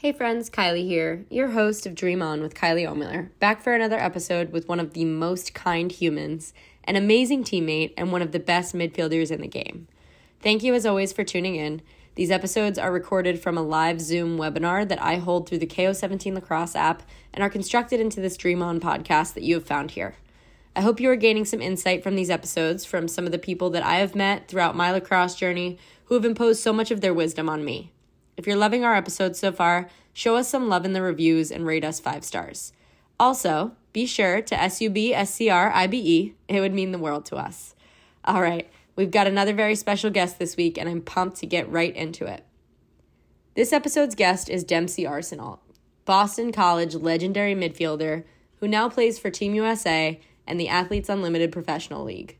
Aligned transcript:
Hey 0.00 0.12
friends, 0.12 0.48
Kylie 0.48 0.86
here, 0.86 1.26
your 1.28 1.48
host 1.48 1.84
of 1.84 1.94
Dream 1.94 2.22
On 2.22 2.40
with 2.40 2.54
Kylie 2.54 2.88
Ohlmiller, 2.88 3.28
back 3.38 3.60
for 3.60 3.74
another 3.74 3.98
episode 3.98 4.50
with 4.50 4.66
one 4.66 4.80
of 4.80 4.94
the 4.94 5.04
most 5.04 5.52
kind 5.52 5.92
humans, 5.92 6.54
an 6.84 6.96
amazing 6.96 7.44
teammate, 7.44 7.92
and 7.98 8.10
one 8.10 8.22
of 8.22 8.32
the 8.32 8.38
best 8.38 8.74
midfielders 8.74 9.30
in 9.30 9.42
the 9.42 9.46
game. 9.46 9.88
Thank 10.40 10.62
you 10.62 10.72
as 10.72 10.86
always 10.86 11.12
for 11.12 11.22
tuning 11.22 11.56
in. 11.56 11.82
These 12.14 12.30
episodes 12.30 12.78
are 12.78 12.90
recorded 12.90 13.42
from 13.42 13.58
a 13.58 13.62
live 13.62 14.00
Zoom 14.00 14.38
webinar 14.38 14.88
that 14.88 15.02
I 15.02 15.16
hold 15.16 15.46
through 15.46 15.58
the 15.58 15.66
KO17 15.66 16.32
Lacrosse 16.32 16.74
app 16.74 17.02
and 17.34 17.44
are 17.44 17.50
constructed 17.50 18.00
into 18.00 18.22
this 18.22 18.38
Dream 18.38 18.62
On 18.62 18.80
podcast 18.80 19.34
that 19.34 19.44
you 19.44 19.56
have 19.56 19.66
found 19.66 19.90
here. 19.90 20.14
I 20.74 20.80
hope 20.80 20.98
you 20.98 21.10
are 21.10 21.16
gaining 21.16 21.44
some 21.44 21.60
insight 21.60 22.02
from 22.02 22.16
these 22.16 22.30
episodes 22.30 22.86
from 22.86 23.06
some 23.06 23.26
of 23.26 23.32
the 23.32 23.38
people 23.38 23.68
that 23.68 23.84
I 23.84 23.96
have 23.96 24.14
met 24.14 24.48
throughout 24.48 24.74
my 24.74 24.92
lacrosse 24.92 25.34
journey 25.34 25.76
who 26.06 26.14
have 26.14 26.24
imposed 26.24 26.62
so 26.62 26.72
much 26.72 26.90
of 26.90 27.02
their 27.02 27.12
wisdom 27.12 27.50
on 27.50 27.66
me. 27.66 27.92
If 28.40 28.46
you're 28.46 28.56
loving 28.56 28.86
our 28.86 28.94
episodes 28.94 29.38
so 29.38 29.52
far, 29.52 29.90
show 30.14 30.36
us 30.36 30.48
some 30.48 30.70
love 30.70 30.86
in 30.86 30.94
the 30.94 31.02
reviews 31.02 31.52
and 31.52 31.66
rate 31.66 31.84
us 31.84 32.00
five 32.00 32.24
stars. 32.24 32.72
Also, 33.18 33.72
be 33.92 34.06
sure 34.06 34.40
to 34.40 34.70
SUB 34.70 34.96
SCR 35.26 35.70
IBE. 35.74 36.32
It 36.48 36.60
would 36.60 36.72
mean 36.72 36.90
the 36.90 36.98
world 36.98 37.26
to 37.26 37.36
us. 37.36 37.74
All 38.24 38.40
right, 38.40 38.66
we've 38.96 39.10
got 39.10 39.26
another 39.26 39.52
very 39.52 39.74
special 39.74 40.08
guest 40.08 40.38
this 40.38 40.56
week, 40.56 40.78
and 40.78 40.88
I'm 40.88 41.02
pumped 41.02 41.36
to 41.40 41.46
get 41.46 41.70
right 41.70 41.94
into 41.94 42.24
it. 42.24 42.46
This 43.56 43.74
episode's 43.74 44.14
guest 44.14 44.48
is 44.48 44.64
Dempsey 44.64 45.04
Arsenault, 45.04 45.58
Boston 46.06 46.50
College 46.50 46.94
legendary 46.94 47.54
midfielder 47.54 48.24
who 48.60 48.68
now 48.68 48.88
plays 48.88 49.18
for 49.18 49.28
Team 49.28 49.54
USA 49.54 50.18
and 50.46 50.58
the 50.58 50.68
Athletes 50.68 51.10
Unlimited 51.10 51.52
Professional 51.52 52.04
League. 52.04 52.38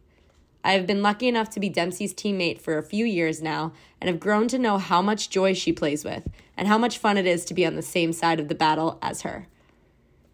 I 0.63 0.73
have 0.73 0.87
been 0.87 1.03
lucky 1.03 1.27
enough 1.27 1.49
to 1.51 1.61
be 1.61 1.69
Dempsey's 1.69 2.13
teammate 2.13 2.61
for 2.61 2.77
a 2.77 2.83
few 2.83 3.05
years 3.05 3.41
now 3.41 3.73
and 4.01 4.09
have 4.09 4.21
grown 4.21 4.47
to 4.49 4.59
know 4.59 4.79
how 4.79 5.01
much 5.01 5.31
joy 5.31 5.55
she 5.55 5.73
plays 5.73 6.05
with 6.05 6.29
and 6.57 6.69
how 6.69 6.77
much 6.77 6.99
fun 6.99 7.17
it 7.17 7.27
is 7.27 7.45
to 7.47 7.55
be 7.55 7.65
on 7.65 7.77
the 7.77 7.83
same 7.83 8.13
side 8.13 8.39
of 8.39 8.49
the 8.49 8.55
battle 8.55 8.99
as 9.01 9.23
her. 9.23 9.47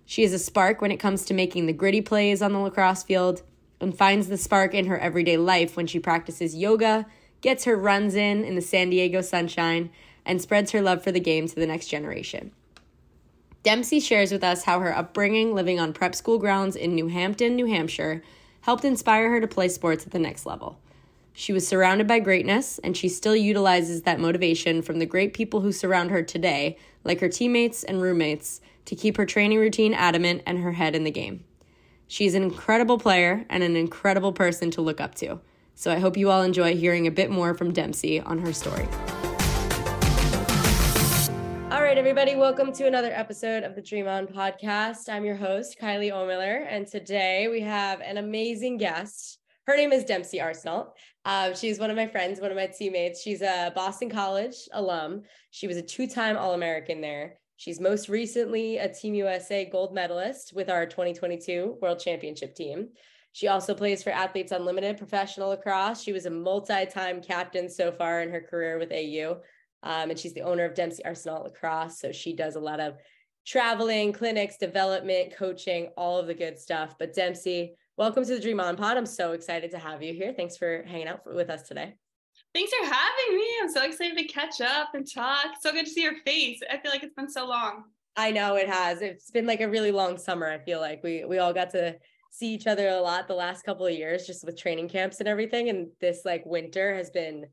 She 0.05 0.25
is 0.25 0.33
a 0.33 0.39
spark 0.39 0.81
when 0.81 0.91
it 0.91 0.99
comes 0.99 1.25
to 1.25 1.35
making 1.35 1.67
the 1.67 1.73
gritty 1.73 2.01
plays 2.01 2.43
on 2.43 2.53
the 2.53 2.59
lacrosse 2.59 3.03
field 3.03 3.43
and 3.81 3.97
finds 3.97 4.29
the 4.29 4.37
spark 4.37 4.75
in 4.75 4.87
her 4.87 4.99
everyday 4.99 5.37
life 5.37 5.77
when 5.77 5.87
she 5.87 5.99
practices 5.99 6.55
yoga, 6.55 7.07
gets 7.41 7.65
her 7.65 7.77
runs 7.77 8.15
in 8.15 8.45
in 8.45 8.55
the 8.55 8.61
San 8.61 8.91
Diego 8.91 9.21
sunshine, 9.21 9.91
and 10.25 10.43
spreads 10.43 10.73
her 10.73 10.83
love 10.83 11.03
for 11.03 11.13
the 11.13 11.21
game 11.21 11.47
to 11.47 11.55
the 11.55 11.67
next 11.67 11.87
generation. 11.87 12.51
Dempsey 13.63 14.01
shares 14.01 14.31
with 14.31 14.45
us 14.45 14.65
how 14.65 14.81
her 14.81 14.97
upbringing 14.97 15.55
living 15.55 15.79
on 15.81 15.93
prep 15.93 16.15
school 16.15 16.39
grounds 16.39 16.77
in 16.77 16.95
New 16.95 17.09
Hampton, 17.09 17.57
New 17.57 17.67
Hampshire, 17.67 18.23
helped 18.67 18.85
inspire 18.85 19.31
her 19.31 19.41
to 19.41 19.47
play 19.47 19.69
sports 19.69 20.05
at 20.05 20.11
the 20.11 20.19
next 20.19 20.45
level. 20.45 20.77
She 21.33 21.53
was 21.53 21.69
surrounded 21.69 22.09
by 22.09 22.19
greatness, 22.19 22.81
and 22.83 22.97
she 22.97 23.09
still 23.09 23.37
utilizes 23.37 24.03
that 24.03 24.19
motivation 24.19 24.83
from 24.83 24.99
the 24.99 25.07
great 25.07 25.35
people 25.35 25.61
who 25.61 25.71
surround 25.71 26.11
her 26.11 26.21
today, 26.21 26.77
like 27.05 27.21
her 27.21 27.29
teammates 27.29 27.85
and 27.85 28.03
roommates, 28.03 28.61
to 28.87 28.97
keep 28.97 29.19
her 29.19 29.25
training 29.25 29.61
routine 29.61 29.95
adamant 29.95 30.43
and 30.47 30.59
her 30.59 30.73
head 30.73 30.97
in 30.97 31.05
the 31.05 31.13
game. 31.13 31.45
She's 32.09 32.35
an 32.35 32.43
incredible 32.43 32.99
player 32.99 33.47
and 33.49 33.63
an 33.63 33.77
incredible 33.77 34.33
person 34.33 34.73
to 34.73 34.81
look 34.81 35.01
up 35.01 35.15
to. 35.17 35.39
So 35.77 35.93
I 35.93 36.01
hope 36.01 36.17
you 36.17 36.33
all 36.33 36.43
enjoy 36.43 36.75
hearing 36.75 37.07
a 37.07 37.13
bit 37.13 37.31
more 37.31 37.55
from 37.55 37.73
Dempsey 37.73 38.19
on 38.19 38.39
her 38.39 38.53
story. 38.53 38.89
Right, 41.87 41.99
everybody, 41.99 42.35
welcome 42.35 42.73
to 42.73 42.89
another 42.89 43.13
episode 43.13 43.63
of 43.63 43.77
the 43.77 43.81
Dream 43.81 44.09
On 44.09 44.27
podcast. 44.27 45.09
I'm 45.09 45.25
your 45.25 45.37
host, 45.37 45.79
Kylie 45.81 46.11
Ohlmiller, 46.11 46.67
and 46.69 46.85
today 46.85 47.47
we 47.47 47.61
have 47.61 48.01
an 48.01 48.17
amazing 48.17 48.77
guest. 48.77 49.39
Her 49.69 49.77
name 49.77 49.93
is 49.93 50.03
Dempsey 50.03 50.39
Arsenault. 50.39 50.89
Uh, 51.25 51.55
she's 51.55 51.79
one 51.79 51.89
of 51.89 51.95
my 51.95 52.09
friends, 52.09 52.41
one 52.41 52.51
of 52.51 52.57
my 52.57 52.67
teammates. 52.67 53.23
She's 53.23 53.41
a 53.41 53.71
Boston 53.73 54.11
College 54.11 54.57
alum. 54.73 55.23
She 55.53 55.69
was 55.69 55.77
a 55.77 55.83
two 55.83 56.09
time 56.09 56.37
All 56.37 56.55
American 56.55 57.01
there. 57.01 57.39
She's 57.57 57.79
most 57.79 58.09
recently 58.09 58.79
a 58.79 58.93
Team 58.93 59.15
USA 59.15 59.65
gold 59.65 59.95
medalist 59.95 60.55
with 60.57 60.69
our 60.69 60.87
2022 60.87 61.79
World 61.81 62.01
Championship 62.01 62.57
team. 62.57 62.89
She 63.31 63.47
also 63.47 63.75
plays 63.75 64.03
for 64.03 64.11
Athletes 64.11 64.51
Unlimited 64.51 64.99
professional 64.99 65.51
lacrosse. 65.51 66.03
She 66.03 66.13
was 66.13 66.27
a 66.27 66.31
multi 66.31 66.85
time 66.87 67.23
captain 67.23 67.69
so 67.69 67.93
far 67.93 68.23
in 68.23 68.31
her 68.31 68.41
career 68.41 68.77
with 68.77 68.91
AU. 68.91 69.37
Um, 69.87 70.11
and 70.11 70.19
she's 70.19 70.35
the 70.35 70.43
owner 70.43 70.65
of 70.65 70.75
Dempsey 70.75 71.03
Arsenault 71.05 71.45
Lacrosse. 71.45 72.01
So 72.01 72.11
she 72.11 72.35
does 72.35 72.57
a 72.57 72.61
lot 72.61 72.81
of 72.81 72.97
traveling, 73.47 74.13
clinics, 74.13 74.57
development, 74.57 75.33
coaching, 75.37 75.91
all 75.97 76.19
of 76.19 76.27
the 76.27 76.35
good 76.35 76.59
stuff. 76.59 76.97
But 76.99 77.15
Dempsey, 77.15 77.77
welcome 77.97 78.25
to 78.25 78.35
the 78.35 78.41
Dream 78.41 78.59
On 78.59 78.77
Pod. 78.77 78.97
I'm 78.97 79.07
so 79.07 79.31
excited 79.31 79.71
to 79.71 79.79
have 79.79 80.03
you 80.03 80.13
here. 80.13 80.35
Thanks 80.37 80.57
for 80.57 80.83
hanging 80.89 81.07
out 81.07 81.21
with 81.25 81.51
us 81.51 81.69
today. 81.69 81.95
Thanks 82.53 82.73
for 82.73 82.85
having 82.85 83.37
me. 83.37 83.49
I'm 83.63 83.71
so 83.71 83.85
excited 83.85 84.19
to 84.19 84.25
catch 84.25 84.61
up 84.61 84.89
and 84.95 85.07
talk. 85.09 85.55
So 85.61 85.71
good 85.71 85.87
to 85.87 85.91
see 85.93 86.03
your 86.03 86.17
face. 86.27 86.59
I 86.69 86.79
feel 86.79 86.91
like 86.91 87.05
it's 87.05 87.15
been 87.15 87.31
so 87.31 87.47
long. 87.47 87.85
I 88.17 88.33
know 88.33 88.57
it 88.57 88.69
has. 88.69 89.03
It's 89.03 89.31
been 89.31 89.47
like 89.47 89.61
a 89.61 89.69
really 89.69 89.93
long 89.93 90.19
summer. 90.19 90.51
I 90.51 90.59
feel 90.59 90.81
like 90.81 91.05
we 91.05 91.25
we 91.25 91.39
all 91.39 91.53
got 91.53 91.71
to 91.71 91.95
see 92.33 92.53
each 92.53 92.67
other 92.67 92.89
a 92.89 93.01
lot 93.01 93.29
the 93.29 93.35
last 93.35 93.63
couple 93.63 93.87
of 93.87 93.93
years 93.93 94.27
just 94.27 94.45
with 94.45 94.59
training 94.59 94.89
camps 94.89 95.21
and 95.21 95.29
everything 95.29 95.71
and 95.71 95.89
this 96.01 96.23
like 96.25 96.45
winter 96.45 96.95
has 96.95 97.09
been 97.09 97.47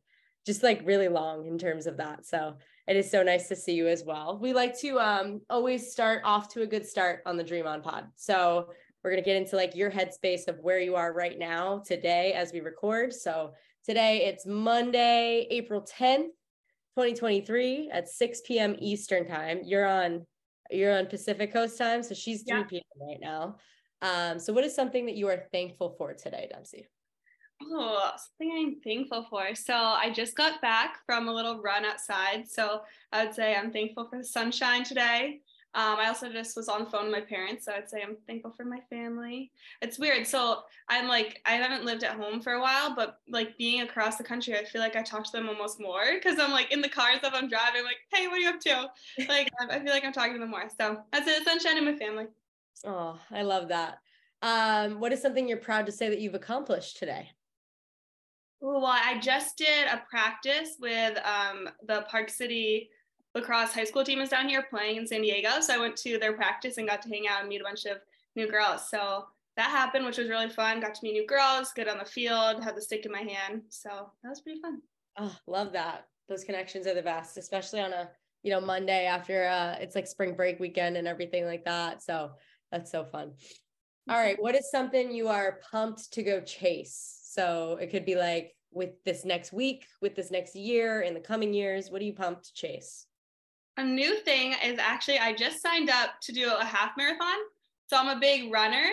just 0.45 0.63
like 0.63 0.81
really 0.85 1.07
long 1.07 1.45
in 1.45 1.57
terms 1.57 1.87
of 1.87 1.97
that. 1.97 2.25
So 2.25 2.55
it 2.87 2.97
is 2.97 3.09
so 3.09 3.23
nice 3.23 3.47
to 3.47 3.55
see 3.55 3.73
you 3.73 3.87
as 3.87 4.03
well. 4.03 4.37
We 4.41 4.53
like 4.53 4.77
to 4.79 4.99
um, 4.99 5.41
always 5.49 5.91
start 5.91 6.21
off 6.25 6.49
to 6.53 6.63
a 6.63 6.67
good 6.67 6.85
start 6.85 7.21
on 7.25 7.37
the 7.37 7.43
Dream 7.43 7.65
On 7.65 7.81
Pod. 7.81 8.07
So 8.15 8.67
we're 9.03 9.11
going 9.11 9.23
to 9.23 9.25
get 9.25 9.37
into 9.37 9.55
like 9.55 9.75
your 9.75 9.91
headspace 9.91 10.47
of 10.47 10.59
where 10.59 10.79
you 10.79 10.95
are 10.95 11.13
right 11.13 11.37
now 11.37 11.81
today 11.85 12.33
as 12.33 12.51
we 12.51 12.59
record. 12.59 13.13
So 13.13 13.53
today 13.85 14.25
it's 14.25 14.45
Monday, 14.45 15.47
April 15.49 15.81
10th, 15.81 16.29
2023 16.95 17.89
at 17.91 18.09
6 18.09 18.41
p.m. 18.45 18.75
Eastern 18.79 19.25
time. 19.25 19.61
You're 19.63 19.87
on 19.87 20.25
you're 20.71 20.97
on 20.97 21.05
Pacific 21.05 21.53
Coast 21.53 21.77
time, 21.77 22.01
so 22.01 22.15
she's 22.15 22.43
3 22.43 22.57
yeah. 22.57 22.63
p.m. 22.63 23.07
right 23.07 23.19
now. 23.21 23.57
Um, 24.01 24.39
so 24.39 24.53
what 24.53 24.63
is 24.63 24.75
something 24.75 25.05
that 25.05 25.15
you 25.15 25.27
are 25.27 25.43
thankful 25.51 25.95
for 25.97 26.13
today, 26.13 26.47
Dempsey? 26.51 26.87
Oh, 27.72 28.12
something 28.18 28.51
I'm 28.56 28.81
thankful 28.81 29.25
for. 29.29 29.56
So 29.56 29.74
I 29.74 30.12
just 30.12 30.35
got 30.35 30.62
back 30.62 30.97
from 31.06 31.28
a 31.28 31.34
little 31.34 31.62
run 31.62 31.85
outside. 31.85 32.50
So 32.50 32.81
I 33.12 33.25
would 33.25 33.34
say 33.34 33.56
I'm 33.56 33.72
thankful 33.72 34.07
for 34.09 34.18
the 34.18 34.24
sunshine 34.24 34.84
today. 34.84 35.41
Um, 35.75 35.97
I 36.00 36.07
also 36.07 36.31
just 36.31 36.56
was 36.56 36.69
on 36.69 36.84
the 36.84 36.90
phone 36.91 37.06
with 37.06 37.13
my 37.13 37.22
parents, 37.22 37.66
so 37.66 37.73
I'd 37.73 37.90
say 37.90 38.03
I'm 38.03 38.16
thankful 38.28 38.52
for 38.52 38.63
my 38.63 38.79
family. 38.91 39.52
It's 39.81 39.97
weird. 39.97 40.28
So 40.28 40.59
I'm 40.88 41.07
like, 41.07 41.41
I 41.47 41.53
haven't 41.53 41.84
lived 41.84 42.03
at 42.03 42.16
home 42.16 42.41
for 42.41 42.53
a 42.53 42.62
while, 42.62 42.96
but 42.96 43.18
like 43.28 43.57
being 43.57 43.81
across 43.81 44.18
the 44.18 44.23
country, 44.23 44.56
I 44.56 44.66
feel 44.66 44.81
like 44.81 44.96
I 44.96 45.02
talk 45.02 45.25
to 45.25 45.31
them 45.31 45.50
almost 45.50 45.81
more 45.81 46.03
because 46.13 46.38
I'm 46.38 46.52
like 46.52 46.72
in 46.72 46.81
the 46.81 46.90
car 46.90 47.09
and 47.09 47.19
stuff 47.19 47.34
I'm 47.35 47.50
driving, 47.50 47.84
like, 47.84 47.97
hey, 48.12 48.28
what 48.28 48.38
are 48.38 48.40
you 48.40 48.50
up 48.50 48.59
to? 48.59 48.91
Like, 49.28 49.50
I 49.68 49.79
feel 49.79 49.91
like 49.91 50.06
I'm 50.06 50.13
talking 50.13 50.34
to 50.34 50.40
them 50.40 50.52
more. 50.52 50.69
So 50.79 51.00
that's 51.12 51.28
it, 51.28 51.44
sunshine 51.44 51.78
and 51.78 51.88
my 51.88 51.96
family. 51.96 52.25
Oh, 52.85 53.19
I 53.31 53.41
love 53.41 53.69
that. 53.69 53.97
Um, 54.44 55.00
what 55.00 55.12
is 55.12 55.23
something 55.23 55.47
you're 55.47 55.57
proud 55.57 55.88
to 55.88 55.91
say 55.91 56.07
that 56.09 56.19
you've 56.19 56.35
accomplished 56.35 56.97
today? 56.97 57.29
Well, 58.66 58.85
I 58.85 59.19
just 59.19 59.57
did 59.57 59.88
a 59.88 60.01
practice 60.09 60.78
with 60.79 61.19
um, 61.25 61.68
the 61.85 62.06
Park 62.09 62.29
City 62.29 62.90
lacrosse 63.35 63.74
high 63.74 63.84
school 63.84 64.06
team 64.06 64.22
is 64.22 64.29
down 64.29 64.47
here 64.47 64.66
playing 64.69 64.96
in 64.96 65.06
San 65.06 65.22
Diego. 65.22 65.59
So 65.59 65.74
I 65.74 65.78
went 65.78 65.97
to 65.97 66.18
their 66.18 66.31
practice 66.31 66.78
and 66.78 66.88
got 66.88 67.02
to 67.02 67.09
hang 67.09 67.28
out 67.28 67.41
and 67.41 67.50
meet 67.50 67.59
a 67.59 67.66
bunch 67.66 67.84
of 67.84 67.97
new 68.38 68.50
girls. 68.50 68.90
So 68.90 69.25
that 69.57 69.69
happened, 69.69 70.06
which 70.06 70.18
was 70.18 70.29
really 70.29 70.47
fun. 70.47 70.79
Got 70.79 70.96
to 70.96 71.02
meet 71.03 71.12
new 71.12 71.28
girls, 71.28 71.73
get 71.73 71.90
on 71.90 71.97
the 71.97 72.06
field, 72.06 72.63
had 72.63 72.78
the 72.78 72.81
stick 72.81 73.06
in 73.06 73.12
my 73.12 73.23
hand. 73.23 73.63
So 73.68 73.90
that 74.23 74.29
was 74.29 74.40
pretty 74.40 74.62
fun. 74.62 74.81
Oh, 75.18 75.35
love 75.46 75.73
that. 75.73 76.07
Those 76.29 76.46
connections 76.46 76.88
are 76.88 76.96
the 76.96 77.02
best, 77.02 77.35
especially 77.35 77.81
on 77.81 77.91
a 77.91 78.09
you 78.44 78.52
know 78.52 78.62
Monday 78.62 79.06
after 79.06 79.46
uh 79.46 79.75
it's 79.79 79.96
like 79.96 80.07
spring 80.07 80.35
break 80.35 80.62
weekend 80.62 80.96
and 80.96 81.06
everything 81.06 81.46
like 81.46 81.66
that. 81.66 82.02
So 82.02 82.31
that's 82.72 82.90
so 82.90 83.03
fun. 83.03 83.34
All 84.09 84.18
right, 84.18 84.41
what 84.41 84.56
is 84.56 84.72
something 84.72 85.12
you 85.12 85.28
are 85.28 85.59
pumped 85.69 86.13
to 86.13 86.23
go 86.23 86.40
chase? 86.40 87.22
So 87.33 87.79
it 87.81 87.89
could 87.89 88.05
be 88.05 88.16
like 88.16 88.55
with 88.71 89.03
this 89.05 89.25
next 89.25 89.53
week, 89.53 89.88
with 90.01 90.16
this 90.16 90.29
next 90.29 90.55
year, 90.55 91.01
in 91.01 91.16
the 91.16 91.19
coming 91.19 91.51
years, 91.51 91.89
what 91.89 92.01
are 92.01 92.05
you 92.05 92.13
pumped 92.13 92.45
to 92.45 92.53
chase? 92.53 93.07
A 93.77 93.83
new 93.83 94.19
thing 94.19 94.53
is 94.63 94.77
actually 94.77 95.17
I 95.17 95.34
just 95.34 95.59
signed 95.59 95.90
up 95.90 96.11
to 96.22 96.31
do 96.31 96.53
a 96.53 96.63
half 96.63 96.91
marathon. 96.96 97.37
So 97.87 97.97
I'm 97.97 98.16
a 98.16 98.19
big 98.19 98.52
runner, 98.52 98.87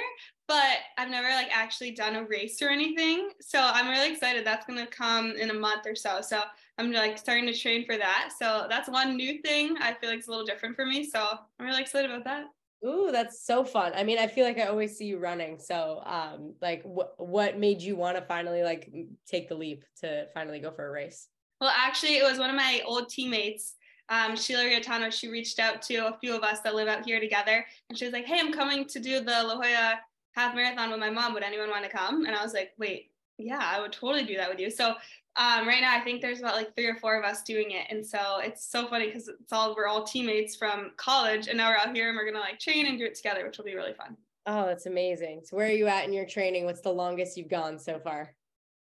but 0.49 0.79
I've 0.97 1.11
never 1.11 1.29
like 1.29 1.49
actually 1.53 1.91
done 1.91 2.17
a 2.17 2.25
race 2.25 2.63
or 2.63 2.71
anything. 2.71 3.31
So 3.43 3.61
I'm 3.61 3.89
really 3.89 4.11
excited. 4.11 4.47
That's 4.47 4.65
gonna 4.65 4.87
come 4.87 5.33
in 5.33 5.51
a 5.51 5.55
month 5.55 5.87
or 5.87 5.95
so. 5.95 6.23
So 6.23 6.41
I'm 6.79 6.93
like 6.93 7.19
starting 7.19 7.47
to 7.47 7.55
train 7.55 7.85
for 7.85 7.99
that. 7.99 8.31
So 8.39 8.67
that's 8.71 8.89
one 8.89 9.19
new 9.19 9.43
thing 9.43 9.77
I 9.81 9.93
feel 9.95 10.09
like 10.09 10.21
it's 10.21 10.29
a 10.29 10.31
little 10.31 10.47
different 10.47 10.77
for 10.77 10.87
me. 10.87 11.05
So 11.05 11.27
I'm 11.59 11.67
really 11.67 11.83
excited 11.83 12.11
about 12.11 12.25
that. 12.25 12.47
Ooh, 12.85 13.11
that's 13.13 13.45
so 13.45 13.63
fun. 13.63 13.93
I 13.95 14.05
mean, 14.05 14.19
I 14.19 14.27
feel 14.27 14.47
like 14.47 14.59
I 14.59 14.67
always 14.67 14.97
see 14.97 15.05
you 15.07 15.19
running. 15.19 15.59
So, 15.59 16.03
um, 16.07 16.55
like, 16.63 16.83
what 16.83 17.15
what 17.19 17.59
made 17.59 17.83
you 17.83 17.95
want 17.95 18.17
to 18.17 18.23
finally 18.23 18.63
like 18.63 18.91
take 19.27 19.49
the 19.49 19.55
leap 19.55 19.85
to 20.01 20.29
finally 20.33 20.61
go 20.61 20.71
for 20.71 20.87
a 20.87 20.91
race? 20.91 21.29
Well, 21.61 21.73
actually, 21.77 22.17
it 22.17 22.25
was 22.25 22.39
one 22.39 22.49
of 22.49 22.57
my 22.57 22.81
old 22.87 23.11
teammates, 23.11 23.75
um, 24.09 24.35
Sheila 24.35 24.65
Rietano. 24.65 25.11
She 25.11 25.29
reached 25.29 25.59
out 25.59 25.83
to 25.83 26.07
a 26.07 26.17
few 26.21 26.35
of 26.35 26.43
us 26.43 26.61
that 26.61 26.75
live 26.75 26.89
out 26.89 27.05
here 27.05 27.21
together, 27.21 27.67
and 27.91 27.99
she 27.99 28.07
was 28.07 28.15
like, 28.15 28.25
"Hey, 28.25 28.39
I'm 28.41 28.53
coming 28.53 28.87
to 28.87 28.99
do 28.99 29.21
the 29.21 29.43
La 29.43 29.57
Jolla 29.57 30.01
half 30.33 30.55
marathon 30.55 30.91
with 30.91 31.01
my 31.01 31.11
mom. 31.11 31.35
Would 31.35 31.43
anyone 31.43 31.69
want 31.69 31.85
to 31.85 31.91
come?" 31.91 32.25
And 32.25 32.35
I 32.35 32.43
was 32.43 32.55
like, 32.55 32.73
"Wait, 32.79 33.13
yeah, 33.37 33.61
I 33.63 33.79
would 33.83 33.93
totally 33.93 34.25
do 34.25 34.37
that 34.39 34.49
with 34.49 34.59
you." 34.59 34.71
So 34.71 34.95
Um, 35.37 35.67
right 35.67 35.81
now, 35.81 35.97
I 35.97 36.01
think 36.01 36.21
there's 36.21 36.41
about 36.41 36.57
like 36.57 36.75
three 36.75 36.87
or 36.87 36.97
four 36.97 37.19
of 37.19 37.25
us 37.25 37.43
doing 37.43 37.71
it, 37.71 37.87
and 37.91 38.05
so 38.05 38.41
it's 38.43 38.67
so 38.67 38.89
funny 38.89 39.07
because 39.07 39.29
it's 39.29 39.53
all 39.53 39.75
we're 39.77 39.87
all 39.87 40.05
teammates 40.05 40.57
from 40.57 40.91
college, 40.97 41.47
and 41.47 41.57
now 41.57 41.71
we're 41.71 41.77
out 41.77 41.95
here 41.95 42.09
and 42.09 42.17
we're 42.17 42.27
gonna 42.27 42.41
like 42.41 42.59
train 42.59 42.87
and 42.87 42.99
do 42.99 43.05
it 43.05 43.15
together, 43.15 43.47
which 43.47 43.57
will 43.57 43.65
be 43.65 43.77
really 43.77 43.95
fun. 43.95 44.17
Oh, 44.47 44.67
that's 44.67 44.87
amazing. 44.87 45.43
So, 45.45 45.57
where 45.57 45.69
are 45.69 45.73
you 45.73 45.87
at 45.87 46.05
in 46.05 46.13
your 46.13 46.27
training? 46.27 46.65
What's 46.65 46.81
the 46.81 46.93
longest 46.93 47.37
you've 47.37 47.49
gone 47.49 47.79
so 47.79 48.01
far? 48.01 48.35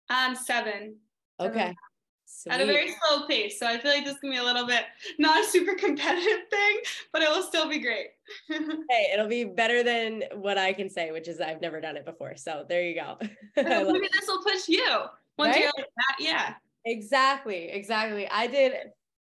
Um, 0.09 0.37
seven. 0.37 0.97
Okay. 1.41 1.75
Sweet. 2.29 2.53
At 2.53 2.61
a 2.61 2.67
very 2.67 2.93
slow 2.93 3.27
pace, 3.27 3.59
so 3.59 3.67
I 3.67 3.79
feel 3.79 3.93
like 3.93 4.05
this 4.05 4.19
can 4.19 4.31
be 4.31 4.37
a 4.37 4.43
little 4.43 4.67
bit 4.67 4.85
not 5.19 5.45
a 5.45 5.47
super 5.47 5.75
competitive 5.75 6.49
thing, 6.51 6.79
but 7.13 7.23
it 7.23 7.29
will 7.29 7.43
still 7.43 7.69
be 7.69 7.79
great. 7.79 8.09
hey, 8.49 9.11
it'll 9.13 9.29
be 9.29 9.45
better 9.45 9.83
than 9.83 10.25
what 10.35 10.59
I 10.59 10.73
can 10.73 10.89
say, 10.89 11.13
which 11.13 11.29
is 11.29 11.41
I've 11.41 11.61
never 11.61 11.81
done 11.81 11.97
it 11.97 12.05
before. 12.05 12.37
So 12.37 12.65
there 12.69 12.83
you 12.83 12.95
go. 12.95 13.17
Maybe 13.57 14.09
this 14.13 14.27
will 14.27 14.43
push 14.43 14.69
you 14.69 15.07
once 15.39 15.55
right? 15.55 15.63
you're 15.63 15.73
like 15.77 15.87
that. 15.97 16.17
Yeah. 16.19 16.55
Exactly. 16.85 17.69
Exactly. 17.69 18.29
I 18.29 18.47
did 18.47 18.75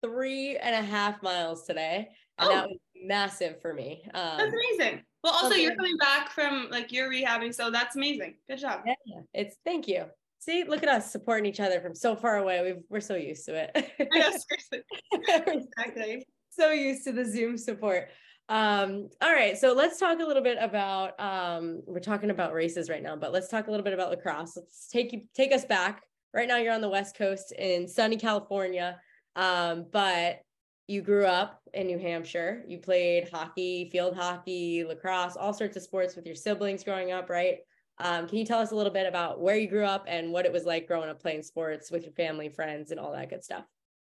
three 0.03 0.57
and 0.57 0.75
a 0.75 0.81
half 0.81 1.21
miles 1.23 1.65
today, 1.65 2.09
and 2.37 2.49
oh. 2.49 2.53
that 2.53 2.67
was 2.67 2.77
massive 3.03 3.61
for 3.61 3.73
me. 3.73 4.03
Um, 4.13 4.37
that's 4.37 4.53
amazing. 4.53 5.03
Well, 5.23 5.33
also 5.33 5.47
okay. 5.47 5.63
you're 5.63 5.75
coming 5.75 5.97
back 5.97 6.29
from 6.29 6.67
like 6.69 6.91
you're 6.91 7.09
rehabbing, 7.09 7.53
so 7.53 7.71
that's 7.71 7.95
amazing. 7.95 8.35
Good 8.47 8.59
job. 8.59 8.81
Yeah, 8.85 9.21
it's 9.33 9.55
thank 9.65 9.87
you. 9.87 10.05
See, 10.39 10.63
look 10.63 10.83
at 10.83 10.89
us 10.89 11.11
supporting 11.11 11.47
each 11.47 11.59
other 11.59 11.81
from 11.81 11.95
so 11.95 12.15
far 12.15 12.37
away. 12.37 12.61
We've, 12.61 12.83
we're 12.87 12.99
so 12.99 13.15
used 13.15 13.45
to 13.45 13.55
it. 13.55 13.71
exactly. 15.75 16.27
so 16.51 16.69
used 16.69 17.03
to 17.05 17.11
the 17.11 17.25
Zoom 17.25 17.57
support. 17.57 18.09
Um, 18.47 19.09
all 19.21 19.33
right, 19.33 19.57
so 19.57 19.73
let's 19.73 19.99
talk 19.99 20.19
a 20.19 20.23
little 20.23 20.43
bit 20.43 20.57
about 20.61 21.19
um, 21.19 21.81
we're 21.87 21.99
talking 21.99 22.29
about 22.29 22.53
races 22.53 22.89
right 22.89 23.01
now, 23.01 23.15
but 23.15 23.33
let's 23.33 23.47
talk 23.47 23.67
a 23.67 23.71
little 23.71 23.83
bit 23.83 23.93
about 23.93 24.11
lacrosse. 24.11 24.55
Let's 24.55 24.87
take 24.87 25.11
you 25.13 25.21
take 25.35 25.51
us 25.51 25.65
back. 25.65 26.03
Right 26.33 26.47
now, 26.47 26.57
you're 26.57 26.73
on 26.73 26.81
the 26.81 26.89
West 26.89 27.17
Coast 27.17 27.53
in 27.57 27.87
sunny 27.87 28.17
California, 28.17 28.99
um, 29.35 29.85
but 29.91 30.41
you 30.87 31.01
grew 31.01 31.25
up 31.25 31.61
in 31.73 31.87
New 31.87 31.97
Hampshire. 31.97 32.63
You 32.67 32.77
played 32.77 33.29
hockey, 33.29 33.89
field 33.91 34.15
hockey, 34.15 34.83
lacrosse, 34.83 35.35
all 35.35 35.53
sorts 35.53 35.75
of 35.75 35.81
sports 35.81 36.15
with 36.15 36.27
your 36.27 36.35
siblings 36.35 36.83
growing 36.83 37.11
up, 37.11 37.29
right? 37.29 37.57
Um, 37.97 38.27
can 38.27 38.37
you 38.37 38.45
tell 38.45 38.59
us 38.59 38.71
a 38.71 38.75
little 38.75 38.91
bit 38.91 39.07
about 39.07 39.39
where 39.39 39.55
you 39.55 39.67
grew 39.67 39.85
up 39.85 40.05
and 40.07 40.31
what 40.31 40.45
it 40.45 40.51
was 40.51 40.65
like 40.65 40.87
growing 40.87 41.09
up 41.09 41.21
playing 41.21 41.41
sports 41.41 41.89
with 41.89 42.03
your 42.03 42.13
family, 42.13 42.49
friends, 42.49 42.91
and 42.91 42.99
all 42.99 43.13
that 43.13 43.29
good 43.29 43.43
stuff? 43.43 43.65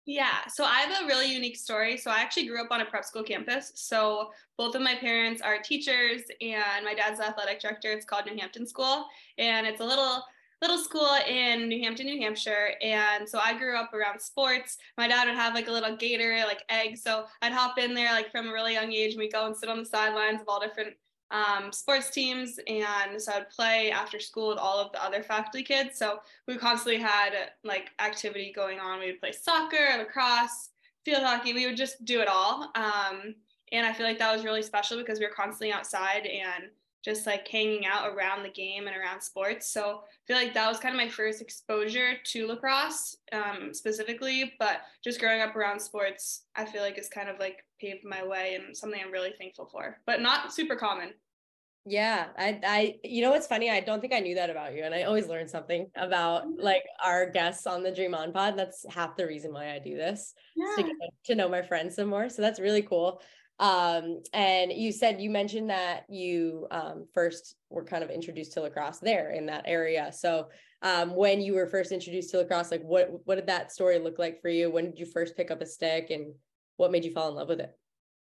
Yeah, 0.09 0.47
so 0.47 0.63
I 0.65 0.83
have 0.83 1.03
a 1.03 1.07
really 1.07 1.33
unique 1.33 1.57
story. 1.57 1.97
So 1.97 2.13
I 2.13 2.21
actually 2.21 2.47
grew 2.47 2.63
up 2.63 2.71
on 2.71 2.81
a 2.81 2.85
prep 2.87 3.05
school 3.05 3.25
campus. 3.25 3.73
So 3.75 4.31
both 4.57 4.77
of 4.77 4.83
my 4.83 4.95
parents 4.95 5.43
are 5.43 5.59
teachers, 5.59 6.23
and 6.41 6.85
my 6.85 6.95
dad's 6.95 7.19
athletic 7.19 7.61
director. 7.61 7.91
It's 7.91 8.07
called 8.07 8.27
New 8.27 8.39
Hampton 8.39 8.67
School, 8.67 9.07
and 9.37 9.67
it's 9.67 9.81
a 9.81 9.85
little 9.85 10.23
little 10.63 10.79
school 10.79 11.11
in 11.29 11.69
New 11.69 11.83
Hampton, 11.83 12.07
New 12.07 12.21
Hampshire. 12.21 12.71
And 12.81 13.29
so 13.29 13.39
I 13.39 13.59
grew 13.59 13.77
up 13.77 13.93
around 13.93 14.21
sports. 14.21 14.79
My 14.97 15.07
dad 15.07 15.27
would 15.27 15.37
have 15.37 15.55
like 15.55 15.69
a 15.69 15.73
little 15.73 15.97
gator, 15.97 16.43
like 16.47 16.63
egg. 16.71 16.97
So 16.97 17.27
I'd 17.43 17.53
hop 17.53 17.77
in 17.79 17.93
there 17.93 18.13
like 18.13 18.31
from 18.31 18.49
a 18.49 18.53
really 18.53 18.73
young 18.73 18.91
age 18.91 19.13
and 19.13 19.21
we'd 19.21 19.33
go 19.33 19.45
and 19.45 19.55
sit 19.55 19.69
on 19.69 19.79
the 19.79 19.85
sidelines 19.85 20.41
of 20.41 20.49
all 20.49 20.59
different 20.59 20.95
um, 21.31 21.73
sports 21.73 22.11
teams. 22.11 22.59
And 22.67 23.21
so 23.21 23.33
I'd 23.33 23.51
play 23.51 23.91
after 23.91 24.21
school 24.21 24.49
with 24.49 24.59
all 24.59 24.79
of 24.79 24.93
the 24.93 25.03
other 25.03 25.23
faculty 25.23 25.63
kids. 25.63 25.99
So 25.99 26.21
we 26.47 26.57
constantly 26.57 27.01
had 27.01 27.31
like 27.65 27.91
activity 28.01 28.53
going 28.55 28.79
on. 28.79 29.01
We 29.01 29.07
would 29.07 29.21
play 29.21 29.33
soccer, 29.33 29.99
lacrosse, 29.99 30.71
field 31.05 31.23
hockey. 31.23 31.53
We 31.53 31.67
would 31.67 31.77
just 31.77 32.05
do 32.05 32.21
it 32.21 32.29
all. 32.29 32.71
Um, 32.75 33.35
and 33.73 33.85
I 33.85 33.93
feel 33.93 34.07
like 34.07 34.19
that 34.19 34.33
was 34.33 34.45
really 34.45 34.63
special 34.63 34.99
because 34.99 35.19
we 35.19 35.27
were 35.27 35.33
constantly 35.33 35.73
outside 35.73 36.27
and 36.27 36.71
just 37.07 37.25
like 37.25 37.47
hanging 37.47 37.87
out 37.87 38.13
around 38.13 38.43
the 38.43 38.51
game 38.51 38.89
and 38.89 38.97
around 38.97 39.21
sports. 39.21 39.69
So 39.69 40.01
I 40.03 40.27
feel 40.27 40.37
like 40.37 40.53
that 40.55 40.69
was 40.69 40.81
kind 40.81 40.93
of 40.93 41.01
my 41.01 41.09
first 41.09 41.41
exposure 41.41 42.15
to 42.33 42.49
lacrosse 42.49 43.17
um, 43.33 43.73
specifically, 43.73 44.55
but 44.59 44.81
just 45.05 45.21
growing 45.21 45.41
up 45.41 45.55
around 45.55 45.79
sports, 45.79 46.43
I 46.57 46.65
feel 46.65 46.83
like 46.83 46.99
it's 46.99 47.09
kind 47.09 47.29
of 47.29 47.39
like 47.39 47.65
paved 47.81 48.05
my 48.05 48.27
way 48.27 48.59
and 48.61 48.77
something 48.77 49.01
I'm 49.01 49.13
really 49.13 49.33
thankful 49.39 49.69
for, 49.71 49.99
but 50.05 50.21
not 50.21 50.53
super 50.53 50.75
common. 50.75 51.13
Yeah, 51.89 52.27
I, 52.37 52.61
I, 52.67 52.95
you 53.05 53.23
know 53.23 53.31
what's 53.31 53.47
funny? 53.47 53.71
I 53.71 53.79
don't 53.79 54.01
think 54.01 54.13
I 54.13 54.19
knew 54.19 54.35
that 54.35 54.51
about 54.51 54.75
you, 54.75 54.83
and 54.83 54.93
I 54.93 55.05
always 55.05 55.29
learn 55.29 55.47
something 55.47 55.89
about 55.95 56.43
mm-hmm. 56.43 56.61
like 56.61 56.83
our 57.05 57.31
guests 57.31 57.65
on 57.69 57.85
the 57.85 57.93
Dream 57.93 58.13
On 58.13 58.33
Pod. 58.33 58.59
That's 58.59 58.85
half 58.91 59.15
the 59.15 59.25
reason 59.25 59.53
why 59.53 59.71
I 59.71 59.79
do 59.79 59.97
this, 59.97 60.35
yeah. 60.57 60.83
to, 60.83 60.93
to 61.27 61.35
know 61.37 61.49
my 61.49 61.63
friends 61.63 61.95
some 61.95 62.09
more. 62.09 62.29
So 62.29 62.43
that's 62.43 62.59
really 62.59 62.83
cool. 62.83 63.23
Um, 63.59 64.23
and 64.33 64.71
you 64.71 64.93
said 64.93 65.21
you 65.21 65.31
mentioned 65.31 65.71
that 65.71 66.05
you 66.09 66.67
um, 66.71 67.07
first 67.15 67.57
were 67.71 67.85
kind 67.85 68.05
of 68.05 68.11
introduced 68.11 68.53
to 68.53 68.61
lacrosse 68.61 68.99
there 68.99 69.31
in 69.31 69.47
that 69.47 69.65
area. 69.67 70.13
So 70.13 70.49
um, 70.83 71.15
when 71.15 71.41
you 71.41 71.55
were 71.55 71.67
first 71.67 71.91
introduced 71.91 72.31
to 72.31 72.39
lacrosse, 72.39 72.71
like 72.71 72.83
what 72.83 73.11
what 73.25 73.37
did 73.37 73.47
that 73.47 73.73
story 73.73 73.99
look 73.99 74.19
like 74.19 74.43
for 74.43 74.51
you? 74.51 74.71
When 74.71 74.85
did 74.85 74.99
you 74.99 75.07
first 75.07 75.37
pick 75.37 75.51
up 75.51 75.63
a 75.63 75.67
stick, 75.67 76.11
and 76.11 76.35
what 76.77 76.93
made 76.93 77.05
you 77.05 77.13
fall 77.13 77.29
in 77.31 77.35
love 77.35 77.49
with 77.49 77.61
it? 77.61 77.75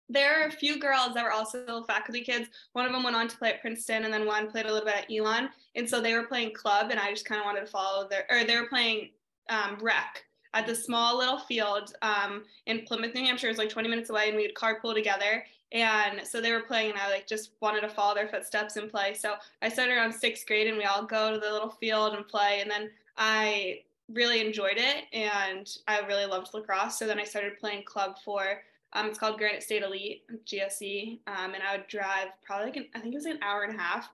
There 0.08 0.40
are 0.40 0.46
a 0.46 0.52
few 0.52 0.78
girls 0.78 1.12
that 1.14 1.24
were 1.24 1.32
also 1.32 1.84
faculty 1.86 2.22
kids. 2.22 2.48
One 2.72 2.86
of 2.86 2.92
them 2.92 3.02
went 3.02 3.16
on 3.16 3.28
to 3.28 3.36
play 3.36 3.50
at 3.50 3.60
Princeton, 3.60 4.04
and 4.04 4.14
then 4.14 4.24
one 4.24 4.50
played 4.50 4.64
a 4.66 4.72
little 4.72 4.86
bit 4.86 5.04
at 5.04 5.12
Elon. 5.12 5.50
And 5.74 5.88
so 5.88 6.00
they 6.00 6.14
were 6.14 6.22
playing 6.22 6.54
club, 6.54 6.90
and 6.90 6.98
I 6.98 7.10
just 7.10 7.26
kind 7.26 7.40
of 7.40 7.44
wanted 7.44 7.60
to 7.60 7.66
follow 7.66 8.08
their, 8.08 8.24
or 8.30 8.44
they 8.44 8.56
were 8.56 8.68
playing 8.68 9.10
um, 9.50 9.76
rec 9.80 10.24
at 10.54 10.66
the 10.66 10.74
small 10.74 11.18
little 11.18 11.38
field 11.38 11.94
um, 12.02 12.44
in 12.66 12.82
Plymouth, 12.86 13.14
New 13.14 13.24
Hampshire. 13.24 13.46
It 13.46 13.50
was 13.50 13.58
like 13.58 13.68
20 13.68 13.88
minutes 13.88 14.10
away, 14.10 14.28
and 14.28 14.36
we 14.36 14.42
would 14.42 14.54
carpool 14.54 14.94
together. 14.94 15.44
And 15.72 16.26
so 16.26 16.40
they 16.40 16.52
were 16.52 16.62
playing, 16.62 16.90
and 16.90 16.98
I 16.98 17.10
like 17.10 17.26
just 17.26 17.50
wanted 17.60 17.82
to 17.82 17.88
follow 17.88 18.14
their 18.14 18.28
footsteps 18.28 18.76
and 18.76 18.90
play. 18.90 19.14
So 19.14 19.34
I 19.60 19.68
started 19.68 19.92
around 19.92 20.12
sixth 20.12 20.46
grade, 20.46 20.66
and 20.66 20.78
we 20.78 20.84
all 20.84 21.04
go 21.04 21.32
to 21.32 21.38
the 21.38 21.52
little 21.52 21.70
field 21.70 22.14
and 22.14 22.26
play. 22.26 22.60
And 22.60 22.70
then 22.70 22.90
I 23.16 23.80
really 24.12 24.40
enjoyed 24.40 24.76
it, 24.76 25.04
and 25.12 25.68
I 25.86 26.00
really 26.06 26.24
loved 26.24 26.54
lacrosse. 26.54 26.98
So 26.98 27.06
then 27.06 27.18
I 27.18 27.24
started 27.24 27.58
playing 27.58 27.84
club 27.84 28.16
for. 28.24 28.62
Um, 28.94 29.08
it's 29.08 29.18
called 29.18 29.36
Granite 29.36 29.62
State 29.62 29.82
Elite 29.82 30.22
GSE, 30.46 31.18
um, 31.26 31.52
and 31.52 31.62
I 31.62 31.76
would 31.76 31.86
drive 31.88 32.28
probably 32.42 32.66
like 32.66 32.76
an, 32.76 32.86
I 32.94 33.00
think 33.00 33.12
it 33.12 33.18
was 33.18 33.26
an 33.26 33.38
hour 33.42 33.64
and 33.64 33.78
a 33.78 33.78
half 33.78 34.08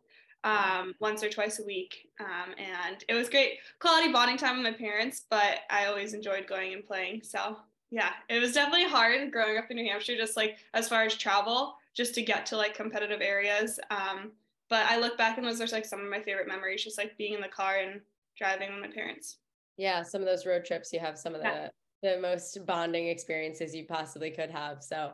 um, 0.45 0.95
once 1.01 1.25
or 1.25 1.31
twice 1.31 1.59
a 1.59 1.65
week. 1.65 2.09
Um, 2.21 2.55
and 2.59 3.03
it 3.09 3.15
was 3.15 3.29
great 3.29 3.59
quality 3.81 4.13
bonding 4.13 4.37
time 4.37 4.57
with 4.57 4.65
my 4.65 4.79
parents, 4.79 5.25
but 5.31 5.61
I 5.71 5.87
always 5.87 6.15
enjoyed 6.15 6.47
going 6.47 6.75
and 6.75 6.87
playing. 6.87 7.23
So 7.25 7.57
yeah, 7.91 8.11
it 8.29 8.41
was 8.41 8.53
definitely 8.53 8.89
hard 8.89 9.33
growing 9.33 9.57
up 9.57 9.71
in 9.71 9.77
New 9.77 9.91
Hampshire, 9.91 10.17
just 10.17 10.37
like 10.37 10.59
as 10.75 10.89
far 10.89 11.03
as 11.03 11.15
travel, 11.15 11.77
just 11.95 12.15
to 12.15 12.23
get 12.23 12.47
to 12.47 12.57
like 12.57 12.75
competitive 12.75 13.21
areas. 13.21 13.81
Um, 13.91 14.33
but 14.69 14.87
I 14.87 14.99
look 14.99 15.17
back 15.17 15.39
and 15.39 15.47
those 15.47 15.61
are 15.61 15.67
like 15.67 15.85
some 15.85 16.01
of 16.01 16.11
my 16.11 16.21
favorite 16.21 16.49
memories, 16.49 16.85
just 16.85 16.99
like 16.99 17.17
being 17.17 17.35
in 17.35 17.41
the 17.41 17.49
car 17.49 17.77
and 17.77 18.01
driving 18.37 18.73
with 18.73 18.81
my 18.81 18.95
parents. 18.95 19.39
Yeah, 19.77 20.03
some 20.03 20.21
of 20.21 20.27
those 20.27 20.47
road 20.47 20.65
trips, 20.65 20.93
you 20.93 21.01
have 21.01 21.19
some 21.19 21.35
of 21.35 21.41
the 21.41 21.49
yeah. 21.49 21.69
the 22.03 22.21
most 22.21 22.65
bonding 22.67 23.09
experiences 23.09 23.75
you 23.75 23.85
possibly 23.87 24.31
could 24.31 24.51
have. 24.51 24.83
So 24.83 25.13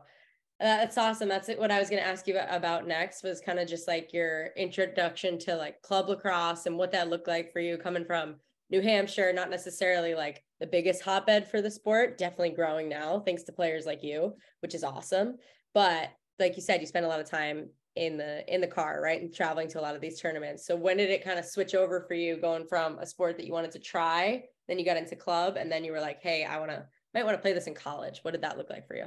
Uh, 0.60 0.76
that's 0.76 0.98
awesome. 0.98 1.28
That's 1.28 1.48
what 1.48 1.70
I 1.70 1.78
was 1.78 1.88
going 1.88 2.02
to 2.02 2.08
ask 2.08 2.26
you 2.26 2.38
about 2.38 2.86
next 2.86 3.22
was 3.22 3.40
kind 3.40 3.58
of 3.58 3.66
just 3.66 3.88
like 3.88 4.12
your 4.12 4.50
introduction 4.58 5.38
to 5.38 5.56
like 5.56 5.80
club 5.80 6.10
lacrosse 6.10 6.66
and 6.66 6.76
what 6.76 6.92
that 6.92 7.08
looked 7.08 7.28
like 7.28 7.50
for 7.50 7.60
you 7.60 7.78
coming 7.78 8.04
from 8.04 8.34
New 8.68 8.82
Hampshire, 8.82 9.32
not 9.32 9.48
necessarily 9.48 10.14
like 10.14 10.44
the 10.60 10.66
biggest 10.66 11.02
hotbed 11.02 11.48
for 11.48 11.62
the 11.62 11.70
sport, 11.70 12.18
definitely 12.18 12.50
growing 12.50 12.90
now 12.90 13.20
thanks 13.20 13.42
to 13.44 13.52
players 13.52 13.86
like 13.86 14.02
you, 14.04 14.34
which 14.60 14.74
is 14.74 14.84
awesome. 14.84 15.38
But 15.72 16.10
like 16.38 16.56
you 16.56 16.62
said, 16.62 16.82
you 16.82 16.86
spend 16.86 17.06
a 17.06 17.08
lot 17.08 17.20
of 17.20 17.30
time 17.30 17.70
in 17.96 18.18
the 18.18 18.44
in 18.52 18.60
the 18.60 18.66
car, 18.66 19.00
right? 19.02 19.20
And 19.20 19.34
traveling 19.34 19.68
to 19.68 19.80
a 19.80 19.82
lot 19.82 19.94
of 19.94 20.02
these 20.02 20.20
tournaments. 20.20 20.66
So 20.66 20.76
when 20.76 20.98
did 20.98 21.08
it 21.08 21.24
kind 21.24 21.38
of 21.38 21.46
switch 21.46 21.74
over 21.74 22.04
for 22.06 22.14
you 22.14 22.36
going 22.36 22.66
from 22.66 22.98
a 22.98 23.06
sport 23.06 23.38
that 23.38 23.46
you 23.46 23.52
wanted 23.52 23.72
to 23.72 23.78
try, 23.78 24.44
then 24.68 24.78
you 24.78 24.84
got 24.84 24.98
into 24.98 25.16
club 25.16 25.56
and 25.56 25.72
then 25.72 25.84
you 25.84 25.92
were 25.92 26.00
like, 26.00 26.20
"Hey, 26.22 26.44
I 26.44 26.58
want 26.58 26.70
to 26.70 26.86
might 27.14 27.24
want 27.24 27.36
to 27.36 27.42
play 27.42 27.54
this 27.54 27.66
in 27.66 27.74
college." 27.74 28.20
What 28.22 28.32
did 28.32 28.42
that 28.42 28.58
look 28.58 28.68
like 28.68 28.86
for 28.86 28.94
you? 28.94 29.06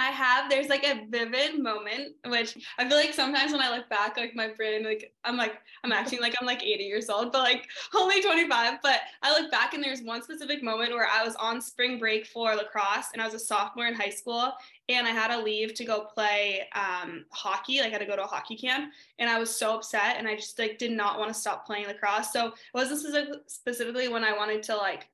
I 0.00 0.10
have. 0.10 0.48
There's 0.48 0.68
like 0.68 0.84
a 0.84 1.04
vivid 1.10 1.62
moment, 1.62 2.14
which 2.26 2.56
I 2.78 2.88
feel 2.88 2.96
like 2.96 3.12
sometimes 3.12 3.52
when 3.52 3.60
I 3.60 3.76
look 3.76 3.88
back, 3.90 4.16
like 4.16 4.34
my 4.34 4.48
brain, 4.48 4.82
like 4.82 5.12
I'm 5.24 5.36
like 5.36 5.60
I'm 5.84 5.92
acting 5.92 6.20
like 6.20 6.34
I'm 6.40 6.46
like 6.46 6.62
80 6.62 6.84
years 6.84 7.10
old, 7.10 7.32
but 7.32 7.42
like 7.42 7.68
only 7.94 8.22
25. 8.22 8.78
But 8.82 9.00
I 9.22 9.30
look 9.38 9.50
back 9.50 9.74
and 9.74 9.84
there's 9.84 10.00
one 10.00 10.22
specific 10.22 10.62
moment 10.62 10.92
where 10.92 11.06
I 11.06 11.22
was 11.22 11.36
on 11.36 11.60
spring 11.60 11.98
break 11.98 12.26
for 12.26 12.54
lacrosse, 12.54 13.08
and 13.12 13.20
I 13.20 13.26
was 13.26 13.34
a 13.34 13.38
sophomore 13.38 13.88
in 13.88 13.94
high 13.94 14.08
school, 14.08 14.52
and 14.88 15.06
I 15.06 15.10
had 15.10 15.28
to 15.36 15.42
leave 15.42 15.74
to 15.74 15.84
go 15.84 16.06
play 16.14 16.66
um, 16.74 17.26
hockey. 17.30 17.80
Like 17.80 17.88
I 17.88 17.92
had 17.92 17.98
to 17.98 18.06
go 18.06 18.16
to 18.16 18.24
a 18.24 18.26
hockey 18.26 18.56
camp, 18.56 18.92
and 19.18 19.28
I 19.28 19.38
was 19.38 19.54
so 19.54 19.74
upset, 19.74 20.16
and 20.16 20.26
I 20.26 20.34
just 20.34 20.58
like 20.58 20.78
did 20.78 20.92
not 20.92 21.18
want 21.18 21.28
to 21.28 21.38
stop 21.38 21.66
playing 21.66 21.86
lacrosse. 21.86 22.32
So 22.32 22.46
it 22.46 22.54
wasn't 22.72 23.50
specifically 23.50 24.08
when 24.08 24.24
I 24.24 24.34
wanted 24.34 24.62
to 24.64 24.76
like 24.76 25.08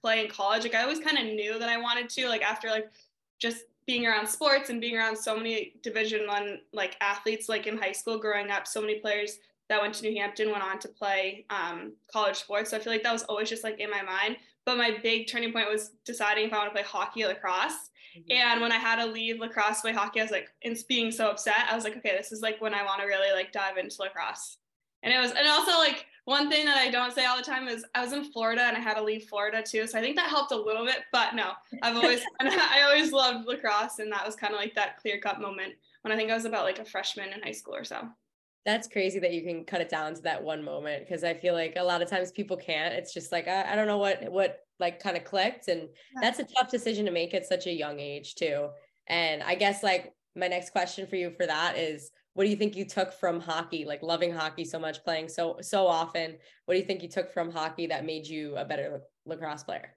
play 0.00 0.24
in 0.24 0.30
college. 0.30 0.62
Like 0.62 0.76
I 0.76 0.82
always 0.82 1.00
kind 1.00 1.18
of 1.18 1.24
knew 1.24 1.58
that 1.58 1.68
I 1.68 1.78
wanted 1.78 2.08
to. 2.10 2.28
Like 2.28 2.42
after 2.42 2.68
like 2.68 2.90
just 3.40 3.64
being 3.86 4.06
around 4.06 4.26
sports 4.26 4.70
and 4.70 4.80
being 4.80 4.96
around 4.96 5.16
so 5.16 5.36
many 5.36 5.74
division 5.82 6.26
one 6.26 6.60
like 6.72 6.96
athletes 7.00 7.48
like 7.48 7.66
in 7.66 7.76
high 7.76 7.92
school 7.92 8.18
growing 8.18 8.50
up 8.50 8.66
so 8.66 8.80
many 8.80 9.00
players 9.00 9.38
that 9.68 9.80
went 9.80 9.94
to 9.94 10.02
new 10.02 10.20
hampton 10.20 10.50
went 10.50 10.62
on 10.62 10.78
to 10.78 10.88
play 10.88 11.46
um, 11.50 11.92
college 12.12 12.36
sports. 12.36 12.70
So 12.70 12.76
i 12.76 12.80
feel 12.80 12.92
like 12.92 13.02
that 13.02 13.12
was 13.12 13.22
always 13.24 13.48
just 13.48 13.64
like 13.64 13.78
in 13.80 13.90
my 13.90 14.02
mind. 14.02 14.36
But 14.66 14.76
my 14.76 14.98
big 15.02 15.26
turning 15.26 15.52
point 15.52 15.70
was 15.70 15.92
deciding 16.04 16.46
if 16.46 16.52
i 16.52 16.58
want 16.58 16.70
to 16.70 16.74
play 16.74 16.84
hockey 16.84 17.24
or 17.24 17.28
lacrosse. 17.28 17.90
Mm-hmm. 18.16 18.32
and 18.32 18.60
when 18.60 18.72
i 18.72 18.76
had 18.76 18.96
to 18.96 19.06
leave 19.06 19.38
lacrosse 19.38 19.82
play 19.82 19.92
hockey 19.92 20.18
i 20.18 20.24
was 20.24 20.32
like 20.32 20.48
and 20.64 20.76
being 20.88 21.12
so 21.12 21.30
upset 21.30 21.68
i 21.70 21.76
was 21.76 21.84
like 21.84 21.96
okay 21.96 22.16
this 22.16 22.32
is 22.32 22.40
like 22.40 22.60
when 22.60 22.74
i 22.74 22.82
want 22.82 23.00
to 23.00 23.06
really 23.06 23.32
like 23.32 23.52
dive 23.52 23.76
into 23.76 24.02
lacrosse. 24.02 24.58
And 25.04 25.14
it 25.14 25.18
was 25.18 25.30
and 25.30 25.46
also 25.46 25.78
like 25.78 26.06
one 26.24 26.50
thing 26.50 26.66
that 26.66 26.76
I 26.76 26.90
don't 26.90 27.12
say 27.12 27.24
all 27.24 27.36
the 27.36 27.42
time 27.42 27.68
is 27.68 27.84
I 27.94 28.04
was 28.04 28.12
in 28.12 28.24
Florida 28.32 28.62
and 28.62 28.76
I 28.76 28.80
had 28.80 28.94
to 28.94 29.02
leave 29.02 29.24
Florida 29.24 29.62
too. 29.62 29.86
So 29.86 29.98
I 29.98 30.02
think 30.02 30.16
that 30.16 30.28
helped 30.28 30.52
a 30.52 30.56
little 30.56 30.84
bit, 30.84 30.98
but 31.12 31.34
no, 31.34 31.52
I've 31.82 31.96
always, 31.96 32.20
I 32.40 32.82
always 32.84 33.12
loved 33.12 33.46
lacrosse. 33.46 33.98
And 33.98 34.12
that 34.12 34.24
was 34.24 34.36
kind 34.36 34.52
of 34.54 34.60
like 34.60 34.74
that 34.74 34.98
clear 34.98 35.18
cut 35.18 35.40
moment 35.40 35.74
when 36.02 36.12
I 36.12 36.16
think 36.16 36.30
I 36.30 36.34
was 36.34 36.44
about 36.44 36.64
like 36.64 36.78
a 36.78 36.84
freshman 36.84 37.32
in 37.32 37.42
high 37.42 37.52
school 37.52 37.74
or 37.74 37.84
so. 37.84 38.08
That's 38.66 38.88
crazy 38.88 39.18
that 39.20 39.32
you 39.32 39.42
can 39.42 39.64
cut 39.64 39.80
it 39.80 39.88
down 39.88 40.14
to 40.14 40.22
that 40.22 40.42
one 40.42 40.62
moment 40.62 41.06
because 41.06 41.24
I 41.24 41.32
feel 41.32 41.54
like 41.54 41.74
a 41.76 41.82
lot 41.82 42.02
of 42.02 42.10
times 42.10 42.30
people 42.30 42.58
can't. 42.58 42.92
It's 42.92 43.14
just 43.14 43.32
like 43.32 43.48
I, 43.48 43.72
I 43.72 43.74
don't 43.74 43.86
know 43.86 43.96
what 43.96 44.30
what 44.30 44.60
like 44.78 45.00
kind 45.00 45.16
of 45.16 45.24
clicked, 45.24 45.68
and 45.68 45.80
yeah. 45.80 46.20
that's 46.20 46.40
a 46.40 46.44
tough 46.44 46.70
decision 46.70 47.06
to 47.06 47.10
make 47.10 47.32
at 47.32 47.46
such 47.46 47.66
a 47.66 47.72
young 47.72 47.98
age 48.00 48.34
too. 48.34 48.68
And 49.06 49.42
I 49.42 49.54
guess 49.54 49.82
like 49.82 50.12
my 50.36 50.46
next 50.46 50.70
question 50.70 51.06
for 51.06 51.16
you 51.16 51.30
for 51.30 51.46
that 51.46 51.78
is 51.78 52.10
what 52.40 52.44
do 52.44 52.50
you 52.50 52.56
think 52.56 52.74
you 52.74 52.86
took 52.86 53.12
from 53.12 53.38
hockey 53.38 53.84
like 53.84 54.02
loving 54.02 54.32
hockey 54.32 54.64
so 54.64 54.78
much 54.78 55.04
playing 55.04 55.28
so 55.28 55.58
so 55.60 55.86
often 55.86 56.34
what 56.64 56.72
do 56.72 56.80
you 56.80 56.86
think 56.86 57.02
you 57.02 57.08
took 57.08 57.30
from 57.30 57.50
hockey 57.50 57.86
that 57.86 58.06
made 58.06 58.26
you 58.26 58.56
a 58.56 58.64
better 58.64 59.02
lacrosse 59.26 59.62
player 59.62 59.94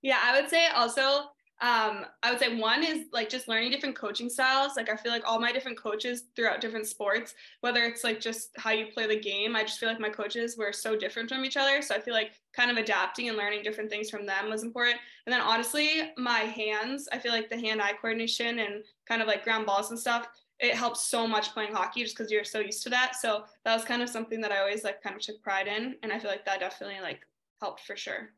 yeah 0.00 0.18
i 0.24 0.40
would 0.40 0.48
say 0.48 0.68
also 0.68 1.24
um, 1.60 2.06
I 2.24 2.30
would 2.32 2.40
say 2.40 2.56
one 2.56 2.82
is 2.82 3.04
like 3.12 3.28
just 3.28 3.46
learning 3.46 3.70
different 3.70 3.94
coaching 3.94 4.28
styles. 4.28 4.72
Like 4.76 4.90
I 4.90 4.96
feel 4.96 5.12
like 5.12 5.22
all 5.24 5.38
my 5.38 5.52
different 5.52 5.78
coaches 5.78 6.24
throughout 6.34 6.60
different 6.60 6.88
sports, 6.88 7.34
whether 7.60 7.84
it's 7.84 8.02
like 8.02 8.18
just 8.20 8.48
how 8.56 8.72
you 8.72 8.86
play 8.86 9.06
the 9.06 9.20
game, 9.20 9.54
I 9.54 9.62
just 9.62 9.78
feel 9.78 9.88
like 9.88 10.00
my 10.00 10.08
coaches 10.08 10.56
were 10.58 10.72
so 10.72 10.96
different 10.96 11.28
from 11.28 11.44
each 11.44 11.56
other. 11.56 11.80
So 11.80 11.94
I 11.94 12.00
feel 12.00 12.14
like 12.14 12.32
kind 12.52 12.68
of 12.72 12.78
adapting 12.78 13.28
and 13.28 13.38
learning 13.38 13.62
different 13.62 13.90
things 13.90 14.10
from 14.10 14.26
them 14.26 14.50
was 14.50 14.64
important. 14.64 14.96
And 15.24 15.32
then 15.32 15.40
honestly, 15.40 16.10
my 16.18 16.40
hands, 16.40 17.08
I 17.12 17.20
feel 17.20 17.30
like 17.30 17.48
the 17.48 17.60
hand-eye 17.60 17.94
coordination 18.00 18.58
and 18.58 18.82
kind 19.06 19.22
of 19.22 19.28
like 19.28 19.44
ground 19.44 19.64
balls 19.64 19.90
and 19.90 19.98
stuff, 20.00 20.26
it 20.62 20.74
helps 20.76 21.02
so 21.02 21.26
much 21.26 21.52
playing 21.52 21.74
hockey 21.74 22.04
just 22.04 22.16
because 22.16 22.30
you're 22.30 22.44
so 22.44 22.60
used 22.60 22.84
to 22.84 22.90
that. 22.90 23.16
So 23.16 23.44
that 23.64 23.74
was 23.74 23.84
kind 23.84 24.00
of 24.00 24.08
something 24.08 24.40
that 24.40 24.52
I 24.52 24.60
always 24.60 24.84
like 24.84 25.02
kind 25.02 25.16
of 25.16 25.20
took 25.20 25.42
pride 25.42 25.66
in. 25.66 25.96
And 26.02 26.12
I 26.12 26.20
feel 26.20 26.30
like 26.30 26.44
that 26.46 26.60
definitely 26.60 27.00
like 27.02 27.20
helped 27.60 27.84
for 27.84 27.96
sure. 27.96 28.30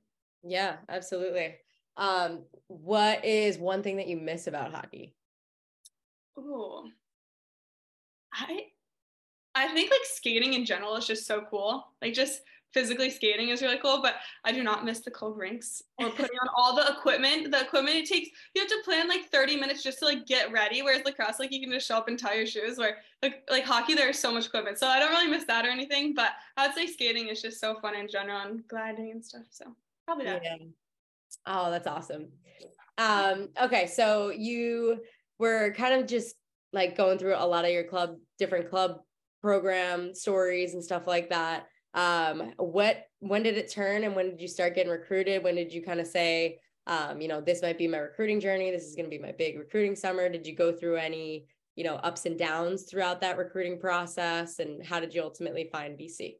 Yeah, 0.42 0.76
absolutely. 0.88 1.56
Um, 1.98 2.44
what 2.68 3.24
is 3.24 3.58
one 3.58 3.82
thing 3.82 3.98
that 3.98 4.08
you 4.08 4.16
miss 4.16 4.46
about 4.46 4.72
hockey? 4.72 5.14
Oh, 6.36 6.88
I 8.32 8.68
I 9.54 9.68
think 9.68 9.90
like 9.90 10.00
skating 10.04 10.54
in 10.54 10.64
general 10.64 10.96
is 10.96 11.06
just 11.06 11.26
so 11.26 11.42
cool. 11.48 11.86
Like 12.02 12.14
just 12.14 12.40
physically 12.74 13.08
skating 13.08 13.48
is 13.48 13.62
really 13.62 13.78
cool, 13.78 14.02
but 14.02 14.16
I 14.44 14.52
do 14.52 14.62
not 14.62 14.84
miss 14.84 15.00
the 15.00 15.10
cold 15.10 15.38
rinks 15.38 15.80
or 15.98 16.10
putting 16.10 16.36
on 16.42 16.48
all 16.56 16.74
the 16.74 16.86
equipment. 16.92 17.50
The 17.52 17.60
equipment 17.62 17.96
it 17.96 18.06
takes 18.06 18.28
you 18.54 18.60
have 18.60 18.68
to 18.68 18.82
plan 18.84 19.08
like 19.08 19.30
30 19.30 19.56
minutes 19.56 19.82
just 19.82 20.00
to 20.00 20.04
like 20.04 20.26
get 20.26 20.52
ready. 20.52 20.82
Whereas 20.82 21.04
lacrosse, 21.06 21.38
like 21.38 21.52
you 21.52 21.60
can 21.60 21.70
just 21.70 21.86
show 21.86 21.96
up 21.96 22.08
and 22.08 22.18
tie 22.18 22.34
your 22.34 22.46
shoes. 22.46 22.76
Where 22.76 22.98
like 23.22 23.44
like 23.48 23.64
hockey, 23.64 23.94
there's 23.94 24.18
so 24.18 24.32
much 24.32 24.46
equipment. 24.46 24.78
So 24.78 24.88
I 24.88 24.98
don't 24.98 25.10
really 25.10 25.28
miss 25.28 25.44
that 25.44 25.64
or 25.64 25.70
anything. 25.70 26.12
But 26.14 26.32
I 26.56 26.66
would 26.66 26.74
say 26.74 26.86
skating 26.86 27.28
is 27.28 27.40
just 27.40 27.60
so 27.60 27.78
fun 27.80 27.94
in 27.94 28.08
general 28.08 28.40
and 28.40 28.66
gliding 28.68 29.12
and 29.12 29.24
stuff. 29.24 29.46
So 29.50 29.64
probably 30.04 30.26
that. 30.26 30.42
Yeah. 30.42 30.56
Oh, 31.46 31.70
that's 31.70 31.86
awesome. 31.86 32.28
Um, 32.98 33.48
okay, 33.60 33.86
so 33.86 34.30
you 34.30 35.00
were 35.38 35.74
kind 35.76 36.00
of 36.00 36.06
just 36.06 36.36
like 36.72 36.96
going 36.96 37.18
through 37.18 37.34
a 37.36 37.46
lot 37.46 37.64
of 37.64 37.70
your 37.70 37.84
club, 37.84 38.16
different 38.38 38.70
club 38.70 39.00
program 39.42 40.14
stories 40.14 40.74
and 40.74 40.82
stuff 40.82 41.06
like 41.06 41.30
that. 41.30 41.66
Um, 41.94 42.52
what 42.56 43.06
when 43.20 43.42
did 43.42 43.56
it 43.56 43.70
turn 43.70 44.04
and 44.04 44.14
when 44.14 44.30
did 44.30 44.40
you 44.40 44.48
start 44.48 44.74
getting 44.74 44.92
recruited? 44.92 45.42
When 45.42 45.54
did 45.54 45.72
you 45.72 45.82
kind 45.82 46.00
of 46.00 46.06
say, 46.06 46.58
um, 46.86 47.20
you 47.20 47.28
know, 47.28 47.40
this 47.40 47.62
might 47.62 47.78
be 47.78 47.88
my 47.88 47.98
recruiting 47.98 48.40
journey, 48.40 48.70
this 48.70 48.84
is 48.84 48.96
gonna 48.96 49.08
be 49.08 49.18
my 49.18 49.32
big 49.32 49.58
recruiting 49.58 49.96
summer? 49.96 50.28
Did 50.28 50.46
you 50.46 50.54
go 50.54 50.72
through 50.72 50.96
any, 50.96 51.46
you 51.76 51.84
know, 51.84 51.94
ups 51.96 52.26
and 52.26 52.38
downs 52.38 52.82
throughout 52.82 53.20
that 53.20 53.38
recruiting 53.38 53.78
process? 53.78 54.58
And 54.58 54.84
how 54.84 55.00
did 55.00 55.14
you 55.14 55.22
ultimately 55.22 55.68
find 55.72 55.98
BC? 55.98 56.36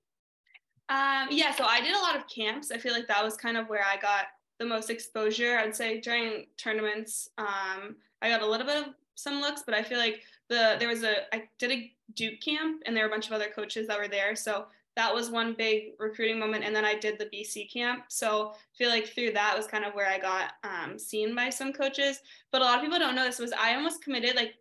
Um, 0.89 1.29
yeah, 1.31 1.55
so 1.55 1.65
I 1.65 1.81
did 1.81 1.95
a 1.95 1.99
lot 1.99 2.17
of 2.17 2.29
camps. 2.29 2.71
I 2.71 2.79
feel 2.79 2.93
like 2.93 3.09
that 3.09 3.25
was 3.25 3.37
kind 3.37 3.57
of 3.57 3.69
where 3.69 3.85
I 3.85 3.97
got 3.97 4.27
the 4.59 4.67
most 4.67 4.91
exposure. 4.91 5.59
I'd 5.59 5.75
say 5.75 6.01
during 6.01 6.47
tournaments, 6.57 7.31
um, 7.39 7.97
I 8.21 8.29
got 8.29 8.43
a 8.43 8.47
little 8.47 8.67
bit 8.67 8.77
of 8.77 8.95
some 9.15 9.41
looks, 9.41 9.63
but 9.65 9.75
I 9.75 9.83
feel 9.83 9.99
like 9.99 10.23
the 10.49 10.77
there 10.79 10.89
was 10.89 11.03
a 11.03 11.35
I 11.35 11.45
did 11.59 11.73
a 11.73 11.93
Duke 12.15 12.41
camp 12.41 12.83
and 12.85 12.95
there 12.95 13.05
were 13.05 13.09
a 13.09 13.13
bunch 13.13 13.27
of 13.27 13.33
other 13.33 13.49
coaches 13.55 13.87
that 13.87 13.99
were 13.99 14.09
there. 14.09 14.37
So 14.37 14.67
that 14.97 15.13
was 15.13 15.31
one 15.31 15.55
big 15.55 15.93
recruiting 15.99 16.39
moment. 16.39 16.65
And 16.65 16.75
then 16.75 16.85
I 16.85 16.95
did 16.95 17.19
the 17.19 17.27
BC 17.27 17.73
camp. 17.73 18.05
So 18.09 18.53
I 18.53 18.77
feel 18.77 18.91
like 18.91 19.09
through 19.09 19.33
that 19.33 19.57
was 19.57 19.67
kind 19.67 19.85
of 19.85 19.95
where 19.95 20.09
I 20.09 20.19
got 20.19 20.53
um, 20.63 20.99
seen 20.99 21.35
by 21.35 21.51
some 21.51 21.73
coaches. 21.73 22.21
But 22.53 22.63
a 22.63 22.65
lot 22.65 22.77
of 22.77 22.83
people 22.83 22.99
don't 22.99 23.17
know 23.17 23.25
this 23.25 23.39
was 23.39 23.53
I 23.53 23.75
almost 23.75 24.03
committed 24.03 24.37
like 24.37 24.55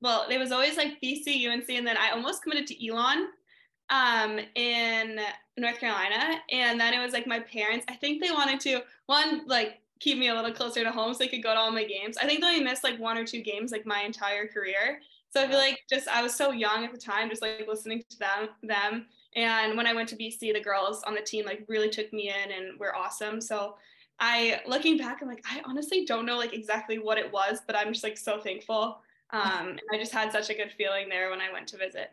well, 0.00 0.26
it 0.28 0.38
was 0.38 0.52
always 0.52 0.76
like 0.76 1.00
BC, 1.02 1.48
UNC, 1.48 1.70
and 1.70 1.86
then 1.86 1.96
I 1.96 2.10
almost 2.10 2.42
committed 2.42 2.66
to 2.66 2.86
Elon 2.86 3.28
um, 3.88 4.38
in 4.54 5.18
North 5.56 5.78
Carolina. 5.78 6.40
And 6.50 6.78
then 6.78 6.92
it 6.92 7.02
was 7.02 7.14
like 7.14 7.26
my 7.26 7.40
parents, 7.40 7.86
I 7.88 7.94
think 7.94 8.22
they 8.22 8.30
wanted 8.30 8.60
to, 8.60 8.82
one, 9.06 9.46
like 9.46 9.80
keep 10.00 10.18
me 10.18 10.28
a 10.28 10.34
little 10.34 10.52
closer 10.52 10.84
to 10.84 10.90
home 10.90 11.14
so 11.14 11.18
they 11.18 11.28
could 11.28 11.42
go 11.42 11.54
to 11.54 11.58
all 11.58 11.70
my 11.70 11.84
games. 11.84 12.18
I 12.18 12.26
think 12.26 12.42
they 12.42 12.48
only 12.48 12.62
missed 12.62 12.84
like 12.84 12.98
one 12.98 13.16
or 13.16 13.24
two 13.24 13.40
games 13.40 13.72
like 13.72 13.86
my 13.86 14.02
entire 14.02 14.46
career. 14.46 15.00
So 15.30 15.42
I 15.42 15.48
feel 15.48 15.58
like 15.58 15.80
just 15.88 16.06
I 16.06 16.22
was 16.22 16.34
so 16.34 16.52
young 16.52 16.84
at 16.84 16.92
the 16.92 16.98
time, 16.98 17.30
just 17.30 17.42
like 17.42 17.66
listening 17.66 18.04
to 18.10 18.18
them 18.18 18.48
them. 18.62 19.06
And 19.36 19.76
when 19.76 19.86
I 19.86 19.94
went 19.94 20.08
to 20.10 20.16
BC, 20.16 20.52
the 20.52 20.60
girls 20.60 21.02
on 21.02 21.14
the 21.14 21.20
team 21.20 21.44
like 21.44 21.64
really 21.68 21.90
took 21.90 22.12
me 22.12 22.30
in 22.30 22.52
and 22.52 22.78
were 22.78 22.94
awesome. 22.94 23.40
So 23.40 23.76
I 24.20 24.60
looking 24.66 24.96
back, 24.96 25.20
I'm 25.20 25.28
like, 25.28 25.44
I 25.50 25.60
honestly 25.64 26.04
don't 26.04 26.26
know 26.26 26.36
like 26.36 26.52
exactly 26.52 26.98
what 26.98 27.18
it 27.18 27.32
was, 27.32 27.60
but 27.66 27.76
I'm 27.76 27.92
just 27.92 28.04
like 28.04 28.16
so 28.16 28.40
thankful. 28.40 29.00
Um, 29.30 29.68
and 29.70 29.80
I 29.92 29.98
just 29.98 30.12
had 30.12 30.30
such 30.30 30.50
a 30.50 30.54
good 30.54 30.70
feeling 30.78 31.08
there 31.08 31.30
when 31.30 31.40
I 31.40 31.52
went 31.52 31.66
to 31.68 31.76
visit. 31.76 32.10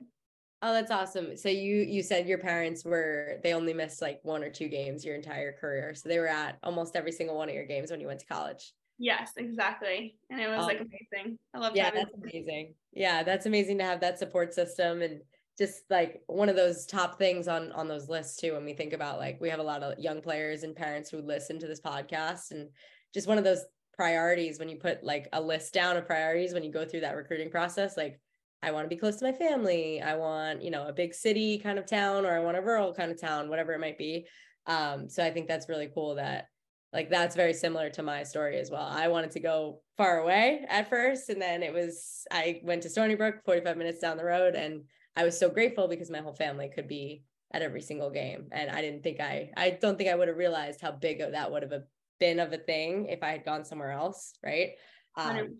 Oh, 0.64 0.74
that's 0.74 0.92
awesome. 0.92 1.36
So 1.38 1.50
you 1.50 1.78
you 1.78 2.04
said 2.04 2.28
your 2.28 2.38
parents 2.38 2.86
were 2.86 3.40
they 3.44 3.54
only 3.54 3.74
missed 3.74 4.02
like 4.02 4.20
one 4.24 4.44
or 4.44 4.50
two 4.50 4.68
games 4.68 5.04
your 5.04 5.16
entire 5.16 5.54
career. 5.54 5.94
So 5.96 6.10
they 6.10 6.20
were 6.20 6.28
at 6.28 6.58
almost 6.64 6.96
every 6.96 7.12
single 7.12 7.36
one 7.36 7.50
of 7.50 7.56
your 7.56 7.66
games 7.66 7.92
when 7.92 8.00
you 8.00 8.08
went 8.08 8.20
to 8.22 8.26
college. 8.26 8.74
Yes, 8.98 9.32
exactly. 9.38 10.16
And 10.30 10.40
it 10.40 10.48
was 10.48 10.60
um, 10.60 10.66
like 10.66 10.80
amazing. 10.80 11.40
I 11.56 11.58
love 11.58 11.74
that. 11.74 11.78
Yeah, 11.78 11.92
that's 11.92 12.14
amazing. 12.14 12.76
Yeah, 12.94 13.24
that's 13.24 13.48
amazing 13.48 13.80
to 13.80 13.84
have 13.84 14.00
that 14.02 14.20
support 14.20 14.54
system 14.54 15.02
and 15.02 15.22
just 15.62 15.84
like 15.92 16.24
one 16.26 16.50
of 16.50 16.56
those 16.56 16.88
top 16.88 17.20
things 17.20 17.48
on 17.48 17.72
on 17.74 17.88
those 17.88 18.10
lists 18.10 18.36
too 18.36 18.54
when 18.54 18.66
we 18.66 18.74
think 18.74 18.94
about 18.94 19.20
like 19.20 19.40
we 19.40 19.48
have 19.48 19.60
a 19.60 19.64
lot 19.64 19.84
of 19.84 20.00
young 20.00 20.20
players 20.20 20.64
and 20.64 20.76
parents 20.76 21.12
who 21.12 21.22
listen 21.22 21.60
to 21.60 21.68
this 21.68 21.80
podcast 21.80 22.50
and 22.50 22.68
just 23.14 23.28
one 23.28 23.38
of 23.38 23.44
those 23.44 23.64
priorities 23.96 24.58
when 24.58 24.68
you 24.68 24.78
put 24.78 25.04
like 25.04 25.28
a 25.34 25.40
list 25.40 25.72
down 25.72 25.98
of 25.98 26.08
priorities 26.08 26.52
when 26.52 26.64
you 26.64 26.72
go 26.72 26.84
through 26.84 27.02
that 27.02 27.16
recruiting 27.16 27.52
process 27.52 27.96
like 27.96 28.20
I 28.64 28.72
want 28.72 28.86
to 28.86 28.96
be 28.96 29.00
close 29.00 29.18
to 29.18 29.26
my 29.26 29.32
family. 29.32 30.02
I 30.04 30.16
want, 30.16 30.62
you 30.62 30.70
know, 30.70 30.88
a 30.88 30.94
big 30.94 31.16
city 31.16 31.58
kind 31.58 31.80
of 31.80 31.88
town 31.88 32.26
or 32.26 32.36
I 32.36 32.42
want 32.42 32.58
a 32.58 32.62
rural 32.62 32.94
kind 32.94 33.12
of 33.12 33.20
town, 33.20 33.50
whatever 33.50 33.74
it 33.74 33.80
might 33.80 33.98
be. 33.98 34.28
Um, 34.68 35.10
so 35.10 35.24
I 35.24 35.32
think 35.32 35.48
that's 35.48 35.68
really 35.68 35.90
cool 35.92 36.14
that 36.16 36.46
like 36.94 37.10
that's 37.10 37.36
very 37.36 37.54
similar 37.54 37.90
to 37.92 38.04
my 38.04 38.22
story 38.22 38.60
as 38.60 38.70
well. 38.70 38.88
I 38.88 39.08
wanted 39.08 39.32
to 39.32 39.40
go 39.40 39.82
far 39.98 40.20
away 40.20 40.64
at 40.70 40.90
first 40.90 41.30
and 41.30 41.42
then 41.42 41.64
it 41.64 41.74
was 41.74 42.28
I 42.32 42.62
went 42.64 42.84
to 42.84 42.90
Stony 42.90 43.16
Brook 43.16 43.38
45 43.46 43.78
minutes 43.78 44.00
down 44.00 44.18
the 44.18 44.26
road 44.26 44.56
and 44.56 44.84
I 45.16 45.24
was 45.24 45.38
so 45.38 45.50
grateful 45.50 45.88
because 45.88 46.10
my 46.10 46.20
whole 46.20 46.34
family 46.34 46.70
could 46.74 46.88
be 46.88 47.24
at 47.54 47.62
every 47.62 47.82
single 47.82 48.10
game 48.10 48.48
and 48.52 48.70
I 48.70 48.82
didn't 48.82 49.04
think 49.04 49.20
I 49.20 49.52
I 49.58 49.72
don't 49.72 49.98
think 49.98 50.10
I 50.10 50.16
would 50.16 50.30
have 50.30 50.38
realized 50.38 50.80
how 50.82 50.92
big 50.92 51.22
of 51.22 51.34
that 51.34 51.52
would 51.52 51.64
have 51.64 51.84
been 52.20 52.40
of 52.40 52.54
a 52.54 52.58
thing 52.58 53.08
if 53.08 53.24
I 53.24 53.32
had 53.32 53.44
gone 53.44 53.66
somewhere 53.66 53.92
else, 53.92 54.34
right? 54.44 54.72
Um, 55.18 55.58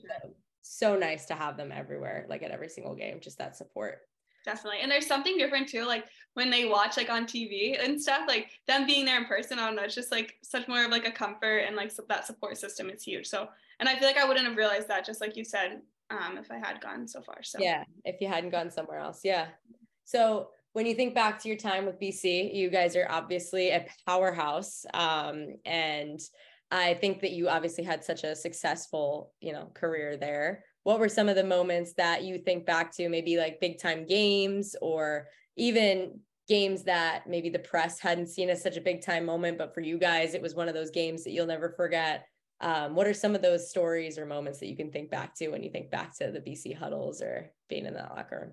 so 0.62 0.96
nice 0.96 1.26
to 1.26 1.34
have 1.34 1.58
them 1.58 1.72
everywhere, 1.74 2.26
like 2.30 2.44
at 2.44 2.52
every 2.52 2.70
single 2.70 2.96
game, 2.96 3.20
just 3.20 3.40
that 3.40 3.58
support. 3.58 4.00
Definitely. 4.46 4.80
And 4.82 4.92
there's 4.92 5.06
something 5.06 5.38
different 5.38 5.68
too, 5.68 5.86
like 5.86 6.06
when 6.34 6.50
they 6.50 6.66
watch 6.66 6.98
like 6.98 7.10
on 7.10 7.26
TV 7.26 7.84
and 7.84 8.02
stuff, 8.02 8.22
like 8.28 8.50
them 8.68 8.86
being 8.86 9.06
there 9.06 9.20
in 9.20 9.26
person, 9.26 9.60
I 9.60 9.66
don't 9.68 9.76
know, 9.76 9.84
it's 9.84 9.96
just 9.96 10.12
like 10.12 10.36
such 10.44 10.68
more 10.68 10.86
of 10.86 10.92
like 10.92 11.08
a 11.08 11.12
comfort 11.12 11.60
and 11.68 11.76
like 11.76 11.92
so 11.92 12.04
that 12.10 12.26
support 12.26 12.58
system 12.58 12.90
is 12.90 13.04
huge. 13.04 13.28
So, 13.28 13.50
and 13.80 13.90
I 13.90 13.96
feel 13.96 14.08
like 14.08 14.18
I 14.18 14.26
wouldn't 14.26 14.48
have 14.48 14.58
realized 14.58 14.88
that, 14.88 15.06
just 15.06 15.22
like 15.22 15.36
you 15.36 15.44
said, 15.44 15.82
um, 16.12 16.38
if 16.38 16.52
I 16.52 16.58
had 16.58 16.82
gone 16.82 17.08
so 17.08 17.22
far. 17.22 17.42
So, 17.44 17.60
yeah, 17.60 17.84
if 18.06 18.20
you 18.22 18.28
hadn't 18.28 18.52
gone 18.52 18.70
somewhere 18.70 19.00
else. 19.00 19.22
Yeah. 19.24 19.48
So, 20.04 20.50
when 20.74 20.86
you 20.86 20.94
think 20.94 21.14
back 21.14 21.40
to 21.42 21.50
your 21.50 21.58
time 21.58 21.86
with 21.86 22.00
BC, 22.00 22.54
you 22.54 22.70
guys 22.70 22.96
are 22.96 23.08
obviously 23.10 23.72
a 23.72 23.86
powerhouse. 24.06 24.86
Um, 24.94 25.56
and 25.66 26.20
I 26.72 26.94
think 26.94 27.20
that 27.22 27.32
you 27.32 27.50
obviously 27.50 27.84
had 27.84 28.04
such 28.04 28.24
a 28.24 28.36
successful, 28.36 29.34
you 29.42 29.52
know, 29.52 29.70
career 29.74 30.16
there. 30.16 30.64
What 30.84 31.00
were 31.00 31.10
some 31.10 31.28
of 31.28 31.36
the 31.36 31.44
moments 31.44 31.94
that 31.96 32.24
you 32.24 32.38
think 32.38 32.66
back 32.66 32.96
to, 32.96 33.10
maybe 33.10 33.38
like 33.38 33.60
big 33.60 33.80
time 33.80 34.06
games 34.06 34.76
or 34.82 35.28
even 35.58 36.22
games 36.48 36.84
that 36.84 37.28
maybe 37.28 37.50
the 37.50 37.60
press 37.60 38.00
hadn't 38.00 38.28
seen 38.28 38.50
as 38.50 38.64
such 38.64 38.78
a 38.78 38.82
big 38.82 39.02
time 39.02 39.26
moment, 39.26 39.58
but 39.58 39.74
for 39.74 39.82
you 39.82 39.98
guys, 39.98 40.34
it 40.34 40.42
was 40.42 40.56
one 40.56 40.70
of 40.70 40.74
those 40.74 40.90
games 40.90 41.24
that 41.24 41.32
you'll 41.32 41.46
never 41.46 41.74
forget. 41.76 42.26
Um, 42.62 42.96
what 42.96 43.08
are 43.08 43.14
some 43.14 43.36
of 43.36 43.42
those 43.42 43.70
stories 43.70 44.18
or 44.18 44.26
moments 44.26 44.60
that 44.60 44.68
you 44.68 44.78
can 44.78 44.92
think 44.92 45.10
back 45.10 45.36
to 45.36 45.50
when 45.50 45.64
you 45.64 45.72
think 45.72 45.90
back 45.90 46.16
to 46.20 46.32
the 46.32 46.40
BC 46.40 46.78
huddles 46.78 47.22
or 47.22 47.52
being 47.68 47.86
in 47.86 47.96
that 47.96 48.12
locker 48.16 48.40
room? 48.40 48.52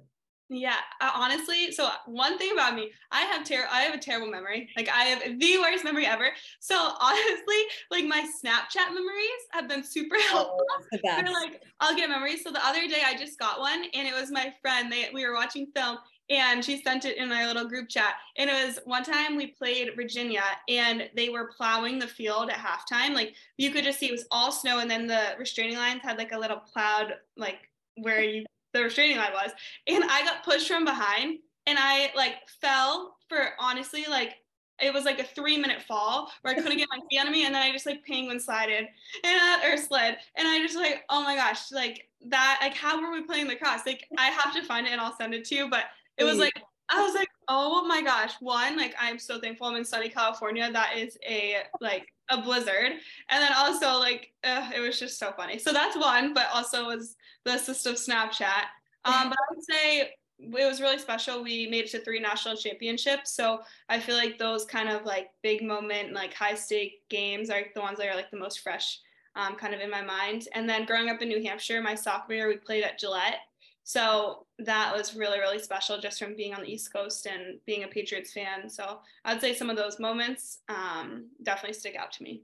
Yeah, 0.50 0.77
honestly, 1.03 1.73
so 1.73 1.91
one 2.07 2.38
thing 2.38 2.53
about 2.53 2.75
me, 2.75 2.91
I 3.12 3.21
have 3.23 3.45
ter- 3.45 3.69
I 3.71 3.83
have 3.83 3.95
a 3.95 3.99
terrible 3.99 4.31
memory. 4.31 4.71
Like 4.79 4.88
I 4.88 5.05
have 5.05 5.38
the 5.38 5.59
worst 5.59 5.85
memory 5.85 6.07
ever. 6.07 6.31
So 6.61 6.75
honestly, 7.00 7.62
like 7.91 8.07
my 8.07 8.27
Snapchat 8.43 8.95
memories 8.95 9.43
have 9.50 9.69
been 9.69 9.85
super 9.85 10.17
oh, 10.17 10.29
helpful. 10.31 10.65
Oh, 10.73 10.99
They're 11.03 11.25
like 11.25 11.62
I'll 11.81 11.95
get 11.95 12.09
memories. 12.09 12.43
So 12.43 12.50
the 12.50 12.65
other 12.65 12.88
day 12.88 13.03
I 13.05 13.15
just 13.15 13.38
got 13.38 13.61
one, 13.61 13.85
and 13.93 14.09
it 14.09 14.15
was 14.15 14.31
my 14.31 14.55
friend. 14.62 14.91
They 14.91 15.11
we 15.12 15.27
were 15.27 15.35
watching 15.35 15.67
film, 15.77 15.99
and 16.31 16.65
she 16.65 16.83
sent 16.83 17.05
it 17.05 17.17
in 17.17 17.33
our 17.33 17.47
little 17.47 17.69
group 17.69 17.89
chat. 17.89 18.15
And 18.37 18.51
it 18.51 18.67
was 18.67 18.79
one 18.85 19.05
time 19.05 19.37
we 19.37 19.49
played 19.49 19.91
Virginia, 19.97 20.43
and 20.69 21.09
they 21.17 21.29
were 21.29 21.53
plowing 21.57 21.99
the 21.99 22.07
field 22.07 22.51
at 22.51 22.57
halftime. 22.57 23.15
Like 23.15 23.35
you 23.57 23.71
could 23.71 23.85
just 23.85 23.99
see 23.99 24.07
it 24.07 24.13
was 24.13 24.27
all 24.31 24.53
snow, 24.53 24.79
and 24.79 24.91
then 24.91 25.07
the 25.07 25.35
restraining 25.39 25.77
lines 25.77 26.03
had 26.03 26.19
like 26.19 26.33
a 26.33 26.39
little 26.39 26.59
plowed 26.73 27.15
like 27.37 27.69
where 27.97 28.23
you 28.23 28.45
the 28.75 28.83
restraining 28.83 29.17
line 29.17 29.33
was. 29.33 29.53
And 29.87 30.05
I 30.05 30.23
got 30.23 30.45
pushed 30.45 30.69
from 30.69 30.85
behind 30.85 31.39
and 31.69 31.79
I 31.79 32.11
like 32.17 32.37
fell 32.61 33.17
for 33.29 33.51
honestly 33.59 34.05
like 34.09 34.37
it 34.81 34.95
was 34.95 35.05
like 35.05 35.19
a 35.19 35.25
three 35.25 35.59
minute 35.59 35.83
fall 35.83 36.31
where 36.43 36.55
I 36.55 36.61
couldn't 36.61 36.79
get 36.79 36.89
my 36.91 37.01
feet 37.11 37.19
on 37.19 37.31
me 37.31 37.45
and 37.45 37.55
then 37.55 37.63
I 37.63 37.73
just 37.73 37.87
like 37.87 38.05
penguin 38.05 38.41
slided 38.41 38.87
and 39.25 39.41
uh, 39.65 39.69
or 39.69 39.77
slid 39.77 40.17
and 40.37 40.49
I 40.49 40.61
just 40.61 40.77
like 40.77 41.05
oh 41.11 41.23
my 41.23 41.35
gosh 41.35 41.71
like 41.73 42.09
that 42.27 42.59
like 42.63 42.75
how 42.75 43.01
were 43.01 43.13
we 43.13 43.23
playing 43.23 43.49
lacrosse 43.49 43.87
like 43.87 44.07
I 44.17 44.27
have 44.31 44.55
to 44.55 44.65
find 44.65 44.87
it 44.87 44.93
and 44.93 45.01
I'll 45.01 45.17
send 45.17 45.35
it 45.35 45.45
to 45.47 45.55
you 45.55 45.69
but 45.69 45.85
it 46.19 46.25
was 46.25 46.39
like 46.39 46.63
I 46.91 47.03
was 47.03 47.15
like 47.15 47.29
oh 47.49 47.85
my 47.87 48.03
gosh. 48.03 48.35
One 48.41 48.77
like 48.77 48.95
I'm 49.01 49.19
so 49.19 49.41
thankful 49.41 49.67
I'm 49.67 49.77
in 49.77 49.85
sunny 49.85 50.11
California. 50.11 50.71
That 50.71 50.97
is 50.97 51.19
a 51.27 51.57
like 51.81 52.13
a 52.31 52.41
blizzard. 52.41 52.93
And 53.31 53.43
then 53.43 53.53
also 53.57 53.99
like 53.99 54.33
uh, 54.45 54.71
it 54.75 54.81
was 54.81 54.99
just 54.99 55.19
so 55.19 55.33
funny. 55.37 55.59
So 55.59 55.73
that's 55.73 55.97
one 55.97 56.35
but 56.35 56.47
also 56.53 56.87
was 56.87 57.17
the 57.45 57.55
assist 57.55 57.87
of 57.87 57.95
snapchat. 57.95 58.67
Um, 59.05 59.31
but 59.31 59.39
i 59.39 59.55
would 59.55 59.65
say 59.65 60.01
it 60.41 60.69
was 60.69 60.81
really 60.81 60.99
special. 60.99 61.43
We 61.43 61.67
made 61.67 61.87
it 61.87 61.91
to 61.93 62.01
three 62.01 62.21
national 62.21 62.57
championships. 62.57 63.33
So 63.33 63.61
i 63.89 63.99
feel 63.99 64.17
like 64.17 64.39
those 64.39 64.65
kind 64.65 64.89
of 64.89 65.05
like 65.05 65.31
big 65.43 65.63
moment 65.63 66.13
like 66.13 66.35
high 66.35 66.55
stake 66.55 67.03
games 67.09 67.49
are 67.51 67.63
the 67.75 67.81
ones 67.81 67.99
that 67.99 68.09
are 68.09 68.17
like 68.17 68.31
the 68.31 68.39
most 68.39 68.61
fresh 68.61 69.01
um, 69.37 69.55
kind 69.55 69.73
of 69.73 69.81
in 69.81 69.91
my 69.91 70.03
mind. 70.03 70.49
And 70.55 70.69
then 70.69 70.85
growing 70.85 71.09
up 71.09 71.23
in 71.23 71.29
new 71.29 71.43
hampshire 71.43 71.81
my 71.81 71.95
sophomore 71.95 72.37
year 72.37 72.49
we 72.49 72.57
played 72.57 72.85
at 72.85 72.99
gillette 72.99 73.39
so 73.88 74.45
that 74.59 74.95
was 74.95 75.16
really, 75.16 75.38
really 75.38 75.59
special 75.59 75.99
just 75.99 76.18
from 76.18 76.37
being 76.37 76.52
on 76.52 76.61
the 76.61 76.71
East 76.71 76.92
Coast 76.92 77.25
and 77.25 77.59
being 77.64 77.85
a 77.85 77.88
Patriots 77.88 78.35
fan. 78.35 78.68
So 78.68 78.99
I'd 79.25 79.40
say 79.40 79.54
some 79.54 79.71
of 79.71 79.78
those 79.78 79.99
moments 79.99 80.59
um, 80.68 81.30
definitely 81.42 81.73
stick 81.73 81.97
out 81.97 82.12
to 82.12 82.23
me. 82.23 82.42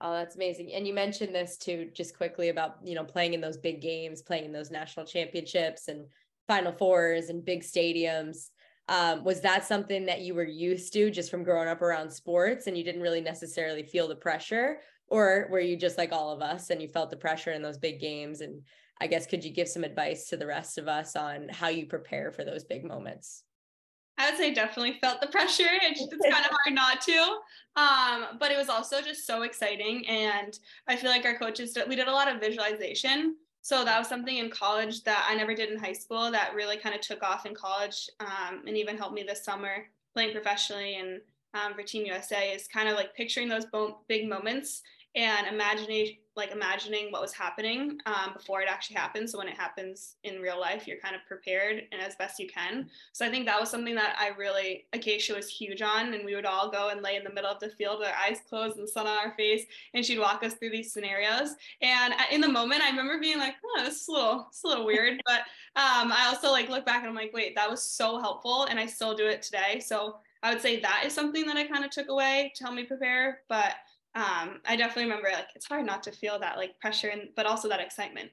Oh, 0.00 0.14
that's 0.14 0.36
amazing. 0.36 0.72
And 0.72 0.86
you 0.86 0.94
mentioned 0.94 1.34
this 1.34 1.58
too, 1.58 1.90
just 1.92 2.16
quickly 2.16 2.48
about, 2.48 2.76
you 2.82 2.94
know, 2.94 3.04
playing 3.04 3.34
in 3.34 3.42
those 3.42 3.58
big 3.58 3.82
games, 3.82 4.22
playing 4.22 4.46
in 4.46 4.52
those 4.52 4.70
national 4.70 5.04
championships 5.04 5.88
and 5.88 6.06
final 6.48 6.72
fours 6.72 7.28
and 7.28 7.44
big 7.44 7.62
stadiums. 7.62 8.48
Um, 8.88 9.22
was 9.22 9.42
that 9.42 9.66
something 9.66 10.06
that 10.06 10.22
you 10.22 10.34
were 10.34 10.44
used 10.44 10.94
to 10.94 11.10
just 11.10 11.30
from 11.30 11.44
growing 11.44 11.68
up 11.68 11.82
around 11.82 12.10
sports 12.10 12.68
and 12.68 12.78
you 12.78 12.84
didn't 12.84 13.02
really 13.02 13.20
necessarily 13.20 13.82
feel 13.82 14.08
the 14.08 14.16
pressure? 14.16 14.78
Or 15.08 15.46
were 15.50 15.60
you 15.60 15.76
just 15.76 15.98
like 15.98 16.10
all 16.10 16.30
of 16.30 16.40
us 16.40 16.70
and 16.70 16.80
you 16.80 16.88
felt 16.88 17.10
the 17.10 17.18
pressure 17.18 17.52
in 17.52 17.60
those 17.60 17.76
big 17.76 18.00
games 18.00 18.40
and 18.40 18.62
I 19.00 19.06
guess 19.06 19.26
could 19.26 19.44
you 19.44 19.50
give 19.50 19.68
some 19.68 19.84
advice 19.84 20.28
to 20.28 20.36
the 20.36 20.46
rest 20.46 20.78
of 20.78 20.88
us 20.88 21.16
on 21.16 21.48
how 21.48 21.68
you 21.68 21.86
prepare 21.86 22.30
for 22.30 22.44
those 22.44 22.64
big 22.64 22.84
moments? 22.84 23.42
I 24.16 24.30
would 24.30 24.38
say 24.38 24.54
definitely 24.54 24.98
felt 25.00 25.20
the 25.20 25.26
pressure. 25.26 25.64
It's, 25.82 26.00
it's 26.00 26.22
kind 26.22 26.44
of 26.44 26.50
hard 26.64 26.74
not 26.74 27.00
to. 27.02 27.36
Um, 27.76 28.38
but 28.38 28.52
it 28.52 28.56
was 28.56 28.68
also 28.68 29.00
just 29.02 29.26
so 29.26 29.42
exciting. 29.42 30.06
And 30.06 30.58
I 30.86 30.96
feel 30.96 31.10
like 31.10 31.24
our 31.24 31.36
coaches, 31.36 31.72
did, 31.72 31.88
we 31.88 31.96
did 31.96 32.08
a 32.08 32.12
lot 32.12 32.32
of 32.32 32.40
visualization. 32.40 33.36
So 33.62 33.84
that 33.84 33.98
was 33.98 34.08
something 34.08 34.36
in 34.36 34.50
college 34.50 35.02
that 35.04 35.26
I 35.28 35.34
never 35.34 35.54
did 35.54 35.70
in 35.70 35.78
high 35.78 35.94
school 35.94 36.30
that 36.30 36.54
really 36.54 36.76
kind 36.76 36.94
of 36.94 37.00
took 37.00 37.22
off 37.22 37.46
in 37.46 37.54
college 37.54 38.08
um, 38.20 38.62
and 38.66 38.76
even 38.76 38.96
helped 38.96 39.14
me 39.14 39.22
this 39.22 39.44
summer 39.44 39.86
playing 40.12 40.32
professionally 40.32 40.96
and 40.96 41.20
um, 41.54 41.72
for 41.74 41.82
Team 41.82 42.04
USA 42.04 42.52
is 42.52 42.68
kind 42.68 42.88
of 42.88 42.96
like 42.96 43.14
picturing 43.14 43.48
those 43.48 43.64
bo- 43.64 44.00
big 44.06 44.28
moments 44.28 44.82
and 45.14 45.46
imagining 45.46 46.16
like 46.36 46.50
imagining 46.50 47.12
what 47.12 47.22
was 47.22 47.32
happening 47.32 48.00
um, 48.06 48.32
before 48.32 48.60
it 48.60 48.68
actually 48.68 48.96
happens. 48.96 49.30
So 49.30 49.38
when 49.38 49.46
it 49.46 49.56
happens 49.56 50.16
in 50.24 50.40
real 50.40 50.58
life 50.58 50.86
you're 50.86 50.98
kind 50.98 51.14
of 51.14 51.24
prepared 51.26 51.84
and 51.92 52.00
as 52.00 52.16
best 52.16 52.40
you 52.40 52.48
can. 52.48 52.88
So 53.12 53.24
i 53.24 53.30
think 53.30 53.46
that 53.46 53.60
was 53.60 53.70
something 53.70 53.94
that 53.94 54.16
i 54.18 54.28
really 54.36 54.86
acacia 54.92 55.34
was 55.34 55.48
huge 55.48 55.82
on 55.82 56.12
and 56.12 56.24
we 56.24 56.34
would 56.34 56.44
all 56.44 56.70
go 56.70 56.88
and 56.88 57.02
lay 57.02 57.16
in 57.16 57.24
the 57.24 57.32
middle 57.32 57.50
of 57.50 57.60
the 57.60 57.68
field 57.70 58.00
with 58.00 58.08
our 58.08 58.14
eyes 58.14 58.38
closed 58.48 58.78
and 58.78 58.88
sun 58.88 59.06
on 59.06 59.16
our 59.16 59.34
face 59.36 59.64
and 59.94 60.04
she'd 60.04 60.18
walk 60.18 60.42
us 60.42 60.54
through 60.54 60.70
these 60.70 60.92
scenarios. 60.92 61.54
And 61.82 62.14
in 62.32 62.40
the 62.40 62.48
moment 62.48 62.82
i 62.82 62.90
remember 62.90 63.18
being 63.20 63.38
like 63.38 63.54
oh 63.64 63.84
this 63.84 64.02
is 64.02 64.08
a 64.08 64.12
little 64.12 64.46
it's 64.48 64.64
a 64.64 64.66
little 64.66 64.86
weird 64.86 65.20
but 65.26 65.40
um, 65.76 66.12
i 66.12 66.24
also 66.26 66.50
like 66.50 66.68
look 66.68 66.84
back 66.84 67.00
and 67.00 67.08
i'm 67.08 67.14
like 67.14 67.32
wait 67.32 67.54
that 67.54 67.70
was 67.70 67.82
so 67.82 68.20
helpful 68.20 68.64
and 68.64 68.78
i 68.78 68.86
still 68.86 69.14
do 69.14 69.26
it 69.26 69.42
today. 69.42 69.80
So 69.80 70.16
i 70.42 70.52
would 70.52 70.60
say 70.60 70.80
that 70.80 71.04
is 71.06 71.12
something 71.12 71.46
that 71.46 71.56
i 71.56 71.64
kind 71.64 71.84
of 71.84 71.90
took 71.90 72.08
away 72.08 72.52
to 72.56 72.64
help 72.64 72.74
me 72.74 72.84
prepare 72.84 73.40
but 73.48 73.74
um, 74.14 74.60
I 74.64 74.76
definitely 74.76 75.04
remember 75.04 75.28
like 75.32 75.48
it's 75.56 75.66
hard 75.66 75.84
not 75.84 76.02
to 76.04 76.12
feel 76.12 76.38
that 76.38 76.56
like 76.56 76.78
pressure 76.80 77.08
and 77.08 77.28
but 77.34 77.46
also 77.46 77.68
that 77.68 77.80
excitement. 77.80 78.30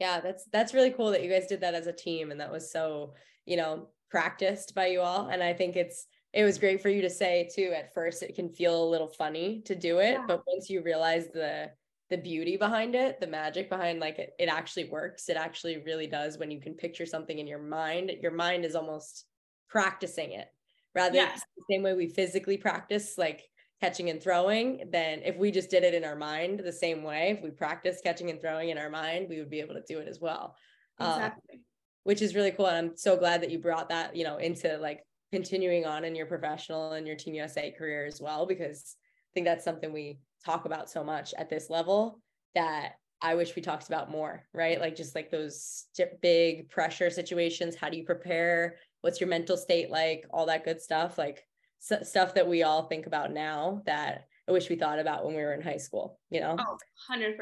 Yeah, 0.00 0.20
that's 0.20 0.46
that's 0.52 0.74
really 0.74 0.90
cool 0.90 1.10
that 1.10 1.22
you 1.22 1.30
guys 1.30 1.46
did 1.46 1.60
that 1.60 1.74
as 1.74 1.86
a 1.86 1.92
team 1.92 2.32
and 2.32 2.40
that 2.40 2.50
was 2.50 2.72
so, 2.72 3.14
you 3.46 3.56
know, 3.56 3.88
practiced 4.10 4.74
by 4.74 4.88
you 4.88 5.00
all. 5.00 5.28
And 5.28 5.42
I 5.42 5.52
think 5.52 5.76
it's 5.76 6.06
it 6.32 6.42
was 6.42 6.58
great 6.58 6.82
for 6.82 6.88
you 6.88 7.02
to 7.02 7.10
say 7.10 7.48
too. 7.54 7.72
At 7.76 7.94
first 7.94 8.22
it 8.24 8.34
can 8.34 8.48
feel 8.48 8.82
a 8.82 8.90
little 8.90 9.06
funny 9.06 9.62
to 9.66 9.76
do 9.76 9.98
it, 9.98 10.14
yeah. 10.14 10.24
but 10.26 10.42
once 10.46 10.68
you 10.68 10.82
realize 10.82 11.28
the 11.28 11.70
the 12.10 12.18
beauty 12.18 12.56
behind 12.56 12.96
it, 12.96 13.20
the 13.20 13.26
magic 13.28 13.70
behind 13.70 14.00
like 14.00 14.18
it, 14.18 14.34
it 14.40 14.48
actually 14.48 14.88
works. 14.90 15.28
It 15.28 15.36
actually 15.36 15.78
really 15.86 16.08
does 16.08 16.36
when 16.36 16.50
you 16.50 16.60
can 16.60 16.74
picture 16.74 17.06
something 17.06 17.38
in 17.38 17.46
your 17.46 17.62
mind. 17.62 18.10
Your 18.20 18.32
mind 18.32 18.64
is 18.64 18.74
almost 18.74 19.26
practicing 19.68 20.32
it 20.32 20.48
rather 20.94 21.14
yes. 21.14 21.32
than 21.32 21.40
the 21.56 21.74
same 21.74 21.82
way 21.82 21.94
we 21.94 22.08
physically 22.08 22.56
practice 22.56 23.18
like 23.18 23.48
catching 23.84 24.08
and 24.08 24.22
throwing, 24.22 24.88
then 24.90 25.20
if 25.24 25.36
we 25.36 25.50
just 25.50 25.68
did 25.68 25.84
it 25.84 25.92
in 25.92 26.04
our 26.04 26.16
mind 26.16 26.60
the 26.64 26.72
same 26.72 27.02
way, 27.02 27.34
if 27.36 27.44
we 27.44 27.50
practice 27.50 28.00
catching 28.02 28.30
and 28.30 28.40
throwing 28.40 28.70
in 28.70 28.78
our 28.78 28.88
mind, 28.88 29.26
we 29.28 29.38
would 29.38 29.50
be 29.50 29.60
able 29.60 29.74
to 29.74 29.82
do 29.86 29.98
it 29.98 30.08
as 30.08 30.20
well. 30.20 30.56
Um, 30.98 31.10
exactly. 31.10 31.56
Um, 31.56 31.60
which 32.04 32.22
is 32.22 32.34
really 32.34 32.50
cool. 32.50 32.66
And 32.66 32.76
I'm 32.76 32.96
so 32.96 33.14
glad 33.16 33.42
that 33.42 33.50
you 33.50 33.58
brought 33.58 33.90
that, 33.90 34.16
you 34.16 34.24
know, 34.24 34.38
into 34.38 34.78
like 34.78 35.00
continuing 35.32 35.84
on 35.84 36.04
in 36.04 36.14
your 36.14 36.24
professional 36.24 36.92
and 36.92 37.06
your 37.06 37.16
Team 37.16 37.34
USA 37.34 37.70
career 37.72 38.06
as 38.06 38.20
well, 38.22 38.46
because 38.46 38.96
I 38.96 39.30
think 39.34 39.46
that's 39.46 39.64
something 39.64 39.92
we 39.92 40.18
talk 40.44 40.64
about 40.64 40.88
so 40.88 41.04
much 41.04 41.34
at 41.36 41.50
this 41.50 41.68
level 41.68 42.20
that 42.54 42.92
I 43.20 43.34
wish 43.34 43.54
we 43.54 43.62
talked 43.62 43.88
about 43.88 44.10
more, 44.10 44.44
right? 44.54 44.80
Like 44.80 44.96
just 44.96 45.14
like 45.14 45.30
those 45.30 45.86
big 46.22 46.70
pressure 46.70 47.10
situations. 47.10 47.74
How 47.74 47.90
do 47.90 47.98
you 47.98 48.04
prepare? 48.04 48.76
What's 49.02 49.20
your 49.20 49.28
mental 49.28 49.56
state 49.58 49.90
like? 49.90 50.24
All 50.30 50.46
that 50.46 50.64
good 50.64 50.80
stuff. 50.80 51.18
Like 51.18 51.44
stuff 51.84 52.34
that 52.34 52.48
we 52.48 52.62
all 52.62 52.84
think 52.84 53.06
about 53.06 53.32
now 53.32 53.82
that 53.86 54.26
I 54.48 54.52
wish 54.52 54.68
we 54.68 54.76
thought 54.76 54.98
about 54.98 55.24
when 55.24 55.34
we 55.34 55.42
were 55.42 55.54
in 55.54 55.62
high 55.62 55.76
school, 55.76 56.18
you 56.30 56.40
know? 56.40 56.56
Oh, 56.58 56.78
100%. 57.10 57.36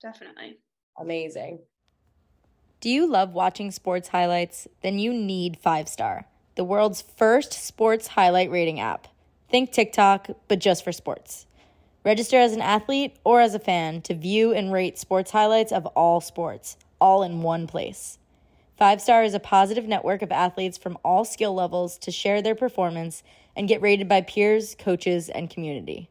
Definitely. 0.00 0.58
Amazing. 0.98 1.60
Do 2.80 2.90
you 2.90 3.06
love 3.06 3.32
watching 3.32 3.70
sports 3.70 4.08
highlights? 4.08 4.66
Then 4.82 4.98
you 4.98 5.12
need 5.12 5.56
Five 5.56 5.88
Star, 5.88 6.26
the 6.56 6.64
world's 6.64 7.02
first 7.02 7.52
sports 7.52 8.08
highlight 8.08 8.50
rating 8.50 8.80
app. 8.80 9.06
Think 9.48 9.70
TikTok, 9.70 10.30
but 10.48 10.58
just 10.58 10.82
for 10.82 10.92
sports. 10.92 11.46
Register 12.04 12.38
as 12.38 12.52
an 12.52 12.60
athlete 12.60 13.16
or 13.22 13.40
as 13.40 13.54
a 13.54 13.60
fan 13.60 14.02
to 14.02 14.14
view 14.14 14.52
and 14.52 14.72
rate 14.72 14.98
sports 14.98 15.30
highlights 15.30 15.70
of 15.70 15.86
all 15.86 16.20
sports, 16.20 16.76
all 17.00 17.22
in 17.22 17.42
one 17.42 17.68
place. 17.68 18.18
Five 18.76 19.00
Star 19.00 19.22
is 19.22 19.34
a 19.34 19.38
positive 19.38 19.86
network 19.86 20.22
of 20.22 20.32
athletes 20.32 20.76
from 20.76 20.98
all 21.04 21.24
skill 21.24 21.54
levels 21.54 21.96
to 21.98 22.10
share 22.10 22.42
their 22.42 22.56
performance 22.56 23.22
and 23.56 23.68
get 23.68 23.82
rated 23.82 24.08
by 24.08 24.20
peers, 24.20 24.74
coaches, 24.78 25.28
and 25.28 25.50
community. 25.50 26.08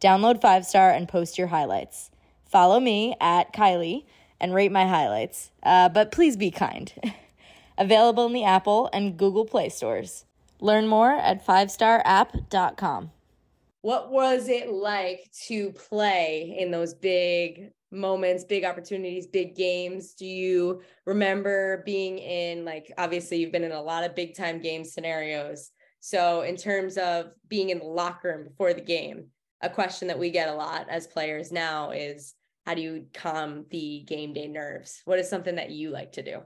Download 0.00 0.40
Five 0.40 0.64
Star 0.64 0.90
and 0.90 1.08
post 1.08 1.38
your 1.38 1.48
highlights. 1.48 2.10
Follow 2.44 2.80
me 2.80 3.16
at 3.20 3.52
Kylie 3.52 4.04
and 4.40 4.54
rate 4.54 4.72
my 4.72 4.86
highlights, 4.86 5.50
uh, 5.62 5.88
but 5.88 6.12
please 6.12 6.36
be 6.36 6.50
kind. 6.50 6.92
Available 7.78 8.26
in 8.26 8.32
the 8.32 8.44
Apple 8.44 8.88
and 8.92 9.16
Google 9.16 9.44
Play 9.44 9.68
stores. 9.68 10.24
Learn 10.60 10.86
more 10.86 11.12
at 11.12 11.46
fivestarapp.com. 11.46 13.10
What 13.82 14.10
was 14.10 14.48
it 14.48 14.70
like 14.70 15.30
to 15.46 15.70
play 15.72 16.56
in 16.58 16.70
those 16.70 16.94
big 16.94 17.70
moments, 17.92 18.44
big 18.44 18.64
opportunities, 18.64 19.26
big 19.26 19.54
games? 19.54 20.14
Do 20.14 20.26
you 20.26 20.82
remember 21.06 21.82
being 21.86 22.18
in, 22.18 22.64
like, 22.64 22.92
obviously, 22.98 23.38
you've 23.38 23.52
been 23.52 23.64
in 23.64 23.72
a 23.72 23.80
lot 23.80 24.04
of 24.04 24.16
big 24.16 24.34
time 24.34 24.60
game 24.60 24.84
scenarios. 24.84 25.70
So, 26.00 26.42
in 26.42 26.56
terms 26.56 26.96
of 26.96 27.32
being 27.48 27.70
in 27.70 27.78
the 27.78 27.84
locker 27.84 28.28
room 28.28 28.44
before 28.44 28.72
the 28.72 28.80
game, 28.80 29.26
a 29.60 29.70
question 29.70 30.08
that 30.08 30.18
we 30.18 30.30
get 30.30 30.48
a 30.48 30.54
lot 30.54 30.86
as 30.88 31.06
players 31.06 31.50
now 31.50 31.90
is 31.90 32.34
how 32.66 32.74
do 32.74 32.82
you 32.82 33.06
calm 33.14 33.64
the 33.70 34.04
game 34.06 34.32
day 34.32 34.46
nerves? 34.46 35.02
What 35.04 35.18
is 35.18 35.28
something 35.28 35.56
that 35.56 35.70
you 35.70 35.90
like 35.90 36.12
to 36.12 36.22
do? 36.22 36.42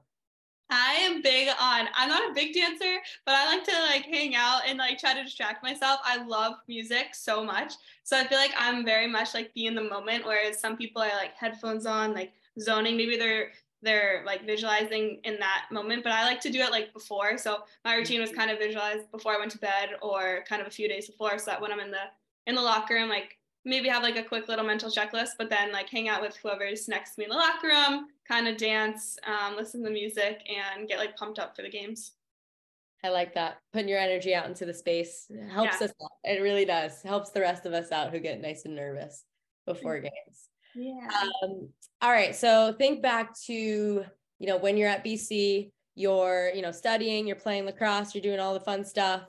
I 0.70 0.94
am 1.02 1.20
big 1.20 1.48
on 1.48 1.88
I'm 1.94 2.08
not 2.08 2.30
a 2.30 2.34
big 2.34 2.54
dancer, 2.54 2.98
but 3.26 3.34
I 3.34 3.46
like 3.46 3.64
to 3.64 3.72
like 3.90 4.04
hang 4.04 4.34
out 4.34 4.62
and 4.66 4.78
like 4.78 4.98
try 4.98 5.14
to 5.14 5.22
distract 5.22 5.62
myself. 5.62 6.00
I 6.04 6.24
love 6.24 6.54
music 6.66 7.14
so 7.14 7.44
much. 7.44 7.74
So 8.04 8.18
I 8.18 8.24
feel 8.26 8.38
like 8.38 8.54
I'm 8.56 8.84
very 8.84 9.06
much 9.06 9.34
like 9.34 9.52
be 9.52 9.66
in 9.66 9.74
the 9.74 9.82
moment 9.82 10.24
whereas 10.24 10.58
some 10.58 10.76
people 10.76 11.02
are 11.02 11.14
like 11.14 11.34
headphones 11.36 11.84
on, 11.84 12.14
like 12.14 12.32
zoning. 12.58 12.96
Maybe 12.96 13.18
they're 13.18 13.50
they're 13.82 14.22
like 14.24 14.46
visualizing 14.46 15.18
in 15.24 15.38
that 15.40 15.66
moment. 15.70 16.04
But 16.04 16.12
I 16.12 16.24
like 16.24 16.40
to 16.42 16.50
do 16.50 16.60
it 16.60 16.70
like 16.70 16.92
before. 16.92 17.36
So 17.38 17.64
my 17.84 17.94
routine 17.96 18.20
was 18.20 18.30
kind 18.30 18.50
of 18.50 18.58
visualized 18.58 19.10
before 19.10 19.34
I 19.34 19.38
went 19.38 19.50
to 19.52 19.58
bed 19.58 19.90
or 20.00 20.44
kind 20.48 20.60
of 20.62 20.68
a 20.68 20.70
few 20.70 20.88
days 20.88 21.08
before, 21.08 21.38
so 21.38 21.50
that 21.50 21.60
when 21.60 21.72
I'm 21.72 21.80
in 21.80 21.90
the 21.90 22.04
in 22.46 22.54
the 22.54 22.62
locker 22.62 22.94
room, 22.94 23.08
like 23.08 23.38
maybe 23.64 23.88
have 23.88 24.02
like 24.02 24.16
a 24.16 24.22
quick 24.22 24.48
little 24.48 24.64
mental 24.64 24.90
checklist, 24.90 25.30
but 25.38 25.48
then 25.48 25.72
like 25.72 25.88
hang 25.88 26.08
out 26.08 26.20
with 26.20 26.36
whoever's 26.36 26.88
next 26.88 27.14
to 27.14 27.20
me 27.20 27.24
in 27.24 27.30
the 27.30 27.36
locker 27.36 27.68
room, 27.68 28.08
kind 28.26 28.48
of 28.48 28.56
dance, 28.56 29.18
um, 29.26 29.56
listen 29.56 29.84
to 29.84 29.90
music, 29.90 30.40
and 30.48 30.88
get 30.88 30.98
like 30.98 31.16
pumped 31.16 31.38
up 31.38 31.54
for 31.54 31.62
the 31.62 31.70
games. 31.70 32.12
I 33.04 33.08
like 33.08 33.34
that. 33.34 33.58
Putting 33.72 33.88
your 33.88 33.98
energy 33.98 34.32
out 34.34 34.46
into 34.46 34.64
the 34.64 34.74
space 34.74 35.28
helps 35.50 35.80
yeah. 35.80 35.86
us 35.86 35.92
out. 36.02 36.10
It 36.24 36.40
really 36.40 36.64
does. 36.64 37.02
Helps 37.02 37.30
the 37.30 37.40
rest 37.40 37.66
of 37.66 37.72
us 37.72 37.90
out 37.90 38.12
who 38.12 38.20
get 38.20 38.40
nice 38.40 38.64
and 38.64 38.76
nervous 38.76 39.24
before 39.66 39.96
mm-hmm. 39.96 40.04
games. 40.04 40.48
Yeah. 40.74 41.08
Um, 41.42 41.68
all 42.00 42.10
right. 42.10 42.34
So 42.34 42.74
think 42.78 43.02
back 43.02 43.34
to, 43.46 43.54
you 43.54 44.46
know, 44.46 44.56
when 44.56 44.76
you're 44.76 44.88
at 44.88 45.04
BC, 45.04 45.70
you're, 45.94 46.50
you 46.54 46.62
know, 46.62 46.72
studying, 46.72 47.26
you're 47.26 47.36
playing 47.36 47.66
lacrosse, 47.66 48.14
you're 48.14 48.22
doing 48.22 48.40
all 48.40 48.54
the 48.54 48.60
fun 48.60 48.84
stuff. 48.84 49.22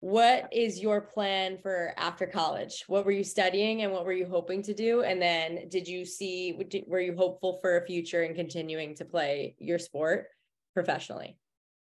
What 0.00 0.48
is 0.52 0.80
your 0.80 1.00
plan 1.00 1.56
for 1.56 1.94
after 1.96 2.26
college? 2.26 2.84
What 2.88 3.06
were 3.06 3.12
you 3.12 3.24
studying 3.24 3.82
and 3.82 3.92
what 3.92 4.04
were 4.04 4.12
you 4.12 4.26
hoping 4.26 4.62
to 4.64 4.74
do? 4.74 5.02
And 5.02 5.22
then 5.22 5.68
did 5.70 5.88
you 5.88 6.04
see, 6.04 6.58
were 6.86 7.00
you 7.00 7.16
hopeful 7.16 7.58
for 7.62 7.78
a 7.78 7.86
future 7.86 8.22
and 8.22 8.36
continuing 8.36 8.94
to 8.96 9.04
play 9.04 9.54
your 9.58 9.78
sport 9.78 10.26
professionally? 10.74 11.38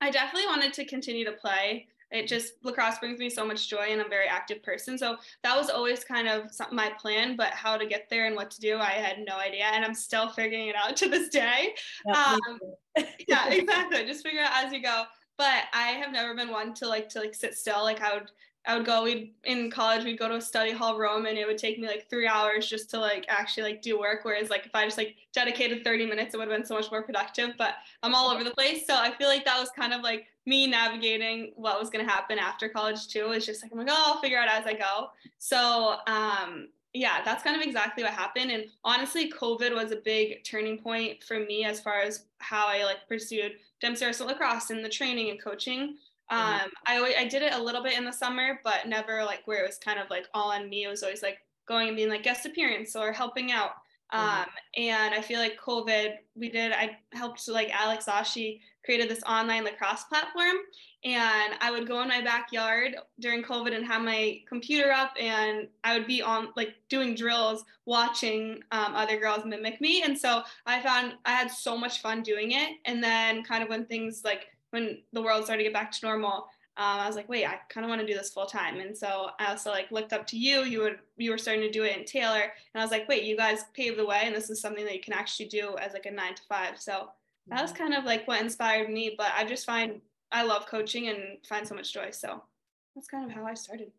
I 0.00 0.10
definitely 0.10 0.46
wanted 0.46 0.72
to 0.74 0.84
continue 0.86 1.24
to 1.26 1.32
play 1.32 1.88
it 2.10 2.26
just 2.26 2.54
lacrosse 2.62 2.98
brings 2.98 3.18
me 3.18 3.28
so 3.28 3.44
much 3.44 3.68
joy 3.68 3.86
and 3.90 4.00
i'm 4.00 4.06
a 4.06 4.10
very 4.10 4.26
active 4.26 4.62
person. 4.62 4.96
So 4.98 5.16
that 5.42 5.56
was 5.56 5.70
always 5.70 6.04
kind 6.04 6.28
of 6.28 6.50
my 6.72 6.90
plan 7.00 7.36
but 7.36 7.50
how 7.50 7.76
to 7.76 7.86
get 7.86 8.08
there 8.10 8.26
and 8.26 8.36
what 8.36 8.50
to 8.52 8.60
do 8.60 8.78
i 8.78 8.90
had 8.90 9.18
no 9.26 9.36
idea 9.38 9.64
and 9.64 9.84
i'm 9.84 9.94
still 9.94 10.28
figuring 10.30 10.68
it 10.68 10.76
out 10.76 10.96
to 10.98 11.08
this 11.08 11.28
day. 11.28 11.74
Um, 12.14 12.38
yeah 13.28 13.48
exactly 13.50 14.04
just 14.04 14.24
figure 14.24 14.40
out 14.40 14.64
as 14.64 14.72
you 14.72 14.82
go. 14.82 15.04
But 15.36 15.64
i 15.72 15.88
have 15.88 16.12
never 16.12 16.34
been 16.34 16.50
one 16.50 16.74
to 16.74 16.88
like 16.88 17.08
to 17.10 17.20
like 17.20 17.34
sit 17.34 17.54
still 17.54 17.82
like 17.84 18.00
i 18.00 18.14
would 18.14 18.30
I 18.66 18.76
would 18.76 18.84
go, 18.84 19.04
we'd 19.04 19.32
in 19.44 19.70
college, 19.70 20.04
we'd 20.04 20.18
go 20.18 20.28
to 20.28 20.36
a 20.36 20.40
study 20.40 20.72
hall 20.72 20.98
room 20.98 21.26
and 21.26 21.38
it 21.38 21.46
would 21.46 21.58
take 21.58 21.78
me 21.78 21.86
like 21.86 22.08
three 22.10 22.26
hours 22.26 22.68
just 22.68 22.90
to 22.90 22.98
like 22.98 23.24
actually 23.28 23.62
like 23.62 23.82
do 23.82 23.98
work. 23.98 24.20
Whereas 24.24 24.50
like 24.50 24.66
if 24.66 24.74
I 24.74 24.84
just 24.84 24.98
like 24.98 25.16
dedicated 25.32 25.84
30 25.84 26.06
minutes, 26.06 26.34
it 26.34 26.38
would 26.38 26.48
have 26.48 26.56
been 26.56 26.66
so 26.66 26.74
much 26.74 26.90
more 26.90 27.02
productive, 27.02 27.50
but 27.56 27.74
I'm 28.02 28.14
all 28.14 28.30
over 28.30 28.44
the 28.44 28.50
place. 28.50 28.86
So 28.86 28.94
I 28.94 29.12
feel 29.12 29.28
like 29.28 29.44
that 29.44 29.58
was 29.58 29.70
kind 29.70 29.94
of 29.94 30.02
like 30.02 30.26
me 30.44 30.66
navigating 30.66 31.52
what 31.56 31.78
was 31.78 31.88
to 31.90 32.02
happen 32.02 32.38
after 32.38 32.68
college 32.68 33.08
too. 33.08 33.32
It's 33.32 33.46
just 33.46 33.62
like, 33.62 33.72
I'm 33.72 33.78
like, 33.78 33.88
oh, 33.90 34.12
I'll 34.14 34.20
figure 34.20 34.38
out 34.38 34.48
as 34.48 34.66
I 34.66 34.74
go. 34.74 35.10
So, 35.38 35.96
um, 36.06 36.68
yeah, 36.94 37.22
that's 37.24 37.42
kind 37.42 37.54
of 37.54 37.66
exactly 37.66 38.02
what 38.02 38.12
happened. 38.12 38.50
And 38.50 38.64
honestly, 38.82 39.30
COVID 39.30 39.74
was 39.74 39.92
a 39.92 39.96
big 39.96 40.42
turning 40.44 40.78
point 40.78 41.22
for 41.22 41.38
me 41.38 41.64
as 41.64 41.80
far 41.80 42.00
as 42.00 42.24
how 42.38 42.66
I 42.66 42.84
like 42.84 43.06
pursued 43.08 43.52
Dempsey 43.80 44.06
lacrosse 44.24 44.70
and 44.70 44.84
the 44.84 44.88
training 44.88 45.30
and 45.30 45.42
coaching. 45.42 45.96
Mm-hmm. 46.30 46.64
Um, 46.64 46.70
I 46.86 47.14
I 47.18 47.28
did 47.28 47.42
it 47.42 47.54
a 47.54 47.62
little 47.62 47.82
bit 47.82 47.96
in 47.96 48.04
the 48.04 48.12
summer, 48.12 48.60
but 48.64 48.86
never 48.86 49.24
like 49.24 49.42
where 49.46 49.64
it 49.64 49.66
was 49.66 49.78
kind 49.78 49.98
of 49.98 50.10
like 50.10 50.26
all 50.34 50.52
on 50.52 50.68
me. 50.68 50.84
It 50.84 50.88
was 50.88 51.02
always 51.02 51.22
like 51.22 51.38
going 51.66 51.88
and 51.88 51.96
being 51.96 52.08
like 52.08 52.22
guest 52.22 52.46
appearance 52.46 52.96
or 52.96 53.12
helping 53.12 53.52
out. 53.52 53.72
Mm-hmm. 54.12 54.40
Um, 54.40 54.46
and 54.76 55.14
I 55.14 55.20
feel 55.20 55.38
like 55.38 55.60
COVID, 55.60 56.14
we 56.34 56.48
did, 56.48 56.72
I 56.72 56.96
helped 57.12 57.46
like 57.48 57.70
Alex 57.70 58.06
Ashi 58.06 58.60
created 58.84 59.10
this 59.10 59.22
online 59.24 59.64
lacrosse 59.64 60.04
platform. 60.04 60.56
And 61.04 61.54
I 61.60 61.70
would 61.70 61.86
go 61.86 62.00
in 62.00 62.08
my 62.08 62.22
backyard 62.22 62.96
during 63.20 63.42
COVID 63.42 63.76
and 63.76 63.86
have 63.86 64.02
my 64.02 64.40
computer 64.48 64.90
up, 64.90 65.12
and 65.20 65.68
I 65.84 65.96
would 65.96 66.08
be 66.08 66.22
on 66.22 66.48
like 66.56 66.74
doing 66.88 67.14
drills, 67.14 67.64
watching 67.84 68.60
um, 68.72 68.94
other 68.96 69.20
girls 69.20 69.44
mimic 69.44 69.80
me. 69.80 70.02
And 70.02 70.18
so 70.18 70.42
I 70.66 70.80
found 70.80 71.14
I 71.24 71.32
had 71.32 71.50
so 71.50 71.76
much 71.76 72.00
fun 72.00 72.22
doing 72.22 72.52
it. 72.52 72.78
And 72.84 73.04
then, 73.04 73.44
kind 73.44 73.62
of 73.62 73.68
when 73.68 73.84
things 73.84 74.22
like 74.24 74.48
when 74.70 74.98
the 75.12 75.22
world 75.22 75.44
started 75.44 75.62
to 75.62 75.68
get 75.68 75.74
back 75.74 75.92
to 75.92 76.06
normal, 76.06 76.48
um, 76.78 77.00
I 77.00 77.06
was 77.08 77.16
like, 77.16 77.28
wait, 77.28 77.44
I 77.44 77.58
kind 77.68 77.84
of 77.84 77.88
want 77.88 78.00
to 78.00 78.06
do 78.06 78.14
this 78.14 78.30
full 78.30 78.46
time. 78.46 78.78
And 78.78 78.96
so 78.96 79.30
I 79.40 79.46
also 79.46 79.70
like 79.70 79.90
looked 79.90 80.12
up 80.12 80.26
to 80.28 80.38
you. 80.38 80.62
You 80.62 80.80
would 80.80 80.98
you 81.16 81.32
were 81.32 81.38
starting 81.38 81.64
to 81.64 81.70
do 81.70 81.82
it 81.82 81.96
in 81.96 82.04
Taylor, 82.04 82.40
and 82.42 82.80
I 82.80 82.82
was 82.82 82.92
like, 82.92 83.08
wait, 83.08 83.24
you 83.24 83.36
guys 83.36 83.64
paved 83.74 83.98
the 83.98 84.06
way, 84.06 84.20
and 84.22 84.34
this 84.34 84.48
is 84.48 84.60
something 84.60 84.84
that 84.84 84.94
you 84.94 85.00
can 85.00 85.12
actually 85.12 85.48
do 85.48 85.76
as 85.80 85.92
like 85.92 86.06
a 86.06 86.10
nine 86.10 86.34
to 86.36 86.42
five. 86.48 86.80
So 86.80 87.10
that 87.48 87.60
was 87.60 87.72
mm-hmm. 87.72 87.82
kind 87.82 87.94
of 87.94 88.04
like 88.04 88.28
what 88.28 88.40
inspired 88.40 88.90
me. 88.90 89.14
But 89.18 89.32
I 89.36 89.44
just 89.44 89.66
find 89.66 90.00
I 90.30 90.44
love 90.44 90.66
coaching 90.66 91.08
and 91.08 91.44
find 91.48 91.66
so 91.66 91.74
much 91.74 91.92
joy. 91.92 92.10
So 92.12 92.42
that's 92.94 93.08
kind 93.08 93.28
of 93.28 93.34
how 93.34 93.44
I 93.44 93.54
started. 93.54 93.90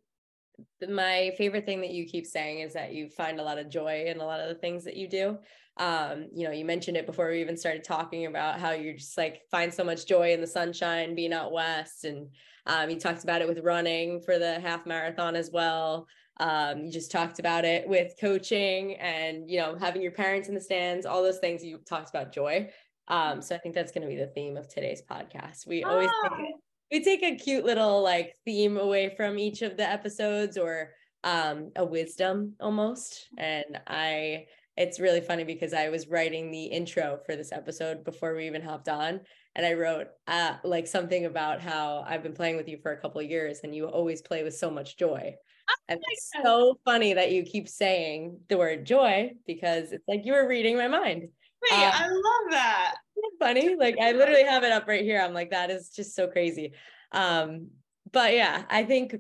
My 0.90 1.34
favorite 1.38 1.66
thing 1.66 1.82
that 1.82 1.92
you 1.92 2.06
keep 2.06 2.26
saying 2.26 2.60
is 2.60 2.74
that 2.74 2.94
you 2.94 3.10
find 3.10 3.40
a 3.40 3.44
lot 3.44 3.58
of 3.58 3.70
joy 3.70 4.06
in 4.08 4.20
a 4.20 4.26
lot 4.26 4.40
of 4.42 4.50
the 4.50 4.56
things 4.56 4.84
that 4.86 4.96
you 4.96 5.08
do 5.08 5.38
um, 5.80 6.28
you 6.36 6.44
know, 6.44 6.52
you 6.52 6.66
mentioned 6.66 6.98
it 6.98 7.06
before 7.06 7.30
we 7.30 7.40
even 7.40 7.56
started 7.56 7.86
talking 7.86 8.26
about 8.26 8.60
how 8.60 8.72
you 8.72 8.94
just 8.94 9.18
like 9.18 9.42
find 9.50 9.74
so 9.74 9.84
much 9.84 10.06
joy 10.06 10.34
in 10.34 10.42
the 10.42 10.48
sunshine 10.48 11.16
being 11.16 11.32
out 11.32 11.54
west. 11.54 12.04
And 12.04 12.28
um, 12.66 12.90
you 12.90 13.00
talked 13.00 13.24
about 13.24 13.42
it 13.42 13.48
with 13.48 13.64
running 13.64 14.22
for 14.22 14.38
the 14.38 14.60
half 14.60 14.86
marathon 14.86 15.38
as 15.38 15.50
well. 15.52 16.06
Um, 16.42 16.80
you 16.80 16.92
just 16.92 17.12
talked 17.12 17.40
about 17.40 17.64
it 17.64 17.88
with 17.88 18.14
coaching 18.20 18.96
and, 18.96 19.50
you 19.50 19.60
know, 19.60 19.78
having 19.78 20.02
your 20.02 20.12
parents 20.12 20.50
in 20.50 20.56
the 20.56 20.62
stands, 20.62 21.06
all 21.06 21.24
those 21.24 21.40
things 21.40 21.64
you 21.64 21.80
talked 21.88 22.10
about 22.10 22.34
joy. 22.34 22.70
Um, 23.08 23.42
so 23.42 23.56
I 23.56 23.58
think 23.58 23.74
that's 23.74 23.92
going 23.92 24.04
to 24.04 24.14
be 24.14 24.20
the 24.20 24.28
theme 24.28 24.58
of 24.58 24.68
today's 24.68 25.02
podcast. 25.02 25.66
We 25.66 25.84
oh. 25.84 25.90
always 25.90 26.12
take, 26.24 26.32
ah. 26.32 26.44
we 26.92 27.04
take 27.04 27.24
a 27.24 27.36
cute 27.36 27.64
little 27.64 28.02
like 28.04 28.36
theme 28.46 28.78
away 28.78 29.14
from 29.16 29.40
each 29.40 29.62
of 29.62 29.78
the 29.78 29.90
episodes 29.90 30.58
or 30.58 30.92
um, 31.24 31.72
a 31.78 31.86
wisdom 31.86 32.56
almost. 32.60 33.28
And 33.38 33.80
I, 33.88 34.46
it's 34.80 34.98
really 34.98 35.20
funny 35.20 35.44
because 35.44 35.74
I 35.74 35.90
was 35.90 36.08
writing 36.08 36.52
the 36.52 36.64
intro 36.64 37.20
for 37.26 37.36
this 37.36 37.52
episode 37.52 38.06
before 38.06 38.34
we 38.34 38.48
even 38.48 38.62
hopped 38.62 38.88
on. 38.88 39.20
And 39.54 39.66
I 39.66 39.74
wrote 39.74 40.08
uh, 40.26 40.54
like 40.64 40.88
something 40.88 41.26
about 41.26 41.60
how 41.60 42.06
I've 42.08 42.24
been 42.24 42.34
playing 42.34 42.56
with 42.56 42.70
you 42.70 42.78
for 42.82 42.94
a 42.94 43.02
couple 43.02 43.20
of 43.20 43.30
years 43.30 43.60
and 43.64 43.76
you 43.76 43.88
always 43.88 44.22
play 44.22 44.42
with 44.42 44.56
so 44.56 44.72
much 44.72 44.96
joy. 44.96 45.36
Oh 45.70 45.76
and 45.90 46.00
it's 46.02 46.30
God. 46.34 46.44
so 46.46 46.80
funny 46.86 47.14
that 47.14 47.34
you 47.34 47.44
keep 47.44 47.68
saying 47.68 48.40
the 48.48 48.58
word 48.58 48.86
joy 48.86 49.32
because 49.46 49.92
it's 49.92 50.08
like 50.08 50.26
you 50.26 50.32
were 50.32 50.48
reading 50.48 50.78
my 50.78 50.88
mind. 50.88 51.24
Wait, 51.24 51.78
um, 51.78 51.92
I 51.94 52.08
love 52.08 52.52
that. 52.52 52.96
Funny. 53.38 53.76
Like 53.76 53.98
I 54.02 54.14
literally 54.14 54.46
have 54.46 54.64
it 54.64 54.72
up 54.72 54.88
right 54.88 55.04
here. 55.04 55.20
I'm 55.20 55.34
like, 55.34 55.52
that 55.52 55.72
is 55.72 55.90
just 55.90 56.16
so 56.16 56.28
crazy. 56.28 56.72
Um, 57.12 57.68
but 58.14 58.34
yeah, 58.34 58.64
I 58.70 58.86
think 58.86 59.18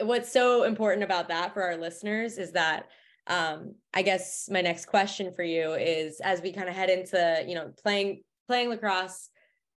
what's 0.00 0.32
so 0.32 0.62
important 0.62 1.04
about 1.04 1.28
that 1.28 1.52
for 1.52 1.62
our 1.62 1.76
listeners 1.76 2.38
is 2.38 2.52
that 2.52 2.86
um 3.28 3.74
i 3.94 4.02
guess 4.02 4.48
my 4.50 4.60
next 4.60 4.86
question 4.86 5.32
for 5.32 5.44
you 5.44 5.74
is 5.74 6.20
as 6.20 6.42
we 6.42 6.52
kind 6.52 6.68
of 6.68 6.74
head 6.74 6.90
into 6.90 7.44
you 7.46 7.54
know 7.54 7.70
playing 7.82 8.22
playing 8.46 8.68
lacrosse 8.68 9.28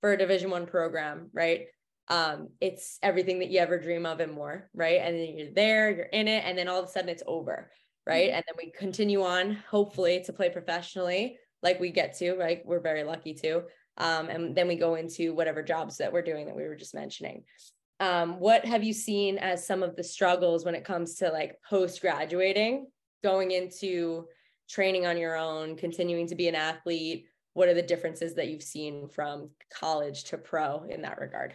for 0.01 0.13
a 0.13 0.19
division 0.19 0.51
one 0.51 0.67
program 0.67 1.31
right? 1.33 1.67
Um 2.09 2.49
it's 2.61 2.99
everything 3.03 3.39
that 3.39 3.51
you 3.51 3.61
ever 3.61 3.79
dream 3.79 4.05
of 4.05 4.21
and 4.21 4.33
more 4.33 4.69
right? 4.75 5.01
And 5.01 5.17
then 5.17 5.37
you're 5.37 5.55
there 5.55 5.91
you're 5.91 6.07
in 6.07 6.29
it 6.29 6.45
and 6.45 6.59
then 6.59 6.69
all 6.69 6.79
of 6.81 6.87
a 6.87 6.89
sudden 6.89 7.09
it's 7.09 7.23
over 7.27 7.71
right? 8.07 8.29
Mm-hmm. 8.29 8.37
and 8.37 8.45
then 8.47 8.55
we 8.59 8.73
continue 8.73 9.23
on 9.23 9.59
hopefully 9.71 10.23
to 10.27 10.33
play 10.33 10.51
professionally 10.51 11.39
like 11.63 11.81
we 11.81 11.91
get 11.91 12.19
to 12.19 12.35
right? 12.35 12.63
We're 12.65 12.81
very 12.81 13.05
lucky 13.05 13.35
to 13.35 13.63
um 13.99 14.29
and 14.29 14.55
then 14.55 14.69
we 14.69 14.77
go 14.77 14.97
into 14.97 15.35
whatever 15.35 15.63
jobs 15.63 15.99
that 15.99 16.13
we're 16.13 16.23
doing 16.23 16.47
that 16.47 16.57
we 16.57 16.65
were 16.65 16.77
just 16.77 16.95
mentioning. 16.95 17.45
Um, 18.01 18.41
what 18.41 18.65
have 18.65 18.83
you 18.83 18.93
seen 18.93 19.39
as 19.39 19.65
some 19.65 19.85
of 19.85 19.95
the 19.95 20.03
struggles 20.03 20.65
when 20.65 20.75
it 20.75 20.85
comes 20.85 21.17
to 21.17 21.29
like 21.29 21.57
post 21.71 22.01
graduating 22.01 22.87
going 23.23 23.51
into 23.53 24.27
training 24.69 25.07
on 25.07 25.19
your 25.19 25.37
own, 25.37 25.77
continuing 25.77 26.27
to 26.29 26.35
be 26.35 26.49
an 26.49 26.55
athlete? 26.55 27.27
What 27.55 27.69
are 27.69 27.75
the 27.75 27.83
differences 27.83 28.35
that 28.35 28.49
you've 28.49 28.63
seen 28.63 29.09
from 29.09 29.51
college 29.73 30.25
to 30.25 30.39
pro 30.39 30.85
in 30.85 31.03
that 31.03 31.21
regard? 31.21 31.55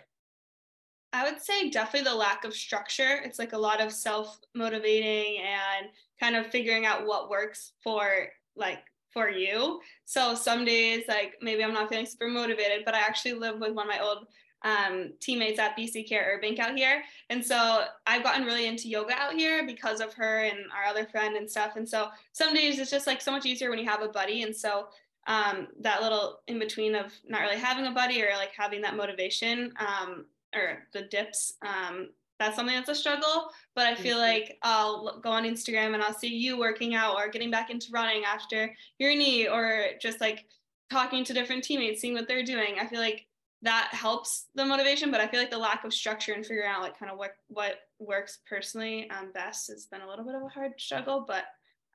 I 1.13 1.30
would 1.30 1.41
say 1.41 1.69
definitely 1.69 2.10
the 2.10 2.15
lack 2.15 2.43
of 2.43 2.53
structure. 2.53 3.21
It's 3.23 3.39
like 3.39 3.53
a 3.53 3.58
lot 3.58 3.82
of 3.82 3.91
self 3.91 4.39
motivating 4.53 5.41
and 5.41 5.88
kind 6.19 6.36
of 6.36 6.47
figuring 6.47 6.86
out 6.86 7.06
what 7.06 7.30
works 7.30 7.71
for 7.82 8.27
like 8.56 8.80
for 9.12 9.30
you. 9.30 9.80
So 10.06 10.36
some 10.36 10.65
days 10.65 11.06
like 11.08 11.36
maybe 11.41 11.63
I'm 11.63 11.73
not 11.73 11.89
feeling 11.89 12.06
super 12.06 12.27
motivated, 12.27 12.84
but 12.86 12.93
I 12.93 12.99
actually 12.99 13.34
live 13.34 13.60
with 13.60 13.73
one 13.73 13.89
of 13.89 13.95
my 13.95 13.99
old 13.99 14.27
um, 14.63 15.13
teammates 15.20 15.60
at 15.60 15.78
BC 15.78 16.08
Cara 16.08 16.38
Urbank 16.38 16.60
out 16.60 16.76
here. 16.76 17.04
And 17.30 17.43
so 17.43 17.86
I've 18.06 18.24
gotten 18.24 18.46
really 18.46 18.67
into 18.67 18.89
yoga 18.89 19.13
out 19.13 19.34
here 19.34 19.65
because 19.65 20.02
of 20.02 20.13
her 20.15 20.43
and 20.43 20.60
our 20.76 20.86
other 20.89 21.06
friend 21.06 21.36
and 21.36 21.50
stuff. 21.50 21.76
And 21.76 21.88
so 21.88 22.10
some 22.32 22.54
days 22.54 22.80
it's 22.80 22.91
just 22.91 23.08
like 23.08 23.22
so 23.22 23.32
much 23.32 23.46
easier 23.46 23.70
when 23.70 23.80
you 23.80 23.86
have 23.86 24.02
a 24.02 24.10
buddy. 24.10 24.43
And 24.43 24.56
so 24.56 24.88
um, 25.28 25.67
that 25.82 26.02
little 26.02 26.39
in 26.48 26.58
between 26.58 26.96
of 26.96 27.13
not 27.28 27.41
really 27.41 27.58
having 27.58 27.86
a 27.86 27.91
buddy 27.91 28.22
or 28.24 28.30
like 28.38 28.52
having 28.58 28.82
that 28.82 28.96
motivation 28.96 29.74
um, 29.80 30.26
or 30.56 30.84
the 30.93 31.04
dips, 31.04 31.54
um, 31.62 32.10
that's 32.39 32.56
something 32.56 32.76
that's 32.76 32.89
a 32.89 32.96
struggle. 32.96 33.50
But 33.76 33.88
I 33.88 33.96
feel 33.96 34.17
mm-hmm. 34.17 34.39
like 34.39 34.58
I'll 34.63 35.20
go 35.20 35.30
on 35.30 35.43
Instagram 35.43 35.93
and 35.93 36.04
I'll 36.04 36.13
see 36.13 36.34
you 36.34 36.58
working 36.58 36.96
out 36.96 37.15
or 37.15 37.28
getting 37.30 37.52
back 37.52 37.70
into 37.70 37.91
running 37.91 38.24
after 38.24 38.74
your 39.00 39.12
knee 39.12 39.48
or 39.48 39.88
just 40.02 40.22
like 40.22 40.46
talking 40.89 41.24
to 41.26 41.34
different 41.34 41.63
teammates, 41.63 42.02
seeing 42.02 42.13
what 42.13 42.28
they're 42.28 42.43
doing. 42.43 42.76
I 42.80 42.88
feel 42.88 43.00
like 43.00 43.27
that 43.63 43.89
helps 43.91 44.46
the 44.56 44.63
motivation 44.65 45.12
but 45.12 45.20
i 45.20 45.28
feel 45.28 45.39
like 45.39 45.52
the 45.52 45.58
lack 45.58 45.84
of 45.84 45.93
structure 45.93 46.34
and 46.34 46.46
figuring 46.46 46.70
out 46.70 46.82
like 46.82 46.98
kind 46.98 47.12
of 47.12 47.17
what 47.17 47.32
what 47.48 47.76
works 48.00 48.39
personally 48.48 49.10
um, 49.10 49.32
best 49.34 49.67
has 49.67 49.88
been 49.88 50.02
a 50.02 50.08
little 50.08 50.26
bit 50.26 50.36
of 50.36 50.43
a 50.43 50.48
hard 50.48 50.72
struggle 50.78 51.26
but 51.28 51.46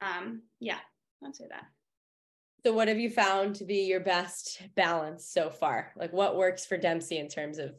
um, 0.00 0.42
yeah 0.60 0.78
i'd 1.24 1.36
say 1.36 1.44
that 1.48 1.64
So, 2.64 2.72
what 2.72 2.88
have 2.88 2.98
you 2.98 3.10
found 3.10 3.56
to 3.56 3.64
be 3.64 3.82
your 3.86 4.00
best 4.00 4.62
balance 4.76 5.26
so 5.26 5.50
far? 5.50 5.92
Like, 5.96 6.12
what 6.12 6.36
works 6.36 6.64
for 6.64 6.76
Dempsey 6.76 7.18
in 7.18 7.28
terms 7.28 7.58
of 7.58 7.74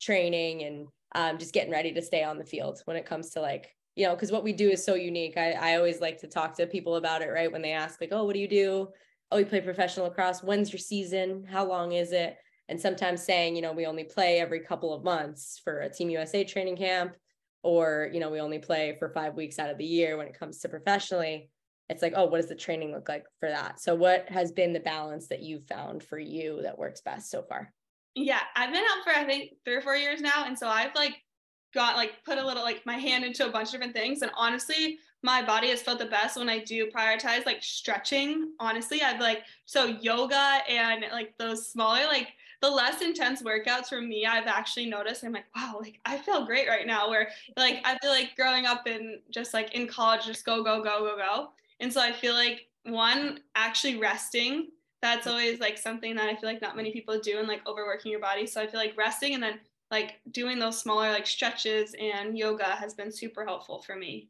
training 0.00 0.62
and 0.62 0.86
um, 1.14 1.38
just 1.38 1.52
getting 1.54 1.72
ready 1.72 1.92
to 1.92 2.02
stay 2.02 2.22
on 2.22 2.38
the 2.38 2.44
field 2.44 2.80
when 2.84 2.96
it 2.96 3.04
comes 3.06 3.30
to 3.30 3.40
like, 3.40 3.74
you 3.96 4.06
know, 4.06 4.14
because 4.14 4.30
what 4.30 4.44
we 4.44 4.52
do 4.52 4.70
is 4.70 4.84
so 4.84 4.94
unique. 4.94 5.36
I, 5.36 5.52
I 5.52 5.76
always 5.76 6.00
like 6.00 6.18
to 6.18 6.28
talk 6.28 6.54
to 6.56 6.66
people 6.66 6.96
about 6.96 7.22
it, 7.22 7.30
right? 7.30 7.50
When 7.50 7.62
they 7.62 7.72
ask, 7.72 8.00
like, 8.00 8.12
oh, 8.12 8.24
what 8.24 8.34
do 8.34 8.40
you 8.40 8.48
do? 8.48 8.88
Oh, 9.32 9.38
we 9.38 9.44
play 9.44 9.60
professional 9.60 10.06
lacrosse. 10.06 10.42
When's 10.42 10.72
your 10.72 10.78
season? 10.78 11.44
How 11.44 11.64
long 11.66 11.92
is 11.92 12.12
it? 12.12 12.36
And 12.68 12.80
sometimes 12.80 13.22
saying, 13.22 13.56
you 13.56 13.62
know, 13.62 13.72
we 13.72 13.86
only 13.86 14.04
play 14.04 14.40
every 14.40 14.60
couple 14.60 14.92
of 14.92 15.04
months 15.04 15.60
for 15.64 15.80
a 15.80 15.88
Team 15.88 16.10
USA 16.10 16.44
training 16.44 16.76
camp, 16.76 17.16
or, 17.62 18.10
you 18.12 18.20
know, 18.20 18.30
we 18.30 18.40
only 18.40 18.58
play 18.58 18.96
for 18.98 19.08
five 19.08 19.34
weeks 19.34 19.58
out 19.58 19.70
of 19.70 19.78
the 19.78 19.84
year 19.84 20.16
when 20.16 20.26
it 20.26 20.38
comes 20.38 20.58
to 20.60 20.68
professionally 20.68 21.50
it's 21.88 22.02
like, 22.02 22.12
oh, 22.16 22.26
what 22.26 22.38
does 22.38 22.48
the 22.48 22.54
training 22.54 22.92
look 22.92 23.08
like 23.08 23.24
for 23.40 23.48
that? 23.48 23.80
So, 23.80 23.94
what 23.94 24.28
has 24.28 24.52
been 24.52 24.72
the 24.72 24.80
balance 24.80 25.28
that 25.28 25.42
you've 25.42 25.66
found 25.66 26.02
for 26.02 26.18
you 26.18 26.60
that 26.62 26.78
works 26.78 27.00
best 27.00 27.30
so 27.30 27.42
far? 27.42 27.72
Yeah, 28.14 28.40
I've 28.56 28.72
been 28.72 28.84
out 28.84 29.04
for 29.04 29.10
I 29.10 29.24
think 29.24 29.52
three 29.64 29.76
or 29.76 29.80
four 29.80 29.96
years 29.96 30.20
now, 30.20 30.44
and 30.44 30.58
so 30.58 30.68
I've 30.68 30.94
like 30.94 31.16
got 31.74 31.96
like 31.96 32.24
put 32.24 32.38
a 32.38 32.46
little 32.46 32.62
like 32.62 32.84
my 32.84 32.96
hand 32.96 33.24
into 33.24 33.46
a 33.46 33.50
bunch 33.50 33.68
of 33.68 33.72
different 33.72 33.94
things, 33.94 34.20
and 34.22 34.30
honestly, 34.36 34.98
my 35.22 35.42
body 35.42 35.68
has 35.68 35.80
felt 35.80 35.98
the 35.98 36.06
best 36.06 36.36
when 36.36 36.50
I 36.50 36.58
do 36.58 36.90
prioritize 36.90 37.46
like 37.46 37.62
stretching. 37.62 38.52
Honestly, 38.60 39.02
I've 39.02 39.20
like 39.20 39.44
so 39.64 39.86
yoga 39.86 40.60
and 40.68 41.04
like 41.10 41.34
those 41.38 41.70
smaller 41.70 42.04
like 42.06 42.28
the 42.60 42.70
less 42.70 43.02
intense 43.02 43.42
workouts 43.42 43.86
for 43.86 44.00
me, 44.00 44.26
I've 44.26 44.46
actually 44.46 44.86
noticed. 44.86 45.24
I'm 45.24 45.32
like, 45.32 45.46
wow, 45.54 45.78
like 45.80 46.00
I 46.04 46.18
feel 46.18 46.44
great 46.44 46.68
right 46.68 46.86
now. 46.86 47.08
Where 47.08 47.30
like 47.56 47.80
I 47.84 47.96
feel 47.98 48.10
like 48.10 48.34
growing 48.36 48.66
up 48.66 48.86
in 48.86 49.20
just 49.30 49.54
like 49.54 49.74
in 49.74 49.86
college, 49.86 50.26
just 50.26 50.44
go 50.44 50.62
go 50.64 50.82
go 50.82 51.00
go 51.00 51.16
go. 51.16 51.48
And 51.80 51.92
so 51.92 52.00
I 52.00 52.12
feel 52.12 52.34
like 52.34 52.66
one, 52.84 53.40
actually 53.54 53.98
resting, 53.98 54.68
that's 55.00 55.26
always 55.26 55.60
like 55.60 55.78
something 55.78 56.16
that 56.16 56.28
I 56.28 56.34
feel 56.34 56.50
like 56.50 56.60
not 56.60 56.76
many 56.76 56.92
people 56.92 57.18
do 57.20 57.38
and 57.38 57.46
like 57.46 57.66
overworking 57.66 58.10
your 58.10 58.20
body. 58.20 58.46
So 58.46 58.60
I 58.60 58.66
feel 58.66 58.80
like 58.80 58.96
resting 58.96 59.34
and 59.34 59.42
then 59.42 59.60
like 59.90 60.16
doing 60.32 60.58
those 60.58 60.80
smaller 60.80 61.10
like 61.10 61.26
stretches 61.26 61.94
and 62.00 62.36
yoga 62.36 62.64
has 62.64 62.94
been 62.94 63.12
super 63.12 63.44
helpful 63.44 63.80
for 63.82 63.94
me. 63.94 64.28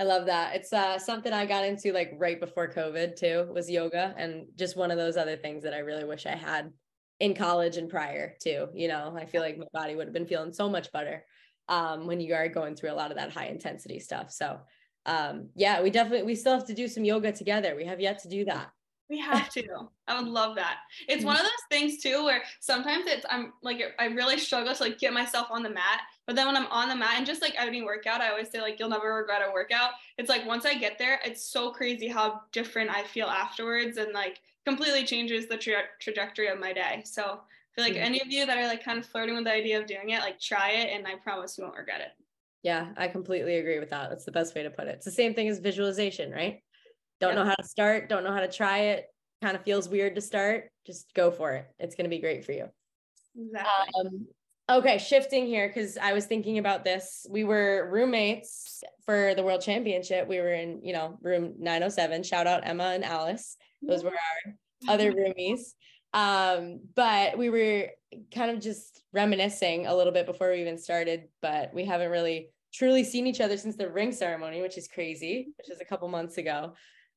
I 0.00 0.02
love 0.02 0.26
that. 0.26 0.56
It's 0.56 0.72
uh, 0.72 0.98
something 0.98 1.32
I 1.32 1.46
got 1.46 1.64
into 1.64 1.92
like 1.92 2.14
right 2.18 2.40
before 2.40 2.68
COVID 2.68 3.14
too, 3.14 3.48
was 3.54 3.70
yoga 3.70 4.12
and 4.18 4.46
just 4.56 4.76
one 4.76 4.90
of 4.90 4.98
those 4.98 5.16
other 5.16 5.36
things 5.36 5.62
that 5.62 5.72
I 5.72 5.78
really 5.78 6.04
wish 6.04 6.26
I 6.26 6.34
had 6.34 6.72
in 7.20 7.34
college 7.34 7.76
and 7.76 7.88
prior 7.88 8.34
to, 8.40 8.68
you 8.74 8.88
know, 8.88 9.14
I 9.16 9.24
feel 9.24 9.40
like 9.40 9.58
my 9.58 9.66
body 9.72 9.94
would 9.94 10.06
have 10.06 10.14
been 10.14 10.26
feeling 10.26 10.52
so 10.52 10.68
much 10.68 10.90
better 10.92 11.24
um, 11.68 12.06
when 12.06 12.20
you 12.20 12.34
are 12.34 12.48
going 12.48 12.74
through 12.74 12.90
a 12.90 12.94
lot 12.94 13.10
of 13.10 13.16
that 13.16 13.32
high 13.32 13.46
intensity 13.46 14.00
stuff. 14.00 14.30
So 14.30 14.60
um 15.06 15.48
yeah 15.54 15.82
we 15.82 15.90
definitely 15.90 16.22
we 16.22 16.34
still 16.34 16.54
have 16.54 16.66
to 16.66 16.74
do 16.74 16.88
some 16.88 17.04
yoga 17.04 17.32
together. 17.32 17.74
We 17.76 17.84
have 17.84 18.00
yet 18.00 18.20
to 18.22 18.28
do 18.28 18.44
that. 18.46 18.70
We 19.10 19.18
have 19.20 19.50
to. 19.50 19.62
I 20.08 20.18
would 20.18 20.28
love 20.28 20.56
that. 20.56 20.78
It's 21.08 21.24
one 21.24 21.36
of 21.36 21.42
those 21.42 21.50
things 21.70 22.02
too 22.02 22.24
where 22.24 22.42
sometimes 22.60 23.04
it's 23.06 23.26
i'm 23.28 23.52
like 23.62 23.82
i 23.98 24.06
really 24.06 24.38
struggle 24.38 24.74
to 24.74 24.82
like 24.82 24.98
get 24.98 25.12
myself 25.12 25.48
on 25.50 25.62
the 25.62 25.70
mat 25.70 26.00
but 26.26 26.36
then 26.36 26.46
when 26.46 26.56
i'm 26.56 26.66
on 26.66 26.88
the 26.88 26.96
mat 26.96 27.14
and 27.16 27.26
just 27.26 27.42
like 27.42 27.54
any 27.58 27.82
workout 27.82 28.20
i 28.20 28.30
always 28.30 28.50
say 28.50 28.60
like 28.60 28.78
you'll 28.78 28.88
never 28.88 29.14
regret 29.14 29.42
a 29.46 29.52
workout. 29.52 29.90
It's 30.18 30.28
like 30.28 30.46
once 30.46 30.64
i 30.64 30.74
get 30.74 30.98
there 30.98 31.20
it's 31.24 31.44
so 31.44 31.70
crazy 31.70 32.08
how 32.08 32.42
different 32.52 32.90
i 32.90 33.02
feel 33.02 33.26
afterwards 33.26 33.98
and 33.98 34.12
like 34.12 34.40
completely 34.66 35.04
changes 35.04 35.46
the 35.46 35.56
tra- 35.56 35.90
trajectory 36.00 36.48
of 36.48 36.58
my 36.58 36.72
day 36.72 37.02
so 37.04 37.22
I 37.22 37.74
feel 37.74 37.84
like 37.84 37.94
mm-hmm. 37.94 38.04
any 38.04 38.20
of 38.20 38.28
you 38.28 38.46
that 38.46 38.56
are 38.56 38.66
like 38.66 38.84
kind 38.84 38.98
of 38.98 39.06
flirting 39.06 39.34
with 39.34 39.44
the 39.44 39.52
idea 39.52 39.80
of 39.80 39.86
doing 39.86 40.10
it 40.10 40.20
like 40.20 40.40
try 40.40 40.70
it 40.70 40.94
and 40.94 41.06
i 41.06 41.16
promise 41.16 41.58
you 41.58 41.64
won't 41.64 41.76
regret 41.76 42.00
it 42.00 42.12
yeah, 42.64 42.88
I 42.96 43.08
completely 43.08 43.58
agree 43.58 43.78
with 43.78 43.90
that. 43.90 44.08
That's 44.08 44.24
the 44.24 44.32
best 44.32 44.54
way 44.54 44.62
to 44.62 44.70
put 44.70 44.88
it. 44.88 44.94
It's 44.94 45.04
the 45.04 45.10
same 45.10 45.34
thing 45.34 45.48
as 45.48 45.58
visualization, 45.58 46.32
right? 46.32 46.62
Don't 47.20 47.36
yep. 47.36 47.36
know 47.36 47.44
how 47.44 47.54
to 47.54 47.68
start, 47.68 48.08
don't 48.08 48.24
know 48.24 48.32
how 48.32 48.40
to 48.40 48.50
try 48.50 48.78
it, 48.78 49.04
kind 49.42 49.54
of 49.54 49.62
feels 49.62 49.86
weird 49.86 50.14
to 50.14 50.22
start. 50.22 50.70
Just 50.86 51.12
go 51.12 51.30
for 51.30 51.52
it. 51.52 51.66
It's 51.78 51.94
going 51.94 52.06
to 52.06 52.10
be 52.10 52.20
great 52.20 52.42
for 52.44 52.52
you. 52.52 52.70
Exactly. 53.38 53.92
Um, 54.00 54.26
okay, 54.68 54.98
shifting 54.98 55.46
here 55.46 55.68
because 55.68 55.98
I 55.98 56.12
was 56.12 56.26
thinking 56.26 56.58
about 56.58 56.84
this. 56.84 57.26
We 57.28 57.44
were 57.44 57.88
roommates 57.90 58.82
for 59.04 59.34
the 59.34 59.42
World 59.42 59.60
Championship. 59.60 60.26
We 60.26 60.38
were 60.38 60.52
in, 60.52 60.80
you 60.82 60.92
know, 60.92 61.18
room 61.22 61.54
907. 61.58 62.22
Shout 62.22 62.46
out 62.46 62.66
Emma 62.66 62.84
and 62.84 63.04
Alice. 63.04 63.56
Those 63.82 64.02
were 64.02 64.10
our 64.10 64.54
other 64.88 65.12
roomies. 65.12 65.74
Um, 66.14 66.80
but 66.94 67.36
we 67.36 67.50
were 67.50 67.88
kind 68.32 68.50
of 68.50 68.60
just 68.60 69.02
reminiscing 69.12 69.86
a 69.86 69.94
little 69.94 70.12
bit 70.12 70.26
before 70.26 70.50
we 70.50 70.60
even 70.60 70.78
started, 70.78 71.24
but 71.42 71.74
we 71.74 71.84
haven't 71.84 72.10
really 72.10 72.50
truly 72.72 73.04
seen 73.04 73.26
each 73.26 73.40
other 73.40 73.56
since 73.56 73.76
the 73.76 73.90
ring 73.90 74.12
ceremony, 74.12 74.62
which 74.62 74.78
is 74.78 74.88
crazy, 74.88 75.48
which 75.58 75.70
is 75.70 75.80
a 75.80 75.84
couple 75.84 76.08
months 76.08 76.38
ago. 76.38 76.74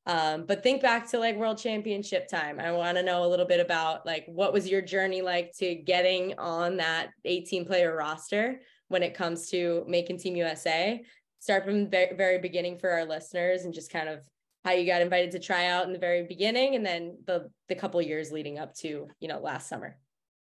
Um, 0.08 0.46
but 0.46 0.62
think 0.62 0.80
back 0.80 1.08
to 1.10 1.18
like 1.18 1.36
world 1.36 1.58
championship 1.58 2.28
time. 2.28 2.58
I 2.58 2.72
want 2.72 2.96
to 2.96 3.02
know 3.02 3.24
a 3.24 3.28
little 3.28 3.44
bit 3.44 3.60
about 3.60 4.06
like 4.06 4.24
what 4.26 4.54
was 4.54 4.66
your 4.66 4.80
journey 4.80 5.20
like 5.20 5.52
to 5.58 5.74
getting 5.74 6.36
on 6.38 6.78
that 6.78 7.10
18 7.26 7.66
player 7.66 7.94
roster 7.94 8.60
when 8.88 9.02
it 9.02 9.14
comes 9.14 9.50
to 9.50 9.84
making 9.86 10.18
Team 10.18 10.34
USA. 10.34 11.04
Start 11.40 11.66
from 11.66 11.90
the 11.90 12.08
very 12.16 12.38
beginning 12.38 12.78
for 12.78 12.90
our 12.90 13.04
listeners 13.04 13.64
and 13.64 13.74
just 13.74 13.92
kind 13.92 14.08
of 14.08 14.20
how 14.64 14.72
you 14.72 14.86
got 14.86 15.02
invited 15.02 15.30
to 15.30 15.38
try 15.38 15.66
out 15.66 15.86
in 15.86 15.92
the 15.92 15.98
very 15.98 16.24
beginning 16.24 16.74
and 16.74 16.84
then 16.84 17.16
the 17.26 17.50
the 17.68 17.74
couple 17.74 18.00
years 18.02 18.32
leading 18.32 18.58
up 18.58 18.74
to 18.74 19.08
you 19.20 19.28
know 19.28 19.38
last 19.38 19.68
summer 19.68 19.96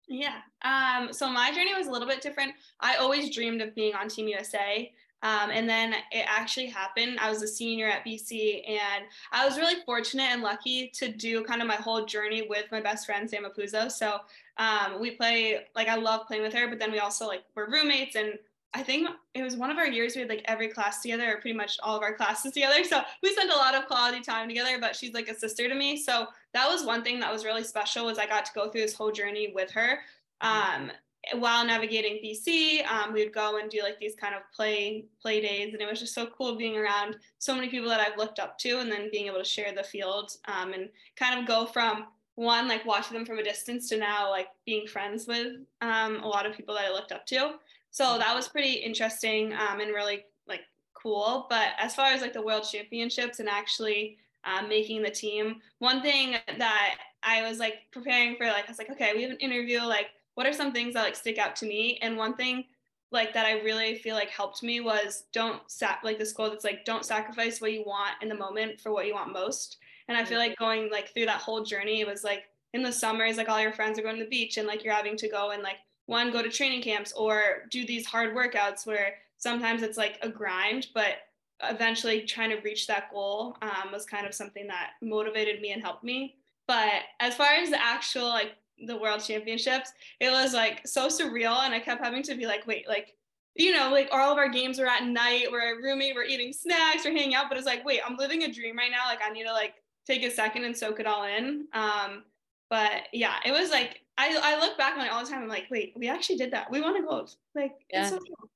yeah 0.09 0.41
um 0.63 1.13
so 1.13 1.29
my 1.29 1.53
journey 1.53 1.75
was 1.75 1.87
a 1.87 1.91
little 1.91 2.07
bit 2.07 2.21
different 2.21 2.53
i 2.81 2.97
always 2.97 3.35
dreamed 3.35 3.61
of 3.61 3.75
being 3.75 3.95
on 3.95 4.09
team 4.09 4.29
usa 4.29 4.93
um, 5.23 5.51
and 5.51 5.69
then 5.69 5.95
it 6.11 6.27
actually 6.27 6.67
happened. 6.67 7.19
I 7.21 7.31
was 7.31 7.43
a 7.43 7.49
senior 7.49 7.87
at 7.87 8.05
BC, 8.05 8.69
and 8.69 9.05
I 9.31 9.47
was 9.47 9.57
really 9.57 9.81
fortunate 9.85 10.25
and 10.25 10.43
lucky 10.43 10.89
to 10.95 11.09
do 11.09 11.45
kind 11.45 11.63
of 11.63 11.69
my 11.69 11.77
whole 11.77 12.05
journey 12.05 12.47
with 12.49 12.67
my 12.73 12.81
best 12.81 13.07
friend 13.07 13.31
Sam 13.31 13.45
Apuzzo. 13.45 13.91
So 13.91 14.19
um, 14.57 15.01
we 15.01 15.13
play 15.13 15.67
like 15.77 15.89
I 15.89 15.95
love 15.95 16.27
playing 16.27 16.43
with 16.43 16.53
her, 16.55 16.69
but 16.69 16.81
then 16.81 16.91
we 16.91 16.99
also 16.99 17.27
like 17.27 17.45
were 17.55 17.69
roommates, 17.71 18.17
and 18.17 18.37
I 18.75 18.83
think 18.83 19.11
it 19.35 19.43
was 19.43 19.57
one 19.57 19.71
of 19.71 19.79
our 19.79 19.87
years 19.87 20.17
we 20.17 20.23
had 20.23 20.31
like 20.31 20.45
every 20.47 20.69
class 20.69 21.03
together, 21.03 21.33
or 21.33 21.41
pretty 21.41 21.57
much 21.57 21.79
all 21.85 21.97
of 21.97 22.03
our 22.03 22.15
classes 22.15 22.53
together. 22.53 22.83
So 22.83 23.01
we 23.23 23.33
spent 23.33 23.53
a 23.53 23.57
lot 23.57 23.77
of 23.77 23.87
quality 23.87 24.23
time 24.23 24.49
together. 24.49 24.79
But 24.81 24.97
she's 24.97 25.15
like 25.15 25.29
a 25.29 25.39
sister 25.39 25.69
to 25.69 25.75
me, 25.75 25.97
so 25.97 26.27
that 26.53 26.69
was 26.69 26.85
one 26.85 27.05
thing 27.05 27.21
that 27.21 27.33
was 27.33 27.45
really 27.45 27.65
special. 27.65 28.07
Was 28.07 28.19
I 28.19 28.27
got 28.27 28.45
to 28.47 28.53
go 28.55 28.69
through 28.71 28.81
this 28.81 28.95
whole 28.95 29.13
journey 29.13 29.53
with 29.55 29.71
her. 29.71 30.01
Um, 30.41 30.91
while 31.35 31.65
navigating 31.65 32.21
BC, 32.23 32.85
um, 32.87 33.13
we 33.13 33.23
would 33.25 33.33
go 33.33 33.59
and 33.59 33.71
do 33.71 33.81
like 33.83 33.99
these 33.99 34.15
kind 34.15 34.35
of 34.35 34.43
play 34.55 35.05
play 35.21 35.41
days, 35.41 35.73
and 35.73 35.81
it 35.81 35.89
was 35.89 36.01
just 36.01 36.15
so 36.15 36.27
cool 36.27 36.57
being 36.57 36.77
around 36.77 37.17
so 37.39 37.55
many 37.55 37.69
people 37.69 37.89
that 37.89 38.01
I've 38.01 38.19
looked 38.19 38.41
up 38.41 38.59
to, 38.59 38.81
and 38.81 38.91
then 38.91 39.09
being 39.11 39.27
able 39.27 39.39
to 39.39 39.45
share 39.45 39.73
the 39.73 39.85
field 39.85 40.33
um, 40.47 40.73
and 40.73 40.89
kind 41.17 41.39
of 41.39 41.47
go 41.47 41.67
from 41.67 42.07
one 42.35 42.67
like 42.67 42.85
watching 42.87 43.17
them 43.17 43.27
from 43.27 43.39
a 43.39 43.45
distance 43.45 43.89
to 43.91 43.99
now 43.99 44.31
like 44.31 44.49
being 44.65 44.87
friends 44.87 45.27
with 45.27 45.59
um, 45.81 46.21
a 46.23 46.29
lot 46.29 46.47
of 46.47 46.57
people 46.57 46.75
that 46.75 46.87
I 46.87 46.93
looked 46.93 47.13
up 47.13 47.27
to. 47.27 47.55
So 47.91 48.19
that 48.19 48.35
was 48.35 48.49
pretty 48.49 48.73
interesting 48.73 49.53
um, 49.53 49.81
and 49.81 49.91
really 49.91 50.25
like 50.49 50.63
cool. 50.95 51.47
But 51.51 51.69
as 51.79 51.95
far 51.95 52.07
as 52.07 52.23
like 52.23 52.33
the 52.33 52.43
World 52.43 52.67
Championships 52.71 53.39
and 53.39 53.49
actually 53.49 54.17
um, 54.45 54.69
making 54.69 55.03
the 55.03 55.11
team, 55.11 55.57
one 55.79 56.01
thing 56.01 56.37
that 56.59 56.95
I 57.23 57.49
was 57.49 57.59
like 57.59 57.75
preparing 57.93 58.37
for, 58.37 58.47
like 58.47 58.65
I 58.67 58.71
was 58.71 58.79
like, 58.79 58.91
okay, 58.91 59.13
we 59.15 59.23
have 59.23 59.31
an 59.31 59.37
interview, 59.39 59.81
like 59.81 60.07
what 60.35 60.47
are 60.47 60.53
some 60.53 60.73
things 60.73 60.95
that 60.95 61.03
like 61.03 61.17
stick 61.17 61.39
out 61.39 61.57
to 61.57 61.67
me? 61.67 61.99
And 62.03 62.17
one 62.17 62.35
thing 62.35 62.65
like 63.11 63.35
that 63.35 63.47
I 63.47 63.61
really 63.61 63.97
feel 63.97 64.15
like 64.15 64.31
helped 64.31 64.63
me 64.63 64.81
was 64.81 65.25
don't 65.33 65.61
sac 65.71 66.01
like 66.03 66.19
this 66.19 66.33
quote 66.33 66.53
that's 66.53 66.65
like 66.65 66.85
don't 66.85 67.05
sacrifice 67.05 67.61
what 67.61 67.73
you 67.73 67.85
want 67.87 68.15
in 68.23 68.29
the 68.29 68.35
moment 68.35 68.81
for 68.81 68.93
what 68.93 69.07
you 69.07 69.15
want 69.15 69.33
most. 69.33 69.77
And 70.09 70.17
I 70.17 70.25
feel 70.25 70.39
mm-hmm. 70.39 70.49
like 70.51 70.59
going 70.59 70.91
like 70.91 71.13
through 71.13 71.27
that 71.27 71.41
whole 71.41 71.63
journey, 71.63 72.01
it 72.01 72.07
was 72.07 72.25
like 72.25 72.45
in 72.73 72.83
the 72.83 72.93
summers, 72.93 73.37
like 73.37 73.49
all 73.49 73.61
your 73.61 73.73
friends 73.73 73.99
are 73.99 74.03
going 74.03 74.17
to 74.17 74.25
the 74.25 74.31
beach 74.31 74.57
and 74.57 74.67
like 74.67 74.83
you're 74.83 74.95
having 74.95 75.17
to 75.19 75.29
go 75.29 75.51
and 75.51 75.63
like 75.63 75.77
one 76.07 76.33
go 76.33 76.43
to 76.43 76.49
training 76.49 76.83
camps 76.83 77.13
or 77.13 77.67
do 77.71 77.87
these 77.87 78.07
hard 78.07 78.35
workouts 78.35 78.87
where 78.87 79.15
sometimes 79.37 79.83
it's 79.83 79.99
like 79.99 80.19
a 80.23 80.29
grind, 80.29 80.89
but 80.95 81.17
eventually 81.63 82.23
trying 82.23 82.51
to 82.51 82.61
reach 82.63 82.87
that 82.87 83.11
goal 83.13 83.57
um, 83.63 83.93
was 83.93 84.05
kind 84.05 84.27
of 84.27 84.35
something 84.35 84.67
that 84.67 84.93
motivated 85.03 85.61
me 85.61 85.73
and 85.73 85.83
helped 85.83 86.03
me. 86.03 86.37
But 86.67 87.03
as 87.21 87.35
far 87.35 87.55
as 87.55 87.71
the 87.71 87.83
actual 87.83 88.29
like 88.29 88.53
the 88.87 88.97
world 88.97 89.23
championships, 89.23 89.93
it 90.21 90.31
was 90.31 90.55
like 90.55 90.87
so 90.87 91.09
surreal. 91.09 91.65
And 91.65 91.75
I 91.75 91.81
kept 91.81 92.03
having 92.03 92.23
to 92.25 92.35
be 92.35 92.47
like, 92.47 92.67
wait, 92.67 92.89
like, 92.89 93.15
you 93.55 93.73
know, 93.73 93.91
like 93.91 94.09
all 94.13 94.33
of 94.33 94.39
our 94.39 94.49
games 94.49 94.79
were 94.79 94.87
at 94.87 95.05
night, 95.05 95.49
we're 95.51 95.79
a 95.79 95.83
roommate, 95.83 96.15
we're 96.15 96.25
eating 96.25 96.53
snacks, 96.53 97.05
we're 97.05 97.13
hanging 97.13 97.35
out, 97.35 97.47
but 97.49 97.59
it's 97.59 97.67
like, 97.67 97.85
wait, 97.85 98.01
I'm 98.05 98.17
living 98.17 98.45
a 98.45 98.53
dream 98.53 98.77
right 98.77 98.91
now. 98.91 99.07
Like 99.07 99.21
I 99.25 99.31
need 99.31 99.45
to 99.45 99.53
like 99.53 99.75
take 100.07 100.23
a 100.25 100.31
second 100.31 100.65
and 100.65 100.77
soak 100.77 101.01
it 101.01 101.07
all 101.07 101.25
in. 101.25 101.67
Um, 101.73 102.25
but 102.71 103.03
yeah, 103.13 103.37
it 103.45 103.53
was 103.53 103.71
like 103.71 104.01
I, 104.19 104.39
I 104.43 104.59
look 104.61 104.79
back 104.79 104.97
on 104.99 105.07
it 105.07 105.13
all 105.13 105.25
the 105.25 105.31
time. 105.31 105.43
I'm 105.43 105.49
like, 105.49 105.67
wait, 105.71 105.93
we 105.97 106.09
actually 106.09 106.37
did 106.37 106.53
that. 106.53 106.71
We 106.71 106.81
won 106.81 106.97
a 106.97 107.03
gold. 107.03 107.35
Like, 107.55 107.73
yeah. 107.91 108.09
So 108.09 108.19
cool. 108.19 108.51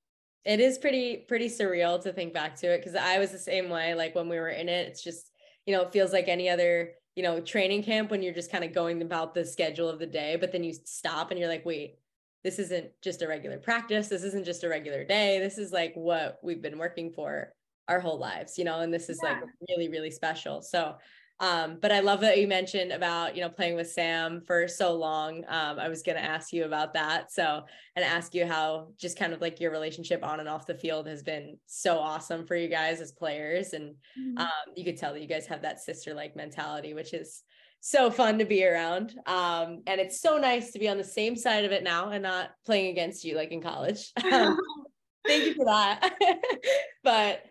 It 0.44 0.61
is 0.61 0.79
pretty 0.79 1.24
pretty 1.29 1.48
surreal 1.48 2.00
to 2.02 2.12
think 2.12 2.33
back 2.33 2.55
to 2.57 2.72
it 2.72 2.79
because 2.79 2.94
I 2.94 3.18
was 3.18 3.33
the 3.33 3.38
same 3.38 3.68
way. 3.68 3.94
Like 3.94 4.14
when 4.14 4.29
we 4.29 4.38
were 4.38 4.50
in 4.50 4.68
it, 4.68 4.87
it's 4.87 5.02
just 5.02 5.33
you 5.66 5.74
know 5.74 5.83
it 5.83 5.92
feels 5.92 6.12
like 6.12 6.29
any 6.29 6.48
other 6.48 6.92
you 7.16 7.22
know 7.22 7.40
training 7.40 7.83
camp 7.83 8.11
when 8.11 8.22
you're 8.22 8.35
just 8.35 8.52
kind 8.52 8.62
of 8.62 8.72
going 8.72 9.02
about 9.02 9.35
the 9.35 9.44
schedule 9.44 9.88
of 9.88 9.98
the 9.98 10.07
day, 10.07 10.37
but 10.37 10.52
then 10.52 10.62
you 10.62 10.74
stop 10.85 11.31
and 11.31 11.40
you're 11.40 11.48
like, 11.48 11.66
wait, 11.66 11.98
this 12.44 12.59
isn't 12.61 12.90
just 13.02 13.22
a 13.22 13.26
regular 13.26 13.59
practice. 13.59 14.09
This 14.09 14.22
isn't 14.22 14.44
just 14.44 14.62
a 14.62 14.68
regular 14.68 15.02
day. 15.02 15.40
This 15.40 15.59
is 15.59 15.72
like 15.72 15.94
what 15.94 16.38
we've 16.42 16.62
been 16.62 16.79
working 16.79 17.11
for 17.11 17.52
our 17.88 17.98
whole 17.98 18.18
lives, 18.18 18.59
you 18.59 18.64
know, 18.64 18.81
and 18.81 18.92
this 18.92 19.09
is 19.09 19.18
yeah. 19.22 19.31
like 19.31 19.42
really 19.68 19.88
really 19.88 20.11
special. 20.11 20.62
So 20.62 20.96
Um, 21.38 21.79
but 21.81 21.92
I 21.92 22.01
love 22.01 22.20
that 22.20 22.38
you 22.38 22.49
mentioned 22.49 22.92
about, 22.92 23.37
you 23.37 23.42
know, 23.42 23.49
playing 23.49 23.77
with 23.77 23.90
Sam 23.90 24.40
for 24.46 24.66
so 24.66 24.94
long. 24.94 25.44
Um, 25.49 25.79
I 25.79 25.88
was 25.88 26.03
going 26.03 26.16
to 26.16 26.25
ask 26.25 26.53
you 26.53 26.64
about 26.64 26.94
that. 26.94 27.31
So, 27.31 27.62
and 27.94 28.05
ask 28.05 28.35
you 28.35 28.46
how 28.46 28.88
just 28.99 29.18
kind 29.18 29.33
of 29.33 29.40
like 29.40 29.61
your 29.61 29.70
relationship 29.70 30.25
on 30.25 30.40
and 30.40 30.49
off 30.49 30.66
the 30.66 30.75
field 30.75 31.07
has 31.07 31.22
been 31.22 31.59
so 31.66 31.99
awesome 31.99 32.46
for 32.46 32.57
you 32.57 32.68
guys 32.68 33.01
as 33.01 33.12
players. 33.12 33.75
And 33.75 33.94
mm-hmm. 34.18 34.38
um, 34.38 34.75
you 34.75 34.85
could 34.85 34.96
tell 34.96 35.12
that 35.12 35.20
you 35.20 35.29
guys 35.29 35.46
have 35.46 35.62
that 35.62 35.81
sister 35.81 36.14
like 36.14 36.37
mentality, 36.37 36.94
which 36.94 37.12
is 37.12 37.42
so 37.81 38.11
fun 38.11 38.38
to 38.38 38.44
be 38.44 38.66
around. 38.66 39.14
Um, 39.27 39.83
and 39.87 40.01
it's 40.01 40.20
so 40.20 40.38
nice 40.38 40.72
to 40.72 40.79
be 40.79 40.88
on 40.88 40.96
the 40.96 41.05
same 41.05 41.37
side 41.37 41.64
of 41.64 41.72
it 41.72 41.85
now 41.85 42.11
and 42.11 42.22
not 42.22 42.51
playing 42.64 42.90
against 42.90 43.25
you 43.25 43.37
like 43.37 43.53
in 43.53 43.62
college. 43.62 44.12
Thank 45.27 45.44
you 45.44 45.55
for 45.55 45.64
that. 45.66 46.14
but 47.05 47.42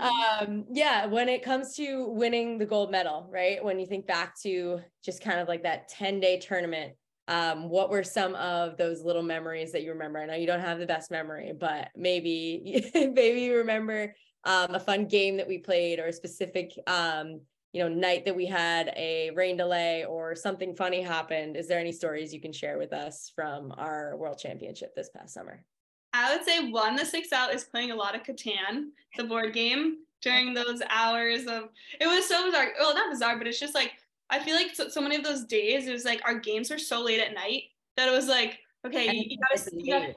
um 0.00 0.64
yeah 0.72 1.06
when 1.06 1.28
it 1.28 1.42
comes 1.42 1.74
to 1.76 2.08
winning 2.08 2.58
the 2.58 2.66
gold 2.66 2.90
medal 2.90 3.28
right? 3.30 3.62
When 3.62 3.78
you 3.78 3.86
think 3.86 4.06
back 4.06 4.38
to 4.42 4.80
just 5.04 5.22
kind 5.22 5.38
of 5.38 5.48
like 5.48 5.62
that 5.62 5.88
10 5.88 6.20
day 6.20 6.38
tournament 6.38 6.94
um 7.28 7.68
what 7.68 7.90
were 7.90 8.02
some 8.02 8.34
of 8.34 8.76
those 8.76 9.02
little 9.02 9.22
memories 9.22 9.72
that 9.72 9.82
you 9.82 9.92
remember? 9.92 10.18
I 10.18 10.26
know 10.26 10.34
you 10.34 10.46
don't 10.46 10.60
have 10.60 10.78
the 10.78 10.86
best 10.86 11.10
memory 11.10 11.52
but 11.58 11.90
maybe 11.96 12.90
maybe 12.94 13.42
you 13.42 13.56
remember 13.58 14.14
um 14.44 14.74
a 14.74 14.80
fun 14.80 15.06
game 15.06 15.36
that 15.36 15.48
we 15.48 15.58
played 15.58 16.00
or 16.00 16.06
a 16.06 16.12
specific 16.12 16.72
um 16.86 17.40
you 17.72 17.82
know 17.82 17.88
night 17.88 18.24
that 18.24 18.34
we 18.34 18.46
had 18.46 18.92
a 18.96 19.30
rain 19.30 19.56
delay 19.56 20.04
or 20.04 20.34
something 20.34 20.74
funny 20.74 21.02
happened. 21.02 21.56
Is 21.56 21.68
there 21.68 21.78
any 21.78 21.92
stories 21.92 22.32
you 22.32 22.40
can 22.40 22.52
share 22.52 22.78
with 22.78 22.92
us 22.92 23.30
from 23.34 23.72
our 23.76 24.16
world 24.16 24.38
championship 24.38 24.94
this 24.94 25.10
past 25.10 25.34
summer 25.34 25.64
I 26.12 26.34
would 26.34 26.44
say 26.44 26.70
one 26.70 26.96
that 26.96 27.06
sticks 27.06 27.32
out 27.32 27.54
is 27.54 27.64
playing 27.64 27.90
a 27.90 27.96
lot 27.96 28.14
of 28.14 28.22
Catan, 28.22 28.90
the 29.16 29.24
board 29.24 29.52
game, 29.52 29.98
during 30.22 30.54
those 30.54 30.80
hours 30.88 31.46
of. 31.46 31.68
It 32.00 32.06
was 32.06 32.26
so 32.26 32.44
bizarre. 32.46 32.72
Well, 32.78 32.94
not 32.94 33.10
bizarre, 33.10 33.36
but 33.36 33.46
it's 33.46 33.60
just 33.60 33.74
like 33.74 33.92
I 34.30 34.38
feel 34.40 34.54
like 34.54 34.74
so, 34.74 34.88
so 34.88 35.00
many 35.00 35.16
of 35.16 35.24
those 35.24 35.44
days 35.44 35.86
it 35.86 35.92
was 35.92 36.04
like 36.04 36.20
our 36.24 36.38
games 36.38 36.70
were 36.70 36.78
so 36.78 37.02
late 37.02 37.20
at 37.20 37.34
night 37.34 37.64
that 37.96 38.08
it 38.08 38.12
was 38.12 38.28
like 38.28 38.58
okay, 38.86 39.12
you, 39.12 39.24
you, 39.28 39.38
gotta, 39.38 39.70
you 39.76 39.92
gotta. 39.92 40.14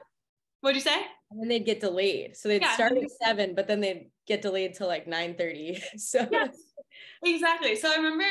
What'd 0.60 0.76
you 0.76 0.82
say? 0.82 1.06
And 1.30 1.40
then 1.40 1.48
they'd 1.48 1.64
get 1.64 1.80
delayed, 1.80 2.36
so 2.36 2.48
they'd 2.48 2.62
yeah. 2.62 2.74
start 2.74 2.92
at 2.92 3.10
seven, 3.24 3.54
but 3.54 3.66
then 3.66 3.80
they'd 3.80 4.10
get 4.26 4.42
delayed 4.42 4.74
till 4.74 4.86
like 4.86 5.06
nine 5.06 5.34
thirty. 5.34 5.82
So 5.96 6.26
yes, 6.30 6.56
exactly. 7.24 7.76
So 7.76 7.90
I 7.90 7.96
remember 7.96 8.24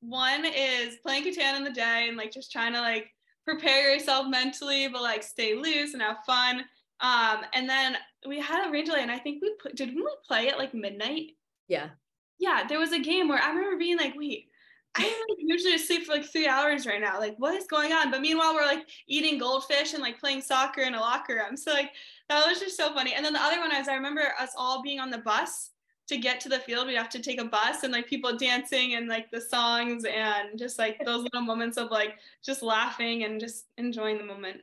one 0.00 0.44
is 0.44 0.96
playing 1.02 1.24
Catan 1.24 1.56
in 1.56 1.64
the 1.64 1.72
day 1.72 2.06
and 2.08 2.16
like 2.16 2.32
just 2.32 2.52
trying 2.52 2.72
to 2.74 2.80
like 2.80 3.06
prepare 3.44 3.92
yourself 3.92 4.26
mentally, 4.28 4.88
but 4.88 5.02
like 5.02 5.22
stay 5.22 5.54
loose 5.54 5.94
and 5.94 6.02
have 6.02 6.18
fun. 6.26 6.64
Um, 7.04 7.44
and 7.52 7.68
then 7.68 7.98
we 8.26 8.40
had 8.40 8.66
a 8.66 8.70
rain 8.70 8.86
delay, 8.86 9.02
and 9.02 9.10
I 9.10 9.18
think 9.18 9.42
we 9.42 9.54
put, 9.62 9.76
did 9.76 9.94
we 9.94 10.06
play 10.26 10.48
at 10.48 10.56
like 10.56 10.72
midnight? 10.72 11.32
Yeah. 11.68 11.90
Yeah, 12.38 12.66
there 12.66 12.78
was 12.78 12.92
a 12.92 12.98
game 12.98 13.28
where 13.28 13.38
I 13.38 13.50
remember 13.50 13.76
being 13.76 13.98
like, 13.98 14.14
wait, 14.16 14.48
I 14.96 15.12
usually 15.38 15.76
sleep 15.76 16.06
for 16.06 16.12
like 16.12 16.24
three 16.24 16.48
hours 16.48 16.86
right 16.86 17.00
now. 17.02 17.20
Like, 17.20 17.36
what 17.36 17.54
is 17.54 17.66
going 17.66 17.92
on? 17.92 18.10
But 18.10 18.22
meanwhile, 18.22 18.54
we're 18.54 18.64
like 18.64 18.88
eating 19.06 19.38
goldfish 19.38 19.92
and 19.92 20.02
like 20.02 20.18
playing 20.18 20.40
soccer 20.40 20.80
in 20.80 20.94
a 20.94 21.00
locker 21.00 21.34
room. 21.34 21.58
So 21.58 21.72
like 21.72 21.90
that 22.30 22.46
was 22.46 22.58
just 22.58 22.76
so 22.76 22.94
funny. 22.94 23.12
And 23.12 23.22
then 23.22 23.34
the 23.34 23.42
other 23.42 23.60
one 23.60 23.74
is 23.74 23.86
I 23.86 23.94
remember 23.94 24.32
us 24.40 24.52
all 24.56 24.82
being 24.82 24.98
on 24.98 25.10
the 25.10 25.18
bus 25.18 25.72
to 26.08 26.16
get 26.16 26.40
to 26.40 26.48
the 26.48 26.60
field. 26.60 26.86
We 26.86 26.94
have 26.94 27.10
to 27.10 27.20
take 27.20 27.40
a 27.40 27.44
bus 27.44 27.82
and 27.82 27.92
like 27.92 28.06
people 28.06 28.36
dancing 28.36 28.94
and 28.94 29.08
like 29.08 29.30
the 29.30 29.42
songs 29.42 30.04
and 30.04 30.58
just 30.58 30.78
like 30.78 31.04
those 31.04 31.22
little 31.22 31.42
moments 31.42 31.76
of 31.76 31.90
like 31.90 32.14
just 32.42 32.62
laughing 32.62 33.24
and 33.24 33.38
just 33.38 33.66
enjoying 33.76 34.16
the 34.16 34.24
moment 34.24 34.62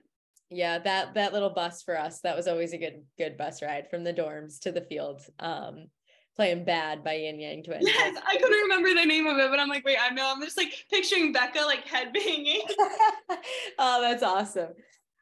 yeah 0.52 0.78
that 0.78 1.14
that 1.14 1.34
little 1.34 1.50
bus 1.50 1.82
for 1.82 1.98
us 1.98 2.20
that 2.22 2.36
was 2.36 2.48
always 2.48 2.74
a 2.74 2.78
good 2.78 3.04
good 3.18 3.38
bus 3.38 3.62
ride 3.62 3.90
from 3.90 4.04
the 4.04 4.14
dorms 4.14 4.60
to 4.60 4.72
the 4.72 4.82
field 4.82 5.22
um 5.40 5.88
playing 6.36 6.64
bad 6.64 7.04
by 7.04 7.14
Ying 7.14 7.40
Yang 7.40 7.64
Twins 7.64 7.86
yes 7.88 8.18
i 8.28 8.38
couldn't 8.38 8.62
remember 8.62 8.94
the 8.94 9.06
name 9.06 9.26
of 9.28 9.38
it 9.38 9.50
but 9.50 9.60
i'm 9.60 9.70
like 9.70 9.86
wait 9.86 9.98
i 10.02 10.14
know 10.14 10.32
i'm 10.32 10.42
just 10.42 10.58
like 10.58 10.86
picturing 10.90 11.32
becca 11.32 11.62
like 11.62 11.88
head 11.88 12.14
banging. 12.14 12.62
Oh 13.80 14.02
that's 14.02 14.24
awesome. 14.24 14.70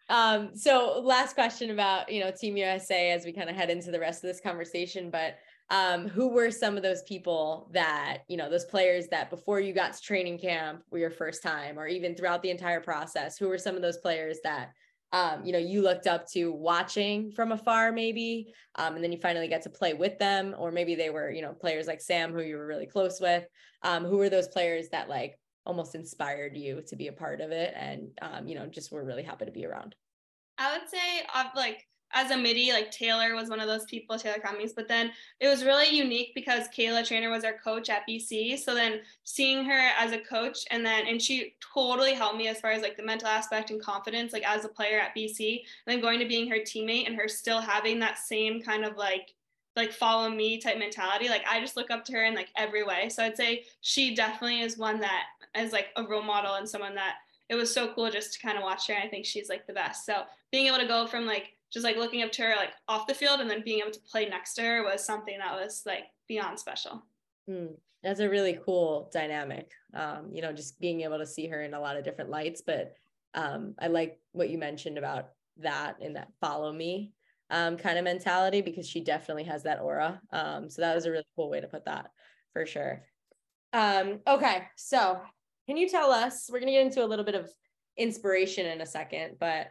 Um 0.10 0.56
so 0.56 1.02
last 1.04 1.34
question 1.34 1.70
about 1.70 2.12
you 2.12 2.22
know 2.24 2.32
team 2.32 2.58
usa 2.58 3.12
as 3.12 3.24
we 3.26 3.32
kind 3.32 3.50
of 3.50 3.56
head 3.56 3.70
into 3.70 3.92
the 3.92 4.00
rest 4.00 4.24
of 4.24 4.28
this 4.28 4.42
conversation 4.42 5.10
but 5.10 5.36
um, 5.72 6.08
who 6.08 6.30
were 6.30 6.50
some 6.50 6.78
of 6.78 6.84
those 6.84 7.04
people 7.04 7.70
that 7.74 8.20
you 8.28 8.38
know 8.38 8.50
those 8.50 8.66
players 8.66 9.08
that 9.10 9.30
before 9.30 9.60
you 9.60 9.74
got 9.74 9.94
to 9.94 10.02
training 10.02 10.40
camp 10.40 10.82
were 10.90 10.98
your 10.98 11.12
first 11.12 11.44
time 11.44 11.78
or 11.78 11.88
even 11.88 12.16
throughout 12.16 12.42
the 12.42 12.50
entire 12.50 12.82
process 12.82 13.38
who 13.38 13.48
were 13.48 13.58
some 13.58 13.76
of 13.76 13.82
those 13.82 13.98
players 13.98 14.40
that 14.44 14.72
um, 15.12 15.44
you 15.44 15.52
know, 15.52 15.60
you 15.60 15.82
looked 15.82 16.08
up 16.08 16.28
to 16.32 16.52
watching 16.52 17.32
from 17.32 17.52
afar, 17.52 17.92
maybe, 17.92 18.54
um, 18.76 18.96
and 18.96 19.04
then 19.04 19.12
you 19.12 19.18
finally 19.18 19.48
get 19.48 19.64
to 19.64 19.70
play 19.70 19.94
with 19.94 20.18
them, 20.20 20.56
or 20.58 20.72
maybe 20.72 20.96
they 20.96 21.10
were, 21.10 21.32
you 21.32 21.42
know, 21.42 21.54
players 21.54 21.88
like 21.88 22.02
Sam 22.02 22.32
who 22.32 22.42
you 22.42 22.58
were 22.58 22.68
really 22.68 22.86
close 22.86 23.20
with. 23.20 23.46
Um, 23.82 24.06
who 24.06 24.18
were 24.18 24.30
those 24.30 24.48
players 24.50 24.90
that 24.90 25.10
like 25.10 25.40
almost 25.66 25.96
inspired 25.96 26.56
you 26.56 26.84
to 26.88 26.96
be 26.96 27.08
a 27.08 27.14
part 27.14 27.42
of 27.42 27.52
it, 27.52 27.74
and 27.76 28.10
um, 28.22 28.48
you 28.48 28.56
know, 28.56 28.68
just 28.68 28.92
were 28.92 29.04
really 29.04 29.24
happy 29.24 29.46
to 29.46 29.52
be 29.52 29.66
around? 29.66 29.96
I 30.58 30.78
would 30.78 30.90
say, 30.90 31.22
of 31.36 31.48
like 31.56 31.88
as 32.14 32.32
a 32.32 32.38
midi, 32.38 32.72
like 32.72 32.92
Taylor 32.92 33.36
was 33.36 33.50
one 33.50 33.60
of 33.60 33.68
those 33.68 33.86
people, 33.86 34.18
Taylor 34.18 34.40
Cummings. 34.40 34.74
But 34.74 34.88
then 34.88 35.12
it 35.40 35.48
was 35.48 35.64
really 35.64 35.96
unique 35.96 36.32
because 36.34 36.68
Kayla 36.70 37.02
Treanor 37.02 37.30
was 37.30 37.44
our 37.44 37.58
coach 37.64 37.90
at 37.90 38.08
BC. 38.08 38.58
So 38.60 38.74
then 38.74 39.02
seeing 39.24 39.64
her 39.66 39.92
as 39.98 40.12
a 40.12 40.20
coach 40.20 40.66
and 40.72 40.86
then 40.86 41.08
and 41.08 41.22
she 41.22 41.56
totally 41.74 42.14
helped 42.14 42.38
me 42.38 42.48
as 42.48 42.60
far 42.60 42.72
as 42.72 42.82
like 42.82 42.98
the 42.98 43.04
mental 43.04 43.28
aspect 43.28 43.70
and 43.70 43.82
confidence, 43.82 44.34
like 44.34 44.48
as 44.48 44.66
a 44.66 44.70
player 44.70 45.00
at 45.00 45.16
BC. 45.16 45.60
And 45.86 45.94
then 45.94 46.02
going 46.02 46.20
to 46.20 46.28
being 46.28 46.50
her 46.50 46.58
teammate 46.58 47.08
and 47.08 47.16
her 47.16 47.28
still 47.28 47.62
having 47.62 48.00
that 48.00 48.18
same 48.18 48.62
kind 48.62 48.86
of 48.86 48.98
like 48.98 49.34
like 49.76 49.94
follow 49.94 50.30
me 50.30 50.58
type 50.58 50.78
mentality. 50.78 51.30
Like 51.30 51.44
I 51.50 51.60
just 51.60 51.78
look 51.78 51.92
up 51.92 52.04
to 52.06 52.14
her 52.14 52.24
in 52.24 52.36
like 52.36 52.50
every 52.58 52.84
way. 52.84 53.10
So 53.10 53.24
I'd 53.24 53.38
say 53.38 53.66
she 53.82 54.16
definitely 54.16 54.62
is 54.62 54.78
one 54.78 55.00
that 55.00 55.26
is 55.56 55.72
like 55.72 55.88
a 55.96 56.04
role 56.04 56.24
model 56.24 56.56
and 56.56 56.68
someone 56.68 56.96
that 56.96 57.16
it 57.50 57.56
was 57.56 57.74
so 57.74 57.94
cool 57.94 58.10
just 58.12 58.34
to 58.34 58.40
kind 58.40 58.58
of 58.58 58.64
watch 58.64 58.88
her. 58.88 58.96
I 58.96 59.08
think 59.08 59.26
she's 59.26 59.50
like 59.50 59.66
the 59.66 59.74
best. 59.74 60.06
So 60.06 60.24
being 60.52 60.68
able 60.68 60.78
to 60.78 60.88
go 60.88 61.08
from 61.08 61.26
like 61.26 61.54
just 61.72 61.84
like 61.84 61.98
looking 61.98 62.24
up 62.24 62.32
to 62.34 62.42
her 62.42 62.56
like 62.56 62.72
off 62.88 63.08
the 63.08 63.14
field 63.14 63.40
and 63.40 63.50
then 63.50 63.64
being 63.64 63.80
able 63.80 63.92
to 63.92 64.00
play 64.02 64.28
next 64.28 64.56
to 64.56 64.62
her 64.62 64.84
was 64.84 65.04
something 65.04 65.38
that 65.38 65.54
was 65.54 65.84
like 65.86 66.06
beyond 66.28 66.60
special. 66.60 67.04
Mm, 67.50 67.76
that's 68.04 68.20
a 68.20 68.30
really 68.30 68.60
cool 68.66 69.10
dynamic. 69.14 69.72
Um, 69.94 70.30
you 70.34 70.42
know, 70.42 70.54
just 70.54 70.80
being 70.80 71.02
able 71.02 71.18
to 71.20 71.26
see 71.26 71.48
her 71.48 71.62
in 71.64 71.74
a 71.74 71.80
lot 71.80 71.98
of 71.98 72.04
different 72.04 72.30
lights. 72.30 72.62
But 72.66 72.94
um, 73.34 73.76
I 73.80 73.88
like 73.88 74.20
what 74.32 74.50
you 74.50 74.58
mentioned 74.58 74.98
about 74.98 75.30
that 75.58 75.98
and 76.02 76.16
that 76.16 76.30
follow 76.40 76.72
me 76.72 77.12
um, 77.50 77.78
kind 77.78 77.98
of 77.98 78.04
mentality 78.04 78.62
because 78.62 78.88
she 78.88 79.02
definitely 79.02 79.44
has 79.44 79.64
that 79.64 79.82
aura. 79.82 80.22
Um, 80.32 80.70
so 80.70 80.82
that 80.82 80.96
was 80.96 81.06
a 81.06 81.12
really 81.12 81.26
cool 81.36 81.50
way 81.50 81.62
to 81.62 81.68
put 81.68 81.86
that 81.86 82.12
for 82.54 82.66
sure. 82.66 83.04
Um, 83.74 84.20
okay, 84.28 84.64
so 84.76 85.20
can 85.68 85.78
you 85.78 85.90
tell 85.90 86.12
us? 86.12 86.50
We're 86.52 86.60
gonna 86.60 86.72
get 86.72 86.86
into 86.86 87.04
a 87.04 87.08
little 87.08 87.26
bit 87.26 87.36
of 87.36 87.52
inspiration 88.00 88.66
in 88.66 88.82
a 88.82 88.86
second, 88.86 89.36
but 89.40 89.68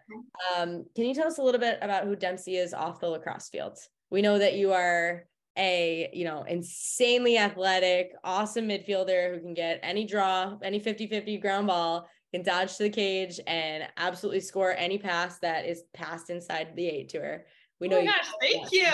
um, 0.57 0.85
can 0.95 1.07
you 1.07 1.15
tell 1.15 1.27
us 1.27 1.39
a 1.39 1.43
little 1.43 1.61
bit 1.61 1.79
about 1.83 2.05
who 2.05 2.15
Dempsey 2.15 2.57
is 2.57 2.75
off 2.75 3.01
the 3.01 3.09
lacrosse 3.09 3.49
fields? 3.49 3.89
We 4.11 4.23
know 4.23 4.39
that 4.39 4.55
you 4.55 4.73
are 4.73 5.25
a 5.59 6.09
you 6.13 6.25
know 6.25 6.45
insanely 6.45 7.37
athletic 7.37 8.13
awesome 8.23 8.69
midfielder 8.69 9.35
who 9.35 9.41
can 9.41 9.55
get 9.55 9.81
any 9.83 10.05
draw 10.05 10.57
any 10.63 10.79
50-50 10.79 11.41
ground 11.43 11.67
ball 11.67 12.09
can 12.33 12.43
dodge 12.43 12.77
to 12.77 12.85
the 12.85 12.91
cage 12.91 13.41
and 13.47 13.85
absolutely 13.97 14.41
score 14.41 14.75
any 14.77 14.99
pass 14.99 15.39
that 15.41 15.67
is 15.67 15.83
passed 15.95 16.31
inside 16.31 16.77
the 16.77 16.87
eight 16.87 17.09
to 17.09 17.19
her. 17.19 17.47
We 17.81 17.89
know 17.89 17.99
oh 17.99 18.05
my 18.05 18.13
gosh 18.13 18.31
thank 18.41 18.73
you. 18.73 18.87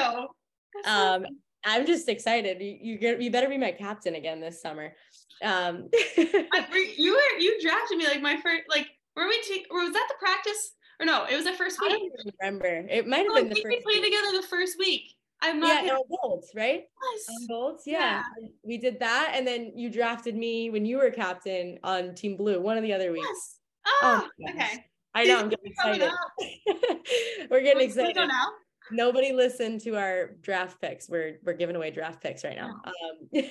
Um 0.87 1.27
i'm 1.65 1.87
just 1.87 2.09
excited. 2.09 2.61
You 2.61 2.79
you, 2.81 2.99
get, 2.99 3.21
you 3.21 3.31
better 3.31 3.49
be 3.49 3.59
my 3.59 3.73
captain 3.73 4.15
again 4.15 4.41
this 4.41 4.63
summer. 4.63 4.95
Um 5.43 5.89
I, 6.17 6.95
you 6.97 7.13
were 7.13 7.41
you 7.41 7.61
drafted 7.61 7.99
me 7.99 8.07
like 8.07 8.23
my 8.23 8.37
first 8.37 8.63
like 8.69 8.87
were 9.17 9.29
we? 9.29 9.41
T- 9.43 9.67
was 9.71 9.93
that 9.93 10.07
the 10.09 10.15
practice? 10.19 10.73
Or 11.01 11.07
no, 11.07 11.25
it 11.25 11.35
was 11.35 11.45
the 11.45 11.53
first 11.53 11.81
week. 11.81 11.93
I 11.93 11.99
don't 11.99 12.35
remember. 12.41 12.87
It 12.89 13.07
might 13.07 13.19
have 13.19 13.27
oh, 13.31 13.35
been 13.35 13.49
the 13.49 13.57
first. 13.57 13.67
We 13.67 13.81
played 13.81 14.03
week. 14.03 14.13
together 14.13 14.41
the 14.41 14.47
first 14.47 14.79
week. 14.79 15.15
I'm 15.43 15.61
not. 15.61 15.85
Yeah, 15.85 15.93
no, 15.93 16.05
Bolts, 16.09 16.53
right? 16.55 16.85
Yes. 17.13 17.25
On 17.29 17.47
Bolts, 17.49 17.83
yeah. 17.87 18.23
yeah. 18.41 18.49
We 18.63 18.79
did 18.79 19.01
that, 19.01 19.33
and 19.35 19.47
then 19.47 19.73
you 19.77 19.91
drafted 19.91 20.37
me 20.37 20.71
when 20.71 20.85
you 20.85 20.99
were 20.99 21.11
captain 21.11 21.79
on 21.83 22.15
Team 22.15 22.37
Blue. 22.37 22.61
One 22.61 22.77
of 22.77 22.83
the 22.83 22.93
other 22.93 23.13
weeks. 23.13 23.27
Yes. 23.29 23.59
Oh, 23.87 24.29
oh 24.41 24.51
okay. 24.51 24.85
I 25.15 25.25
know. 25.25 25.41
I'm 25.41 25.49
getting 25.49 25.67
excited. 25.67 26.11
we're 27.51 27.61
getting 27.61 27.83
excited. 27.83 28.17
now? 28.17 28.49
Nobody 28.91 29.33
listened 29.33 29.81
to 29.83 29.97
our 29.97 30.31
draft 30.43 30.81
picks. 30.81 31.09
We're 31.09 31.39
we're 31.45 31.55
giving 31.55 31.77
away 31.77 31.91
draft 31.91 32.23
picks 32.23 32.45
right 32.45 32.57
now. 32.57 32.81
Um, 32.87 33.43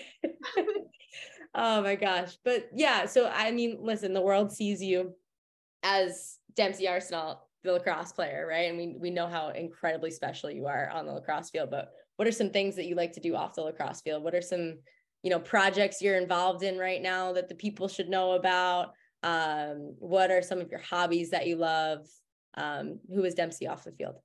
oh 1.56 1.82
my 1.82 1.95
gosh! 1.95 2.38
But 2.43 2.69
yeah, 2.73 3.06
so 3.06 3.30
I 3.30 3.52
mean, 3.52 3.78
listen, 3.82 4.13
the 4.13 4.21
world 4.21 4.52
sees 4.52 4.82
you 4.82 5.13
as 5.84 6.39
Dempsey 6.56 6.86
Arsenault, 6.86 7.38
the 7.63 7.74
lacrosse 7.74 8.12
player, 8.12 8.48
right? 8.50 8.69
And 8.69 8.78
we 8.78 8.96
we 9.00 9.10
know 9.10 9.28
how 9.28 9.50
incredibly 9.50 10.12
special 10.12 10.50
you 10.50 10.65
are 10.65 10.89
on 10.89 11.06
the 11.06 11.13
lacrosse 11.13 11.50
field. 11.50 11.69
But 11.69 11.91
what 12.17 12.28
are 12.28 12.32
some 12.32 12.50
things 12.50 12.76
that 12.76 12.86
you 12.86 12.96
like 12.96 13.13
to 13.13 13.19
do 13.19 13.36
off 13.36 13.56
the 13.56 13.62
lacrosse 13.62 14.02
field? 14.02 14.24
What 14.24 14.36
are 14.36 14.41
some, 14.41 14.80
you 15.22 15.30
know, 15.30 15.39
projects 15.39 16.01
you're 16.01 16.18
involved 16.18 16.64
in 16.64 16.78
right 16.78 17.01
now 17.01 17.34
that 17.34 17.49
the 17.49 17.55
people 17.55 17.88
should 17.88 18.10
know 18.10 18.34
about? 18.34 18.93
Um, 19.24 19.95
what 19.99 20.32
are 20.32 20.41
some 20.41 20.60
of 20.60 20.70
your 20.70 20.82
hobbies 20.82 21.30
that 21.32 21.47
you 21.47 21.55
love? 21.55 22.05
Um, 22.55 22.99
who 23.14 23.24
is 23.24 23.34
Dempsey 23.34 23.68
off 23.68 23.86
the 23.86 23.91
field? 23.91 24.16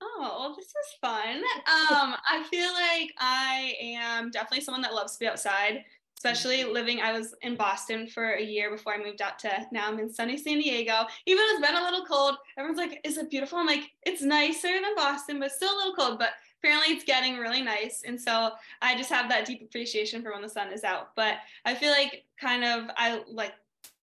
Oh, 0.00 0.36
well, 0.38 0.54
this 0.56 0.66
is 0.66 0.98
fun. 1.00 1.36
Um, 1.36 2.14
I 2.28 2.44
feel 2.50 2.72
like 2.72 3.12
I 3.18 3.74
am 3.80 4.30
definitely 4.30 4.64
someone 4.64 4.82
that 4.82 4.94
loves 4.94 5.14
to 5.14 5.18
be 5.18 5.26
outside. 5.26 5.84
Especially 6.18 6.64
living. 6.64 7.00
I 7.00 7.12
was 7.12 7.32
in 7.42 7.54
Boston 7.54 8.08
for 8.08 8.32
a 8.32 8.42
year 8.42 8.72
before 8.72 8.92
I 8.92 8.98
moved 8.98 9.22
out 9.22 9.38
to 9.40 9.66
now 9.70 9.86
I'm 9.86 10.00
in 10.00 10.12
sunny 10.12 10.36
San 10.36 10.58
Diego. 10.58 11.06
Even 11.26 11.44
though 11.44 11.54
it's 11.54 11.66
been 11.66 11.80
a 11.80 11.84
little 11.84 12.04
cold, 12.04 12.36
everyone's 12.58 12.78
like, 12.78 13.00
"Is 13.04 13.18
it 13.18 13.30
beautiful?" 13.30 13.58
I'm 13.58 13.66
like, 13.66 13.92
"It's 14.02 14.20
nicer 14.20 14.68
than 14.68 14.96
Boston, 14.96 15.38
but 15.38 15.52
still 15.52 15.72
a 15.72 15.78
little 15.78 15.94
cold." 15.94 16.18
But 16.18 16.30
apparently, 16.58 16.92
it's 16.92 17.04
getting 17.04 17.36
really 17.36 17.62
nice, 17.62 18.02
and 18.04 18.20
so 18.20 18.50
I 18.82 18.96
just 18.96 19.10
have 19.10 19.28
that 19.28 19.46
deep 19.46 19.62
appreciation 19.62 20.20
for 20.20 20.32
when 20.32 20.42
the 20.42 20.48
sun 20.48 20.72
is 20.72 20.82
out. 20.82 21.14
But 21.14 21.36
I 21.64 21.74
feel 21.74 21.92
like 21.92 22.24
kind 22.40 22.64
of 22.64 22.90
I 22.96 23.22
like 23.28 23.54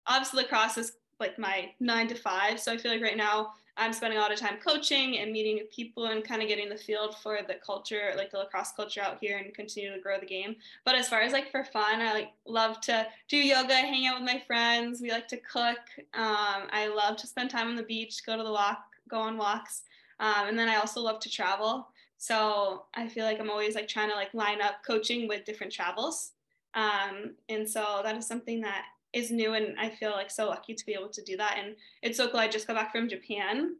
obviously 0.07 0.43
lacrosse 0.43 0.77
is 0.77 0.93
like 1.19 1.37
my 1.37 1.73
nine 1.81 2.07
to 2.07 2.15
five, 2.15 2.61
so 2.61 2.71
I 2.71 2.77
feel 2.77 2.91
like 2.91 3.01
right 3.01 3.17
now 3.17 3.51
I'm 3.77 3.91
spending 3.91 4.17
a 4.17 4.21
lot 4.21 4.31
of 4.31 4.39
time 4.39 4.57
coaching 4.65 5.17
and 5.17 5.31
meeting 5.31 5.55
new 5.55 5.65
people 5.65 6.05
and 6.05 6.23
kind 6.23 6.41
of 6.41 6.47
getting 6.47 6.69
the 6.69 6.77
field 6.77 7.15
for 7.21 7.39
the 7.45 7.55
culture, 7.55 8.13
like 8.15 8.31
the 8.31 8.37
lacrosse 8.37 8.71
culture 8.71 9.01
out 9.01 9.17
here 9.19 9.37
and 9.37 9.53
continue 9.53 9.93
to 9.93 9.99
grow 9.99 10.19
the 10.19 10.25
game. 10.25 10.55
But 10.85 10.95
as 10.95 11.09
far 11.09 11.21
as 11.21 11.33
like 11.33 11.51
for 11.51 11.63
fun, 11.63 12.01
I 12.01 12.13
like 12.13 12.31
love 12.45 12.79
to 12.81 13.05
do 13.27 13.37
yoga, 13.37 13.75
hang 13.75 14.07
out 14.07 14.21
with 14.21 14.29
my 14.29 14.41
friends. 14.47 15.01
We 15.01 15.11
like 15.11 15.27
to 15.29 15.37
cook. 15.37 15.79
Um, 16.13 16.67
I 16.71 16.87
love 16.95 17.17
to 17.17 17.27
spend 17.27 17.49
time 17.49 17.67
on 17.67 17.75
the 17.75 17.83
beach, 17.83 18.25
go 18.25 18.37
to 18.37 18.43
the 18.43 18.51
walk, 18.51 18.85
go 19.09 19.19
on 19.19 19.37
walks. 19.37 19.83
Um, 20.19 20.47
and 20.47 20.57
then 20.57 20.69
I 20.69 20.75
also 20.75 21.01
love 21.01 21.19
to 21.21 21.29
travel. 21.29 21.89
So 22.17 22.85
I 22.93 23.09
feel 23.09 23.25
like 23.25 23.39
I'm 23.39 23.49
always 23.49 23.75
like 23.75 23.89
trying 23.89 24.09
to 24.09 24.15
like 24.15 24.33
line 24.33 24.61
up 24.61 24.75
coaching 24.87 25.27
with 25.27 25.43
different 25.45 25.73
travels. 25.73 26.31
Um, 26.73 27.35
and 27.49 27.69
so 27.69 28.01
that 28.03 28.15
is 28.15 28.25
something 28.25 28.61
that 28.61 28.85
is 29.15 29.31
new 29.31 29.53
and 29.53 29.79
I 29.79 29.89
feel 29.89 30.11
like 30.11 30.29
so 30.29 30.47
lucky 30.47 30.75
to 30.75 30.85
be 30.85 30.93
able 30.93 31.09
to 31.09 31.23
do 31.23 31.37
that. 31.37 31.57
And 31.57 31.75
it's 32.03 32.17
so 32.17 32.29
cool. 32.29 32.39
I 32.39 32.47
just 32.47 32.67
got 32.67 32.75
back 32.75 32.91
from 32.91 33.09
Japan 33.09 33.75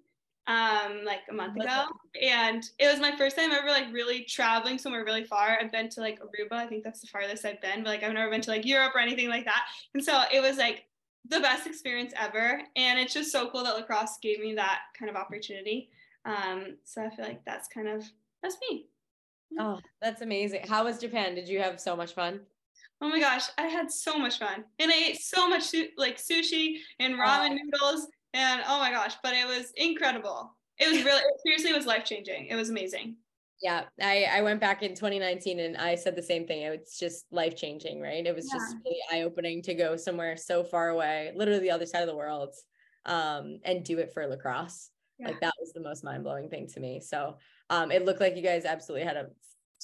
um 0.47 1.03
like 1.03 1.21
a 1.29 1.33
month 1.33 1.55
ago 1.55 1.85
and 2.21 2.69
it 2.77 2.85
was 2.85 2.99
my 2.99 3.15
first 3.17 3.35
time 3.35 3.51
ever 3.51 3.67
like 3.67 3.91
really 3.91 4.23
traveling 4.25 4.77
somewhere 4.77 5.03
really 5.03 5.23
far 5.23 5.57
i've 5.59 5.71
been 5.71 5.89
to 5.89 6.01
like 6.01 6.19
aruba 6.19 6.51
i 6.51 6.67
think 6.67 6.83
that's 6.83 7.01
the 7.01 7.07
farthest 7.07 7.45
i've 7.45 7.59
been 7.61 7.83
but 7.83 7.89
like 7.89 8.03
i've 8.03 8.13
never 8.13 8.29
been 8.29 8.41
to 8.41 8.51
like 8.51 8.63
europe 8.63 8.91
or 8.93 8.99
anything 8.99 9.27
like 9.27 9.43
that 9.43 9.63
and 9.95 10.03
so 10.03 10.21
it 10.31 10.41
was 10.41 10.57
like 10.57 10.85
the 11.29 11.39
best 11.39 11.65
experience 11.65 12.13
ever 12.15 12.61
and 12.75 12.99
it's 12.99 13.13
just 13.13 13.31
so 13.31 13.49
cool 13.49 13.63
that 13.63 13.75
lacrosse 13.75 14.19
gave 14.21 14.39
me 14.39 14.53
that 14.53 14.81
kind 14.97 15.09
of 15.09 15.15
opportunity 15.15 15.89
um 16.25 16.77
so 16.83 17.03
i 17.03 17.09
feel 17.09 17.25
like 17.25 17.43
that's 17.43 17.67
kind 17.67 17.87
of 17.87 18.03
that's 18.43 18.57
me 18.69 18.85
oh 19.59 19.79
that's 19.99 20.21
amazing 20.21 20.61
how 20.67 20.83
was 20.83 20.99
japan 20.99 21.33
did 21.33 21.49
you 21.49 21.59
have 21.59 21.79
so 21.81 21.95
much 21.95 22.13
fun 22.13 22.39
Oh 23.01 23.09
my 23.09 23.19
gosh, 23.19 23.43
I 23.57 23.63
had 23.63 23.91
so 23.91 24.17
much 24.17 24.39
fun. 24.39 24.63
And 24.79 24.91
I 24.91 24.95
ate 25.09 25.21
so 25.21 25.47
much 25.47 25.73
like 25.97 26.17
sushi 26.17 26.77
and 26.99 27.15
ramen 27.15 27.57
noodles 27.63 28.07
and 28.33 28.61
oh 28.67 28.79
my 28.79 28.91
gosh, 28.91 29.13
but 29.23 29.33
it 29.33 29.47
was 29.47 29.71
incredible. 29.75 30.55
It 30.77 30.91
was 30.91 31.03
really 31.03 31.19
it 31.19 31.41
seriously 31.45 31.73
was 31.73 31.85
life-changing. 31.85 32.47
It 32.47 32.55
was 32.55 32.69
amazing. 32.69 33.15
Yeah, 33.61 33.83
I 34.01 34.25
I 34.31 34.41
went 34.41 34.59
back 34.59 34.83
in 34.83 34.93
2019 34.93 35.59
and 35.59 35.77
I 35.77 35.95
said 35.95 36.15
the 36.15 36.21
same 36.21 36.45
thing. 36.45 36.63
It's 36.63 36.99
just 36.99 37.25
life-changing, 37.31 38.01
right? 38.01 38.25
It 38.25 38.35
was 38.35 38.49
yeah. 38.51 38.59
just 38.59 38.75
really 38.83 38.99
eye-opening 39.11 39.61
to 39.63 39.73
go 39.73 39.95
somewhere 39.95 40.35
so 40.35 40.63
far 40.63 40.89
away, 40.89 41.31
literally 41.35 41.61
the 41.61 41.71
other 41.71 41.85
side 41.85 42.01
of 42.01 42.09
the 42.09 42.15
world, 42.15 42.53
um, 43.05 43.59
and 43.63 43.85
do 43.85 43.99
it 43.99 44.11
for 44.13 44.27
lacrosse. 44.27 44.89
Yeah. 45.17 45.27
Like 45.29 45.39
that 45.39 45.53
was 45.59 45.71
the 45.71 45.81
most 45.81 46.03
mind-blowing 46.03 46.49
thing 46.49 46.67
to 46.73 46.79
me. 46.81 46.99
So 46.99 47.37
um, 47.69 47.89
it 47.89 48.03
looked 48.03 48.19
like 48.19 48.35
you 48.35 48.41
guys 48.41 48.65
absolutely 48.65 49.07
had 49.07 49.15
a 49.15 49.27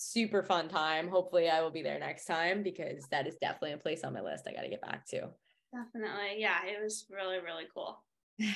super 0.02 0.44
fun 0.44 0.68
time. 0.68 1.08
Hopefully, 1.08 1.50
I 1.50 1.62
will 1.62 1.72
be 1.72 1.82
there 1.82 2.00
next 2.00 2.26
time 2.26 2.64
because 2.64 3.06
that 3.12 3.28
is 3.28 3.36
definitely 3.42 3.74
a 3.74 3.78
place 3.78 4.04
on 4.04 4.14
my 4.14 4.22
list 4.22 4.48
I 4.48 4.54
got 4.54 4.62
to 4.62 4.70
get 4.70 4.82
back 4.82 5.06
to. 5.08 5.30
Definitely. 5.74 6.38
Yeah, 6.38 6.66
it 6.66 6.82
was 6.84 7.06
really, 7.10 7.38
really 7.40 7.66
cool. 7.74 8.04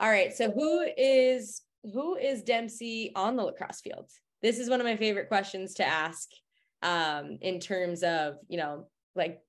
All 0.00 0.10
right. 0.10 0.32
So 0.32 0.50
who 0.50 0.84
is 0.96 1.62
who 1.92 2.16
is 2.16 2.42
Dempsey 2.42 3.12
on 3.14 3.36
the 3.36 3.42
lacrosse 3.42 3.80
field? 3.80 4.10
This 4.40 4.58
is 4.58 4.68
one 4.68 4.80
of 4.80 4.86
my 4.86 4.96
favorite 4.96 5.28
questions 5.28 5.74
to 5.74 5.86
ask 5.86 6.28
um, 6.82 7.38
in 7.40 7.60
terms 7.60 8.02
of, 8.02 8.36
you 8.48 8.58
know, 8.58 8.86
like 9.14 9.40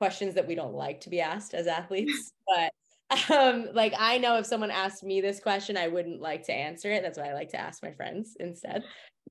questions 0.00 0.34
that 0.34 0.46
we 0.46 0.54
don't 0.54 0.74
like 0.74 1.00
to 1.02 1.10
be 1.10 1.20
asked 1.20 1.54
as 1.54 1.66
athletes. 1.66 2.32
but 2.46 3.30
um, 3.32 3.68
like 3.74 3.94
I 3.96 4.18
know 4.18 4.38
if 4.38 4.46
someone 4.46 4.70
asked 4.70 5.04
me 5.04 5.20
this 5.20 5.40
question, 5.40 5.76
I 5.76 5.88
wouldn't 5.88 6.20
like 6.20 6.44
to 6.44 6.52
answer 6.52 6.90
it. 6.90 7.02
That's 7.02 7.18
why 7.18 7.28
I 7.28 7.34
like 7.34 7.50
to 7.50 7.60
ask 7.60 7.82
my 7.82 7.92
friends 7.92 8.36
instead. 8.40 8.84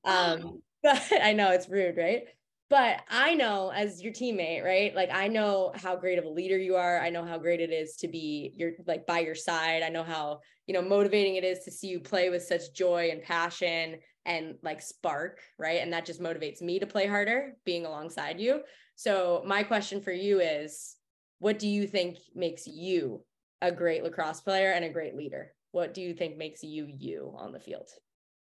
Um, 0.05 0.61
but 0.83 1.01
I 1.21 1.33
know 1.33 1.51
it's 1.51 1.69
rude, 1.69 1.97
right? 1.97 2.23
But 2.69 3.01
I 3.09 3.33
know 3.33 3.71
as 3.73 4.01
your 4.03 4.11
teammate, 4.11 4.63
right? 4.63 4.93
Like 4.93 5.09
I 5.11 5.29
know 5.29 5.71
how 5.75 5.95
great 5.95 6.19
of 6.19 6.25
a 6.25 6.29
leader 6.29 6.57
you 6.57 6.75
are. 6.75 6.99
I 6.99 7.09
know 7.09 7.23
how 7.23 7.37
great 7.37 7.61
it 7.61 7.71
is 7.71 7.95
to 7.97 8.09
be 8.09 8.53
your 8.57 8.71
like 8.85 9.07
by 9.07 9.19
your 9.19 9.35
side. 9.35 9.83
I 9.83 9.89
know 9.89 10.03
how, 10.03 10.41
you 10.65 10.73
know, 10.73 10.81
motivating 10.81 11.35
it 11.35 11.45
is 11.45 11.59
to 11.63 11.71
see 11.71 11.87
you 11.87 12.01
play 12.01 12.29
with 12.29 12.43
such 12.43 12.73
joy 12.73 13.09
and 13.11 13.23
passion 13.23 13.99
and 14.25 14.55
like 14.63 14.81
spark, 14.81 15.39
right? 15.57 15.81
And 15.81 15.93
that 15.93 16.05
just 16.05 16.21
motivates 16.21 16.61
me 16.61 16.79
to 16.79 16.85
play 16.85 17.07
harder 17.07 17.53
being 17.63 17.85
alongside 17.85 18.39
you. 18.41 18.61
So 18.95 19.43
my 19.45 19.63
question 19.63 20.01
for 20.01 20.11
you 20.11 20.41
is 20.41 20.97
what 21.39 21.59
do 21.59 21.69
you 21.69 21.87
think 21.87 22.17
makes 22.35 22.67
you 22.67 23.23
a 23.61 23.71
great 23.71 24.03
lacrosse 24.03 24.41
player 24.41 24.71
and 24.71 24.83
a 24.83 24.89
great 24.89 25.15
leader? 25.15 25.53
What 25.71 25.93
do 25.93 26.01
you 26.01 26.13
think 26.13 26.35
makes 26.37 26.63
you 26.63 26.85
you 26.85 27.33
on 27.37 27.53
the 27.53 27.59
field? 27.61 27.87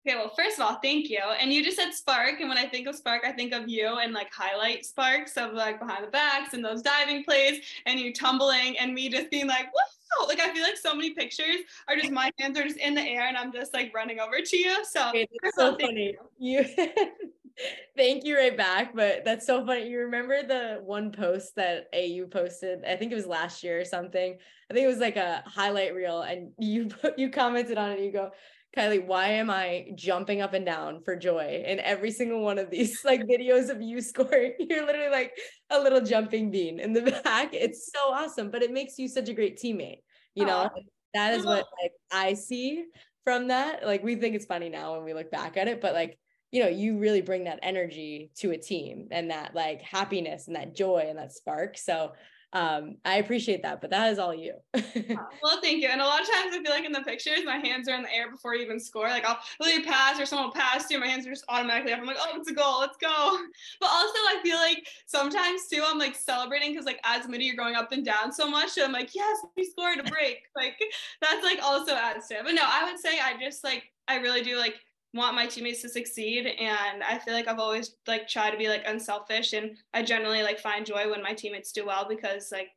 Okay, 0.07 0.17
well, 0.17 0.33
first 0.37 0.57
of 0.59 0.65
all, 0.65 0.77
thank 0.77 1.11
you. 1.11 1.19
And 1.41 1.53
you 1.53 1.65
just 1.65 1.77
said 1.77 1.93
spark. 1.93 2.39
And 2.39 2.49
when 2.49 2.59
I 2.59 2.67
think 2.67 2.87
of 2.87 2.95
spark, 2.95 3.23
I 3.27 3.33
think 3.33 3.53
of 3.53 3.69
you 3.69 3.99
and 3.99 4.13
like 4.13 4.33
highlight 4.33 4.87
sparks 4.87 5.37
of 5.37 5.53
like 5.53 5.81
behind 5.81 6.05
the 6.05 6.11
backs 6.11 6.55
and 6.55 6.65
those 6.65 6.81
diving 6.81 7.25
plays 7.25 7.61
and 7.87 7.99
you 7.99 8.13
tumbling 8.13 8.79
and 8.79 8.95
me 8.95 9.09
just 9.09 9.31
being 9.31 9.49
like, 9.49 9.67
whoa. 9.67 10.27
Like 10.29 10.39
I 10.39 10.53
feel 10.55 10.63
like 10.63 10.77
so 10.77 10.95
many 10.95 11.11
pictures 11.11 11.57
are 11.89 11.97
just 11.97 12.13
my 12.13 12.31
hands 12.39 12.57
are 12.57 12.63
just 12.63 12.77
in 12.77 12.95
the 12.95 13.03
air 13.03 13.27
and 13.27 13.37
I'm 13.37 13.53
just 13.53 13.75
like 13.75 13.93
running 13.93 14.21
over 14.21 14.37
to 14.41 14.57
you. 14.57 14.85
So 14.85 15.11
so 15.57 15.77
funny. 15.77 16.17
You, 16.39 16.65
you 16.77 16.89
thank 17.97 18.25
you 18.25 18.37
right 18.37 18.57
back. 18.57 18.95
But 18.95 19.25
that's 19.25 19.47
so 19.47 19.65
funny. 19.65 19.89
You 19.89 20.01
remember 20.01 20.43
the 20.43 20.81
one 20.85 21.11
post 21.11 21.57
that 21.57 21.89
AU 21.93 22.27
posted? 22.27 22.85
I 22.85 22.97
think 22.97 23.13
it 23.13 23.17
was 23.17 23.27
last 23.27 23.63
year 23.63 23.81
or 23.81 23.85
something. 23.85 24.37
I 24.71 24.75
think 24.75 24.85
it 24.85 24.89
was 24.89 24.99
like 24.99 25.17
a 25.17 25.43
highlight 25.47 25.95
reel, 25.95 26.23
and 26.23 26.53
you 26.59 26.91
you 27.17 27.31
commented 27.31 27.79
on 27.79 27.93
it. 27.93 28.01
you 28.01 28.13
go, 28.13 28.31
Kylie, 28.77 29.07
why 29.07 29.29
am 29.29 29.49
I 29.49 29.87
jumping 29.95 30.43
up 30.43 30.53
and 30.53 30.67
down 30.67 31.01
for 31.03 31.17
joy 31.17 31.65
in 31.67 31.81
every 31.81 32.11
single 32.11 32.43
one 32.43 32.59
of 32.59 32.71
these 32.71 33.05
like 33.05 33.23
videos 33.27 33.71
of 33.71 33.81
you 33.81 34.01
scoring? 34.03 34.55
You're 34.59 34.85
literally 34.85 35.11
like 35.11 35.33
a 35.71 35.81
little 35.81 36.01
jumping 36.03 36.51
bean 36.51 36.79
in 36.79 36.93
the 36.93 37.03
back. 37.25 37.55
It's 37.55 37.91
so 37.93 38.13
awesome, 38.13 38.51
but 38.51 38.63
it 38.63 38.73
makes 38.73 38.99
you 38.99 39.09
such 39.09 39.29
a 39.29 39.35
great 39.35 39.59
teammate. 39.59 40.01
You 40.35 40.45
know, 40.45 40.69
that 41.15 41.33
is 41.33 41.47
what 41.47 41.65
like 41.83 41.93
I 42.13 42.35
see 42.35 42.85
from 43.25 43.49
that. 43.49 43.87
Like 43.87 44.05
we 44.05 44.17
think 44.17 44.37
it's 44.37 44.45
funny 44.45 44.69
now 44.69 44.95
when 44.95 45.05
we 45.05 45.15
look 45.15 45.31
back 45.31 45.57
at 45.57 45.67
it, 45.67 45.81
but 45.81 45.95
like 45.95 46.19
you 46.53 46.63
know, 46.63 46.69
you 46.69 46.99
really 46.99 47.23
bring 47.23 47.45
that 47.45 47.59
energy 47.63 48.31
to 48.37 48.53
a 48.53 48.59
team 48.59 49.09
and 49.11 49.31
that 49.31 49.55
like 49.55 49.83
happiness 49.83 50.47
and 50.47 50.57
that 50.57 50.75
joy 50.75 51.07
and 51.09 51.19
that 51.19 51.33
spark. 51.33 51.77
So 51.77 52.13
um, 52.53 52.97
I 53.05 53.17
appreciate 53.17 53.63
that, 53.63 53.81
but 53.81 53.91
that 53.91 54.13
is 54.13 54.19
all 54.19 54.35
you. 54.35 54.55
well, 54.75 55.61
thank 55.61 55.83
you. 55.83 55.89
And 55.89 56.01
a 56.01 56.05
lot 56.05 56.23
of 56.23 56.27
times 56.27 56.55
I 56.55 56.63
feel 56.63 56.71
like 56.71 56.85
in 56.85 56.93
the 56.93 57.03
pictures, 57.03 57.41
my 57.45 57.59
hands 57.59 57.89
are 57.89 57.95
in 57.95 58.03
the 58.03 58.15
air 58.15 58.31
before 58.31 58.55
you 58.55 58.63
even 58.63 58.79
score. 58.79 59.09
Like 59.09 59.27
I'll 59.27 59.39
really 59.61 59.83
pass 59.83 60.21
or 60.21 60.27
someone 60.27 60.49
will 60.49 60.55
pass 60.55 60.91
you, 60.91 60.99
my 60.99 61.07
hands 61.07 61.27
are 61.27 61.31
just 61.31 61.45
automatically 61.49 61.93
up. 61.93 62.01
I'm 62.01 62.07
like, 62.07 62.17
oh, 62.19 62.31
it's 62.37 62.51
a 62.51 62.55
goal, 62.55 62.81
let's 62.81 62.97
go. 62.97 63.07
But 63.81 63.91
also 63.91 64.15
I 64.15 64.41
feel 64.43 64.57
like 64.57 64.87
sometimes 65.07 65.67
too, 65.69 65.83
I'm 65.85 65.99
like 65.99 66.15
celebrating 66.15 66.73
because 66.73 66.87
like 66.87 67.01
as 67.05 67.29
midi 67.29 67.45
you're 67.45 67.57
going 67.57 67.75
up 67.75 67.93
and 67.93 68.05
down 68.05 68.33
so 68.33 68.49
much. 68.49 68.71
So 68.71 68.85
I'm 68.85 68.93
like, 68.93 69.15
yes, 69.15 69.39
we 69.57 69.65
scored 69.65 69.99
a 69.99 70.05
break. 70.05 70.43
like 70.57 70.79
that's 71.21 71.45
like 71.45 71.59
also 71.63 71.95
adds 71.95 72.29
to 72.29 72.37
it. 72.37 72.45
But 72.45 72.55
no, 72.55 72.63
I 72.65 72.91
would 72.91 73.01
say 73.01 73.19
I 73.19 73.39
just 73.41 73.65
like 73.65 73.85
I 74.09 74.17
really 74.17 74.43
do 74.43 74.57
like 74.57 74.77
want 75.17 75.35
my 75.35 75.47
teammates 75.47 75.83
to 75.83 75.89
succeed 75.89 76.47
and 76.47 77.03
i 77.03 77.19
feel 77.19 77.35
like 77.35 77.49
i've 77.49 77.59
always 77.59 77.97
like 78.07 78.29
tried 78.29 78.51
to 78.51 78.59
be 78.59 78.69
like 78.69 78.85
unselfish 78.87 79.53
and 79.53 79.77
i 79.95 80.03
generally 80.03 80.43
like 80.43 80.59
find 80.59 80.87
joy 80.87 81.11
when 81.11 81.23
my 81.23 81.33
teammates 81.33 81.73
do 81.73 81.87
well 81.87 82.07
because 82.09 82.51
like 82.53 82.69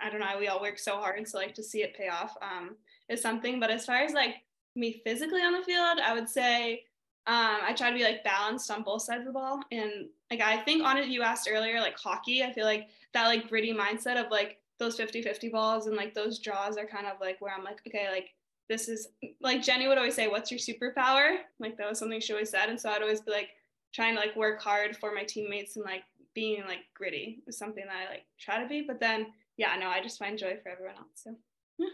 i 0.00 0.08
don't 0.08 0.20
know 0.20 0.36
we 0.38 0.48
all 0.48 0.60
work 0.60 0.78
so 0.78 0.96
hard 0.96 1.26
so 1.26 1.38
like 1.38 1.54
to 1.54 1.62
see 1.62 1.82
it 1.82 1.96
pay 1.96 2.08
off 2.08 2.36
um 2.42 2.76
is 3.08 3.20
something 3.20 3.60
but 3.60 3.70
as 3.70 3.84
far 3.84 3.96
as 3.96 4.12
like 4.12 4.36
me 4.74 5.00
physically 5.04 5.42
on 5.42 5.52
the 5.52 5.62
field 5.62 5.98
i 6.04 6.14
would 6.14 6.28
say 6.28 6.82
um, 7.28 7.58
I 7.62 7.74
try 7.74 7.90
to 7.90 7.96
be 7.96 8.04
like 8.04 8.24
balanced 8.24 8.70
on 8.70 8.82
both 8.82 9.02
sides 9.02 9.20
of 9.20 9.26
the 9.26 9.32
ball. 9.32 9.60
And 9.70 10.08
like 10.30 10.40
I 10.40 10.56
think 10.62 10.82
on 10.82 10.96
it 10.96 11.08
you 11.08 11.20
asked 11.20 11.46
earlier, 11.52 11.78
like 11.78 11.98
hockey, 11.98 12.42
I 12.42 12.54
feel 12.54 12.64
like 12.64 12.88
that 13.12 13.26
like 13.26 13.50
gritty 13.50 13.74
mindset 13.74 14.18
of 14.18 14.30
like 14.30 14.62
those 14.78 14.98
50-50 14.98 15.52
balls 15.52 15.86
and 15.86 15.96
like 15.96 16.14
those 16.14 16.38
draws 16.38 16.78
are 16.78 16.86
kind 16.86 17.06
of 17.06 17.20
like 17.20 17.38
where 17.42 17.54
I'm 17.54 17.64
like, 17.64 17.80
okay, 17.86 18.08
like 18.10 18.30
this 18.68 18.88
is 18.88 19.08
like 19.40 19.62
Jenny 19.62 19.88
would 19.88 19.98
always 19.98 20.14
say, 20.14 20.28
What's 20.28 20.50
your 20.50 20.60
superpower? 20.60 21.38
Like 21.58 21.76
that 21.78 21.88
was 21.88 21.98
something 21.98 22.20
she 22.20 22.32
always 22.32 22.50
said. 22.50 22.68
And 22.68 22.80
so 22.80 22.90
I'd 22.90 23.02
always 23.02 23.20
be 23.20 23.32
like 23.32 23.50
trying 23.94 24.14
to 24.14 24.20
like 24.20 24.36
work 24.36 24.60
hard 24.60 24.96
for 24.96 25.14
my 25.14 25.24
teammates 25.24 25.76
and 25.76 25.84
like 25.84 26.02
being 26.34 26.62
like 26.66 26.80
gritty 26.94 27.42
is 27.46 27.58
something 27.58 27.84
that 27.86 28.06
I 28.06 28.10
like 28.10 28.24
try 28.38 28.62
to 28.62 28.68
be. 28.68 28.84
But 28.86 29.00
then 29.00 29.26
yeah, 29.56 29.74
no, 29.76 29.88
I 29.88 30.02
just 30.02 30.18
find 30.18 30.38
joy 30.38 30.56
for 30.62 30.70
everyone 30.70 30.96
else. 30.96 31.08
So 31.14 31.34
yeah. 31.78 31.88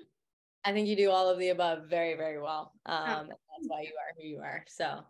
I 0.65 0.73
think 0.73 0.89
you 0.89 0.97
do 0.97 1.11
all 1.11 1.29
of 1.29 1.39
the 1.39 1.51
above 1.51 1.89
very, 1.89 2.17
very 2.17 2.41
well. 2.41 2.73
Um, 2.87 3.05
oh. 3.07 3.27
that's 3.29 3.69
why 3.69 3.83
you 3.83 3.93
are 3.99 4.15
who 4.17 4.27
you 4.27 4.39
are. 4.39 4.65
So 4.69 5.01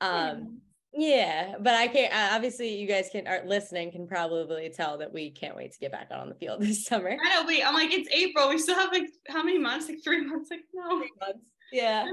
um 0.00 0.60
yeah, 0.96 1.54
but 1.60 1.74
I 1.74 1.88
can't. 1.88 2.12
Uh, 2.12 2.34
obviously, 2.34 2.76
you 2.76 2.86
guys 2.86 3.08
can 3.10 3.26
are 3.26 3.42
listening 3.44 3.90
can 3.90 4.06
probably 4.06 4.70
tell 4.70 4.98
that 4.98 5.12
we 5.12 5.30
can't 5.30 5.56
wait 5.56 5.72
to 5.72 5.78
get 5.78 5.92
back 5.92 6.08
out 6.12 6.20
on 6.20 6.28
the 6.28 6.34
field 6.34 6.60
this 6.62 6.84
summer. 6.84 7.16
I 7.24 7.34
know. 7.34 7.46
Wait, 7.46 7.66
I'm 7.66 7.74
like 7.74 7.92
it's 7.92 8.08
April. 8.12 8.48
We 8.48 8.58
still 8.58 8.76
have 8.76 8.92
like 8.92 9.08
how 9.28 9.42
many 9.42 9.58
months? 9.58 9.88
Like 9.88 9.98
three 10.04 10.24
months. 10.24 10.50
Like 10.50 10.64
no. 10.72 10.98
Three 10.98 11.12
months. 11.20 11.40
Yeah. 11.72 12.04
I 12.06 12.12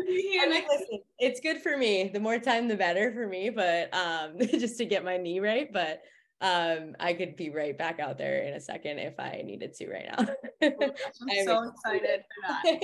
mean, 0.49 0.63
listen, 0.67 0.99
it's 1.19 1.39
good 1.39 1.61
for 1.61 1.77
me. 1.77 2.09
The 2.11 2.19
more 2.19 2.39
time, 2.39 2.67
the 2.67 2.75
better 2.75 3.11
for 3.11 3.27
me. 3.27 3.51
But 3.51 3.93
um, 3.93 4.37
just 4.39 4.77
to 4.79 4.85
get 4.85 5.05
my 5.05 5.17
knee 5.17 5.39
right. 5.39 5.71
But 5.71 6.01
um, 6.41 6.95
I 6.99 7.13
could 7.13 7.35
be 7.35 7.51
right 7.51 7.77
back 7.77 7.99
out 7.99 8.17
there 8.17 8.41
in 8.43 8.55
a 8.55 8.59
second 8.59 8.97
if 8.97 9.19
I 9.19 9.43
needed 9.45 9.75
to 9.75 9.91
right 9.91 10.05
now. 10.11 10.25
I'm 10.63 11.45
so 11.45 11.69
excited 11.69 12.21
for 12.21 12.47
that. 12.47 12.79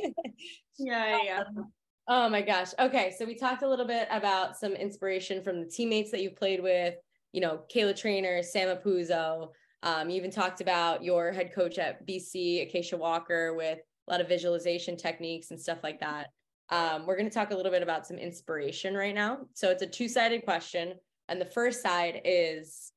yeah, 0.77 1.23
yeah. 1.23 1.43
Um, 1.47 1.71
oh 2.07 2.29
my 2.29 2.41
gosh. 2.41 2.69
Okay. 2.79 3.13
So 3.17 3.25
we 3.25 3.35
talked 3.35 3.63
a 3.63 3.69
little 3.69 3.85
bit 3.85 4.07
about 4.11 4.57
some 4.57 4.73
inspiration 4.73 5.43
from 5.43 5.59
the 5.59 5.65
teammates 5.65 6.11
that 6.11 6.21
you've 6.21 6.35
played 6.35 6.61
with, 6.61 6.95
you 7.33 7.41
know, 7.41 7.61
Kayla 7.73 7.93
Treanor, 7.93 8.43
Sam 8.43 8.75
Apuzzo. 8.75 9.49
Um, 9.83 10.09
you 10.09 10.15
even 10.15 10.31
talked 10.31 10.61
about 10.61 11.03
your 11.03 11.31
head 11.31 11.53
coach 11.53 11.77
at 11.77 12.05
BC, 12.07 12.67
Acacia 12.67 12.97
Walker, 12.97 13.53
with 13.55 13.79
a 14.07 14.11
lot 14.11 14.21
of 14.21 14.27
visualization 14.27 14.97
techniques 14.97 15.51
and 15.51 15.59
stuff 15.59 15.79
like 15.83 15.99
that. 15.99 16.29
Um, 16.69 17.05
we're 17.05 17.17
going 17.17 17.29
to 17.29 17.33
talk 17.33 17.51
a 17.51 17.55
little 17.55 17.71
bit 17.71 17.83
about 17.83 18.07
some 18.07 18.17
inspiration 18.17 18.95
right 18.95 19.15
now. 19.15 19.39
So 19.53 19.69
it's 19.69 19.83
a 19.83 19.87
two 19.87 20.09
sided 20.09 20.43
question. 20.43 20.93
And 21.29 21.39
the 21.39 21.45
first 21.45 21.81
side 21.81 22.21
is, 22.25 22.91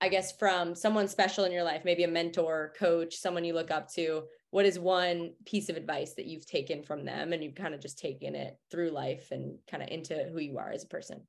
I 0.00 0.08
guess, 0.08 0.32
from 0.32 0.74
someone 0.74 1.08
special 1.08 1.44
in 1.44 1.52
your 1.52 1.64
life, 1.64 1.82
maybe 1.84 2.04
a 2.04 2.08
mentor, 2.08 2.72
coach, 2.78 3.16
someone 3.16 3.44
you 3.44 3.54
look 3.54 3.70
up 3.70 3.90
to. 3.94 4.22
What 4.50 4.66
is 4.66 4.78
one 4.78 5.32
piece 5.46 5.68
of 5.68 5.76
advice 5.76 6.14
that 6.14 6.26
you've 6.26 6.46
taken 6.46 6.82
from 6.82 7.04
them 7.04 7.32
and 7.32 7.42
you've 7.42 7.54
kind 7.54 7.74
of 7.74 7.80
just 7.80 7.98
taken 7.98 8.34
it 8.34 8.58
through 8.70 8.90
life 8.90 9.30
and 9.30 9.58
kind 9.70 9.82
of 9.82 9.88
into 9.90 10.28
who 10.32 10.40
you 10.40 10.58
are 10.58 10.70
as 10.70 10.84
a 10.84 10.88
person? 10.88 11.20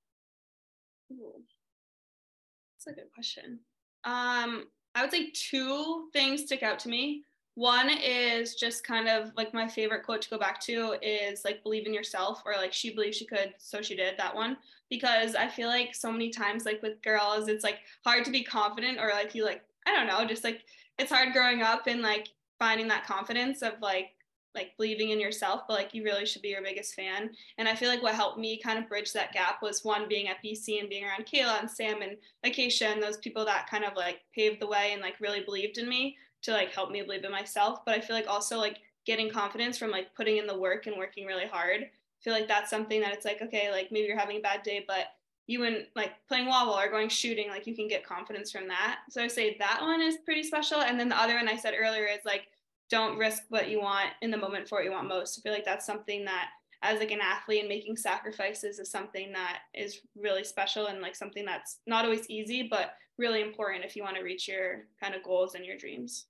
That's 2.85 2.97
a 2.97 2.99
good 2.99 3.11
question. 3.13 3.59
Um, 4.05 4.65
I 4.95 5.01
would 5.01 5.11
say 5.11 5.31
two 5.33 6.09
things 6.13 6.41
stick 6.43 6.63
out 6.63 6.79
to 6.79 6.89
me. 6.89 7.23
One 7.55 7.89
is 7.89 8.55
just 8.55 8.83
kind 8.83 9.07
of 9.07 9.31
like 9.35 9.53
my 9.53 9.67
favorite 9.67 10.03
quote 10.03 10.21
to 10.23 10.29
go 10.29 10.39
back 10.39 10.59
to 10.61 10.95
is 11.01 11.43
like 11.43 11.63
believe 11.63 11.85
in 11.85 11.93
yourself 11.93 12.41
or 12.45 12.53
like 12.53 12.73
she 12.73 12.95
believed 12.95 13.15
she 13.15 13.25
could, 13.25 13.53
so 13.57 13.81
she 13.81 13.95
did 13.95 14.17
that 14.17 14.33
one. 14.33 14.57
Because 14.89 15.35
I 15.35 15.47
feel 15.47 15.67
like 15.67 15.93
so 15.93 16.11
many 16.11 16.29
times, 16.29 16.65
like 16.65 16.81
with 16.81 17.01
girls, 17.03 17.49
it's 17.49 17.63
like 17.63 17.79
hard 18.03 18.25
to 18.25 18.31
be 18.31 18.43
confident 18.43 18.99
or 18.99 19.09
like 19.09 19.35
you 19.35 19.45
like, 19.45 19.61
I 19.85 19.91
don't 19.91 20.07
know, 20.07 20.25
just 20.25 20.43
like 20.43 20.63
it's 20.97 21.11
hard 21.11 21.33
growing 21.33 21.61
up 21.61 21.87
and 21.87 22.01
like 22.01 22.29
finding 22.61 22.87
that 22.87 23.07
confidence 23.07 23.63
of 23.63 23.73
like 23.81 24.11
like 24.53 24.75
believing 24.77 25.09
in 25.09 25.19
yourself, 25.19 25.61
but 25.67 25.73
like 25.73 25.93
you 25.95 26.03
really 26.03 26.25
should 26.25 26.41
be 26.41 26.49
your 26.49 26.61
biggest 26.61 26.93
fan. 26.93 27.31
And 27.57 27.67
I 27.67 27.73
feel 27.73 27.89
like 27.89 28.03
what 28.03 28.13
helped 28.13 28.37
me 28.37 28.59
kind 28.61 28.77
of 28.77 28.87
bridge 28.87 29.13
that 29.13 29.31
gap 29.31 29.63
was 29.63 29.83
one 29.83 30.07
being 30.07 30.27
at 30.27 30.43
BC 30.43 30.79
and 30.79 30.89
being 30.89 31.05
around 31.05 31.25
Kayla 31.25 31.59
and 31.59 31.71
Sam 31.71 32.01
and 32.01 32.17
Acacia 32.43 32.87
and 32.87 33.01
those 33.01 33.17
people 33.17 33.45
that 33.45 33.69
kind 33.69 33.83
of 33.83 33.95
like 33.95 34.19
paved 34.35 34.61
the 34.61 34.67
way 34.67 34.91
and 34.91 35.01
like 35.01 35.19
really 35.19 35.39
believed 35.39 35.77
in 35.77 35.89
me 35.89 36.17
to 36.43 36.51
like 36.51 36.71
help 36.73 36.91
me 36.91 37.01
believe 37.01 37.23
in 37.23 37.31
myself. 37.31 37.83
But 37.85 37.95
I 37.95 38.01
feel 38.01 38.15
like 38.15 38.27
also 38.27 38.57
like 38.57 38.79
getting 39.05 39.31
confidence 39.31 39.77
from 39.77 39.89
like 39.89 40.13
putting 40.13 40.37
in 40.37 40.45
the 40.45 40.59
work 40.59 40.85
and 40.85 40.97
working 40.97 41.25
really 41.25 41.47
hard. 41.47 41.81
I 41.81 42.21
feel 42.21 42.33
like 42.33 42.47
that's 42.47 42.69
something 42.69 43.01
that 43.01 43.13
it's 43.13 43.25
like, 43.25 43.41
okay, 43.41 43.71
like 43.71 43.91
maybe 43.91 44.05
you're 44.05 44.19
having 44.19 44.37
a 44.37 44.41
bad 44.41 44.63
day, 44.63 44.83
but 44.85 45.05
you 45.51 45.65
and 45.65 45.85
like 45.95 46.13
playing 46.27 46.47
wall 46.47 46.65
ball 46.65 46.79
or 46.79 46.89
going 46.89 47.09
shooting, 47.09 47.49
like 47.49 47.67
you 47.67 47.75
can 47.75 47.87
get 47.87 48.05
confidence 48.05 48.51
from 48.51 48.67
that. 48.69 48.99
So 49.09 49.21
I 49.21 49.27
say 49.27 49.57
that 49.59 49.81
one 49.81 50.01
is 50.01 50.17
pretty 50.23 50.43
special. 50.43 50.81
And 50.81 50.99
then 50.99 51.09
the 51.09 51.19
other 51.19 51.35
one 51.35 51.49
I 51.49 51.57
said 51.57 51.73
earlier 51.77 52.05
is 52.05 52.25
like 52.25 52.47
don't 52.89 53.17
risk 53.17 53.43
what 53.49 53.69
you 53.69 53.81
want 53.81 54.09
in 54.21 54.31
the 54.31 54.37
moment 54.37 54.67
for 54.67 54.77
what 54.77 54.85
you 54.85 54.91
want 54.91 55.07
most. 55.07 55.37
I 55.37 55.41
feel 55.41 55.53
like 55.53 55.65
that's 55.65 55.85
something 55.85 56.25
that 56.25 56.49
as 56.83 56.99
like 56.99 57.11
an 57.11 57.21
athlete 57.21 57.59
and 57.59 57.69
making 57.69 57.95
sacrifices 57.95 58.79
is 58.79 58.89
something 58.89 59.31
that 59.33 59.59
is 59.73 59.99
really 60.15 60.43
special 60.43 60.87
and 60.87 60.99
like 60.99 61.15
something 61.15 61.45
that's 61.45 61.79
not 61.85 62.05
always 62.05 62.29
easy, 62.29 62.67
but 62.69 62.93
really 63.17 63.41
important 63.41 63.85
if 63.85 63.95
you 63.95 64.03
want 64.03 64.15
to 64.15 64.23
reach 64.23 64.47
your 64.47 64.85
kind 65.01 65.13
of 65.13 65.23
goals 65.23 65.55
and 65.55 65.65
your 65.65 65.77
dreams. 65.77 66.25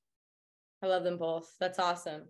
I 0.84 0.88
love 0.88 1.04
them 1.04 1.18
both. 1.18 1.56
That's 1.60 1.80
awesome. 1.80 2.24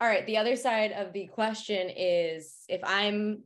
All 0.00 0.08
right. 0.08 0.26
The 0.26 0.38
other 0.38 0.56
side 0.56 0.92
of 0.92 1.12
the 1.12 1.26
question 1.26 1.88
is 1.96 2.64
if 2.68 2.80
I'm 2.84 3.44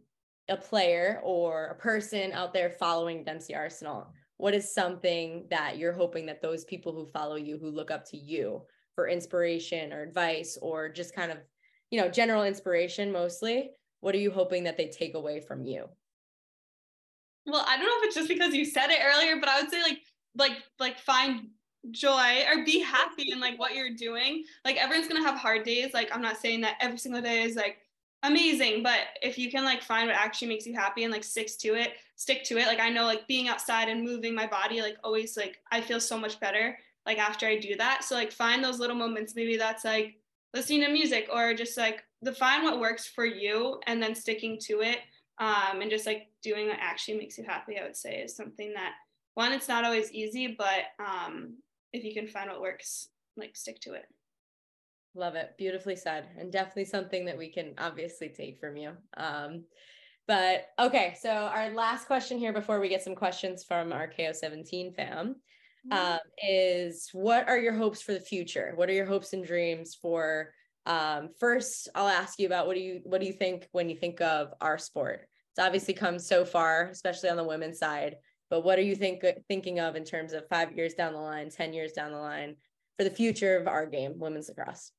a 0.49 0.57
player 0.57 1.21
or 1.25 1.67
a 1.67 1.75
person 1.75 2.33
out 2.33 2.53
there 2.53 2.71
following 2.71 3.25
Dempsey 3.25 3.55
Arsenault, 3.55 4.07
what 4.37 4.55
is 4.55 4.73
something 4.73 5.47
that 5.51 5.79
you're 5.79 5.93
hoping 5.93 6.27
that 6.27 6.43
those 6.43 6.65
people 6.65 6.93
who 6.93 7.07
follow 7.07 7.37
you, 7.37 7.59
who 7.59 7.71
look 7.71 7.91
up 7.91 8.05
to 8.11 8.17
you, 8.17 8.63
for 8.97 9.09
inspiration 9.09 9.93
or 9.93 10.03
advice 10.03 10.59
or 10.61 10.89
just 10.89 11.15
kind 11.15 11.31
of, 11.31 11.39
you 11.91 12.01
know, 12.01 12.09
general 12.09 12.43
inspiration 12.43 13.13
mostly, 13.13 13.71
what 14.01 14.15
are 14.15 14.19
you 14.19 14.31
hoping 14.31 14.65
that 14.65 14.77
they 14.77 14.89
take 14.89 15.15
away 15.15 15.41
from 15.41 15.65
you? 15.65 15.87
Well, 17.45 17.65
I 17.69 17.77
don't 17.77 17.87
know 17.87 17.99
if 17.99 18.07
it's 18.07 18.17
just 18.17 18.29
because 18.29 18.55
you 18.55 18.65
said 18.65 18.91
it 18.91 18.99
earlier, 19.05 19.37
but 19.39 19.49
I 19.49 19.61
would 19.61 19.71
say 19.71 19.83
like 19.83 20.01
like 20.35 20.57
like 20.81 20.99
find 20.99 21.49
joy 21.93 22.45
or 22.51 22.65
be 22.65 22.81
happy 22.81 23.31
in 23.31 23.39
like 23.39 23.59
what 23.59 23.75
you're 23.75 23.95
doing. 23.95 24.45
Like 24.65 24.77
everyone's 24.77 25.09
gonna 25.09 25.23
have 25.23 25.39
hard 25.39 25.65
days. 25.65 25.95
Like 25.95 26.11
I'm 26.13 26.23
not 26.23 26.39
saying 26.39 26.63
that 26.63 26.77
every 26.81 26.99
single 26.99 27.23
day 27.23 27.43
is 27.43 27.55
like 27.55 27.79
amazing, 28.23 28.83
but 28.83 29.01
if 29.23 29.39
you 29.39 29.51
can 29.51 29.65
like 29.65 29.83
find 29.83 30.09
what 30.09 30.17
actually 30.17 30.49
makes 30.49 30.67
you 30.67 30.75
happy 30.75 31.05
and 31.05 31.13
like 31.13 31.25
sticks 31.25 31.57
to 31.57 31.75
it, 31.75 31.93
stick 32.17 32.45
to 32.45 32.59
it. 32.59 32.67
Like 32.67 32.81
I 32.81 32.91
know 32.91 33.05
like 33.05 33.27
being 33.27 33.49
outside 33.49 33.89
and 33.89 34.03
moving 34.03 34.35
my 34.35 34.47
body, 34.47 34.83
like 34.83 34.97
always 35.05 35.37
like 35.37 35.59
I 35.71 35.81
feel 35.81 36.01
so 36.01 36.19
much 36.19 36.41
better 36.41 36.77
like 37.07 37.19
after 37.19 37.47
I 37.47 37.57
do 37.57 37.77
that. 37.77 38.05
So 38.05 38.15
like 38.15 38.33
find 38.33 38.63
those 38.63 38.81
little 38.81 38.97
moments. 38.97 39.35
Maybe 39.37 39.57
that's 39.57 39.85
like 39.85 40.17
listening 40.53 40.81
to 40.83 40.89
music 40.89 41.29
or 41.33 41.55
just 41.55 41.77
like 41.77 42.03
the 42.23 42.33
find 42.33 42.65
what 42.65 42.81
works 42.81 43.07
for 43.07 43.25
you 43.25 43.81
and 43.87 44.03
then 44.03 44.15
sticking 44.15 44.59
to 44.63 44.81
it. 44.81 44.99
Um, 45.39 45.83
and 45.83 45.91
just 45.91 46.07
like 46.07 46.29
doing 46.43 46.69
what 46.69 46.79
actually 46.81 47.19
makes 47.19 47.37
you 47.37 47.45
happy, 47.45 47.79
I 47.79 47.85
would 47.85 47.97
say 47.97 48.23
is 48.23 48.35
something 48.35 48.73
that 48.73 48.95
one, 49.35 49.53
it's 49.53 49.69
not 49.69 49.85
always 49.85 50.11
easy, 50.13 50.57
but 50.59 50.85
um, 50.99 51.59
if 51.93 52.05
you 52.05 52.15
can 52.15 52.27
find 52.27 52.51
what 52.51 52.63
works, 52.63 53.09
like 53.37 53.55
stick 53.55 53.81
to 53.83 53.93
it. 53.93 54.07
Love 55.17 55.35
it. 55.35 55.55
Beautifully 55.59 55.97
said. 55.97 56.27
And 56.39 56.53
definitely 56.53 56.85
something 56.85 57.25
that 57.25 57.39
we 57.39 57.51
can 57.51 57.75
obviously 57.79 58.29
take 58.29 58.61
from 58.61 58.77
you. 58.77 58.93
Um, 59.17 59.65
but 60.29 60.67
okay, 60.79 61.17
so 61.21 61.31
our 61.31 61.71
last 61.71 62.07
question 62.07 62.39
here 62.39 62.53
before 62.53 62.81
we 62.81 62.89
get 62.89 63.03
some 63.03 63.15
questions 63.15 63.65
from 63.65 63.93
our 63.93 64.09
KO17 64.09 64.95
fam 64.95 65.37
Mm-hmm. 65.91 66.15
um, 66.15 66.19
is 66.43 67.11
what 67.13 67.49
are 67.49 67.59
your 67.59 67.75
hopes 67.75 68.03
for 68.03 68.13
the 68.13 68.21
future? 68.21 68.73
What 68.75 68.89
are 68.89 68.95
your 68.95 69.07
hopes 69.07 69.33
and 69.33 69.45
dreams 69.45 69.95
for? 69.95 70.53
Um, 70.85 71.29
first, 71.39 71.89
I'll 71.95 72.09
ask 72.09 72.39
you 72.39 72.47
about 72.47 72.67
what 72.67 72.75
do 72.75 72.81
you 72.81 73.01
what 73.05 73.21
do 73.21 73.27
you 73.27 73.33
think 73.33 73.69
when 73.73 73.89
you 73.89 73.97
think 73.97 74.21
of 74.21 74.53
our 74.61 74.79
sport? 74.79 75.27
It's 75.53 75.65
obviously 75.65 75.95
come 75.95 76.19
so 76.19 76.45
far, 76.45 76.89
especially 76.91 77.31
on 77.31 77.37
the 77.37 77.45
women's 77.45 77.79
side. 77.79 78.17
But 78.51 78.65
what 78.65 78.79
are 78.79 78.83
you 78.83 78.95
think 78.95 79.25
thinking 79.49 79.81
of 79.81 79.97
in 79.97 80.05
terms 80.05 80.33
of 80.33 80.49
five 80.49 80.73
years 80.77 80.95
down 80.95 81.13
the 81.13 81.21
line, 81.21 81.51
ten 81.51 81.73
years 81.73 81.93
down 81.93 82.13
the 82.13 82.19
line 82.19 82.57
for 82.97 83.05
the 83.05 83.11
future 83.11 83.57
of 83.57 83.67
our 83.67 83.87
game, 83.87 84.19
women's 84.19 84.49
lacrosse? 84.49 84.93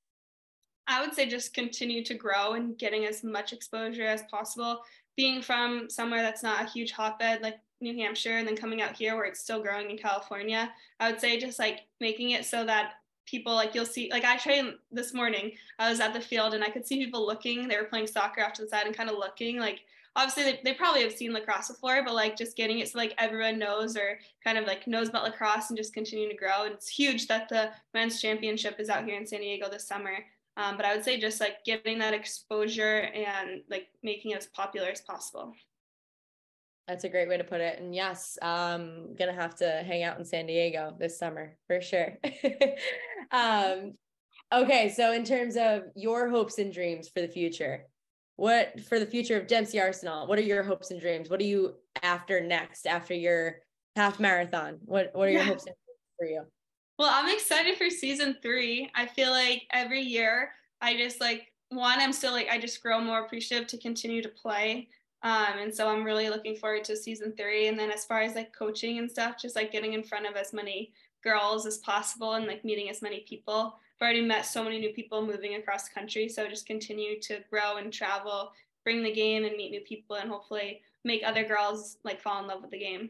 I 0.88 1.02
would 1.02 1.14
say 1.14 1.28
just 1.28 1.54
continue 1.54 2.04
to 2.06 2.14
grow 2.14 2.54
and 2.54 2.78
getting 2.78 3.06
as 3.06 3.24
much 3.24 3.54
exposure 3.54 4.06
as 4.06 4.24
possible. 4.32 4.82
Being 5.16 5.42
from 5.42 5.90
somewhere 5.90 6.22
that's 6.22 6.44
not 6.44 6.64
a 6.64 6.70
huge 6.70 6.92
hotbed 6.92 7.42
like 7.42 7.56
New 7.82 7.96
Hampshire 7.96 8.38
and 8.38 8.48
then 8.48 8.56
coming 8.56 8.82
out 8.82 8.96
here 8.96 9.16
where 9.16 9.26
it's 9.26 9.40
still 9.40 9.62
growing 9.62 9.90
in 9.90 9.98
California, 9.98 10.72
I 11.00 11.12
would 11.12 11.20
say 11.20 11.40
just 11.40 11.60
like 11.60 11.82
making 12.00 12.32
it 12.32 12.46
so 12.46 12.66
that 12.66 12.94
people 13.26 13.54
like 13.54 13.76
you'll 13.76 13.86
see 13.86 14.10
like 14.12 14.24
I 14.24 14.38
trained 14.38 14.76
this 14.92 15.14
morning. 15.14 15.52
I 15.78 15.90
was 15.90 16.00
at 16.00 16.14
the 16.14 16.22
field 16.22 16.54
and 16.54 16.64
I 16.64 16.70
could 16.70 16.88
see 16.88 17.04
people 17.04 17.26
looking. 17.26 17.68
They 17.68 17.78
were 17.78 17.84
playing 17.84 18.08
soccer 18.08 18.42
after 18.42 18.64
the 18.64 18.70
side 18.70 18.86
and 18.86 18.96
kind 18.96 19.10
of 19.10 19.18
looking 19.18 19.60
like 19.60 19.82
obviously 20.16 20.44
they, 20.44 20.60
they 20.64 20.74
probably 20.74 21.04
have 21.04 21.14
seen 21.14 21.32
lacrosse 21.32 21.68
before, 21.68 22.04
but 22.04 22.16
like 22.16 22.36
just 22.36 22.58
getting 22.58 22.80
it 22.80 22.90
so 22.90 22.98
like 22.98 23.14
everyone 23.18 23.60
knows 23.60 23.96
or 23.96 24.18
kind 24.44 24.58
of 24.58 24.66
like 24.66 24.88
knows 24.88 25.10
about 25.10 25.24
lacrosse 25.24 25.70
and 25.70 25.78
just 25.78 25.94
continuing 25.94 26.32
to 26.32 26.36
grow. 26.36 26.64
And 26.64 26.74
it's 26.74 26.90
huge 26.90 27.28
that 27.28 27.50
the 27.50 27.70
men's 27.94 28.20
championship 28.20 28.80
is 28.80 28.90
out 28.90 29.06
here 29.06 29.18
in 29.18 29.28
San 29.28 29.42
Diego 29.42 29.70
this 29.70 29.88
summer. 29.88 30.18
Um, 30.58 30.76
but 30.76 30.86
I 30.86 30.96
would 30.96 31.06
say 31.06 31.20
just 31.20 31.40
like 31.40 31.64
getting 31.64 32.00
that 32.00 32.16
exposure 32.16 33.10
and 33.14 33.62
like 33.70 33.88
making 34.02 34.32
it 34.32 34.38
as 34.38 34.48
popular 34.48 34.90
as 34.90 35.02
possible. 35.02 35.54
That's 36.88 37.04
a 37.04 37.10
great 37.10 37.30
way 37.30 37.38
to 37.38 37.44
put 37.44 37.62
it. 37.62 37.80
And 37.80 37.94
yes, 37.94 38.40
I'm 38.42 39.16
gonna 39.16 39.34
have 39.34 39.56
to 39.58 39.84
hang 39.86 40.04
out 40.04 40.18
in 40.18 40.26
San 40.26 40.48
Diego 40.48 40.96
this 40.98 41.20
summer 41.20 41.58
for 41.68 41.80
sure. 41.80 42.18
um, 43.32 43.94
okay, 44.52 44.90
so 44.90 45.12
in 45.12 45.24
terms 45.24 45.58
of 45.58 45.84
your 45.96 46.30
hopes 46.30 46.58
and 46.58 46.74
dreams 46.74 47.08
for 47.08 47.22
the 47.22 47.28
future, 47.28 47.86
what 48.38 48.80
for 48.82 49.00
the 49.00 49.06
future 49.06 49.40
of 49.40 49.48
Dempsey 49.48 49.78
Arsenault? 49.78 50.28
What 50.28 50.40
are 50.40 50.44
your 50.44 50.64
hopes 50.64 50.90
and 50.90 51.00
dreams? 51.00 51.30
What 51.30 51.42
are 51.42 51.46
you 51.46 51.76
after 52.02 52.40
next 52.40 52.88
after 52.88 53.14
your 53.14 53.58
half 53.96 54.20
marathon? 54.20 54.80
What 54.86 55.12
What 55.14 55.28
are 55.28 55.32
your 55.32 55.42
yeah. 55.42 55.48
hopes 55.48 55.66
and 55.66 55.76
dreams 55.86 56.16
for 56.18 56.26
you? 56.26 56.44
Well, 56.98 57.10
I'm 57.12 57.34
excited 57.34 57.78
for 57.78 57.90
season 57.90 58.38
three. 58.42 58.90
I 58.96 59.06
feel 59.06 59.30
like 59.30 59.68
every 59.72 60.02
year 60.02 60.52
I 60.82 60.98
just 60.98 61.22
like 61.22 61.52
one, 61.70 62.00
I'm 62.00 62.14
still 62.14 62.32
like 62.32 62.48
I 62.50 62.58
just 62.58 62.82
grow 62.82 63.00
more 63.00 63.20
appreciative 63.20 63.68
to 63.68 63.78
continue 63.78 64.22
to 64.22 64.30
play. 64.30 64.88
Um, 65.24 65.60
and 65.60 65.74
so 65.74 65.90
I'm 65.90 66.04
really 66.04 66.30
looking 66.30 66.56
forward 66.56 66.84
to 66.86 66.96
season 66.96 67.34
three. 67.38 67.68
And 67.68 67.78
then 67.78 67.92
as 67.92 68.06
far 68.06 68.22
as 68.22 68.36
like 68.36 68.54
coaching 68.54 68.98
and 68.98 69.10
stuff, 69.10 69.36
just 69.40 69.56
like 69.56 69.72
getting 69.72 69.94
in 69.94 70.04
front 70.04 70.26
of 70.26 70.36
as 70.36 70.54
many 70.54 70.92
girls 71.24 71.66
as 71.66 71.80
possible 71.80 72.34
and 72.34 72.48
like 72.48 72.64
meeting 72.64 72.90
as 72.90 73.02
many 73.02 73.26
people. 73.28 73.78
I've 74.00 74.06
already 74.06 74.22
met 74.22 74.46
so 74.46 74.64
many 74.64 74.80
new 74.80 74.94
people 74.94 75.26
moving 75.26 75.56
across 75.56 75.90
country. 75.90 76.30
So 76.30 76.48
just 76.48 76.68
continue 76.68 77.20
to 77.22 77.40
grow 77.50 77.78
and 77.78 77.92
travel, 77.92 78.52
bring 78.84 79.04
the 79.04 79.12
game 79.12 79.44
and 79.44 79.58
meet 79.58 79.72
new 79.72 79.82
people 79.82 80.16
and 80.18 80.30
hopefully 80.30 80.82
make 81.04 81.24
other 81.26 81.44
girls 81.44 81.98
like 82.04 82.22
fall 82.22 82.42
in 82.42 82.48
love 82.48 82.62
with 82.62 82.72
the 82.72 82.80
game. 82.80 83.10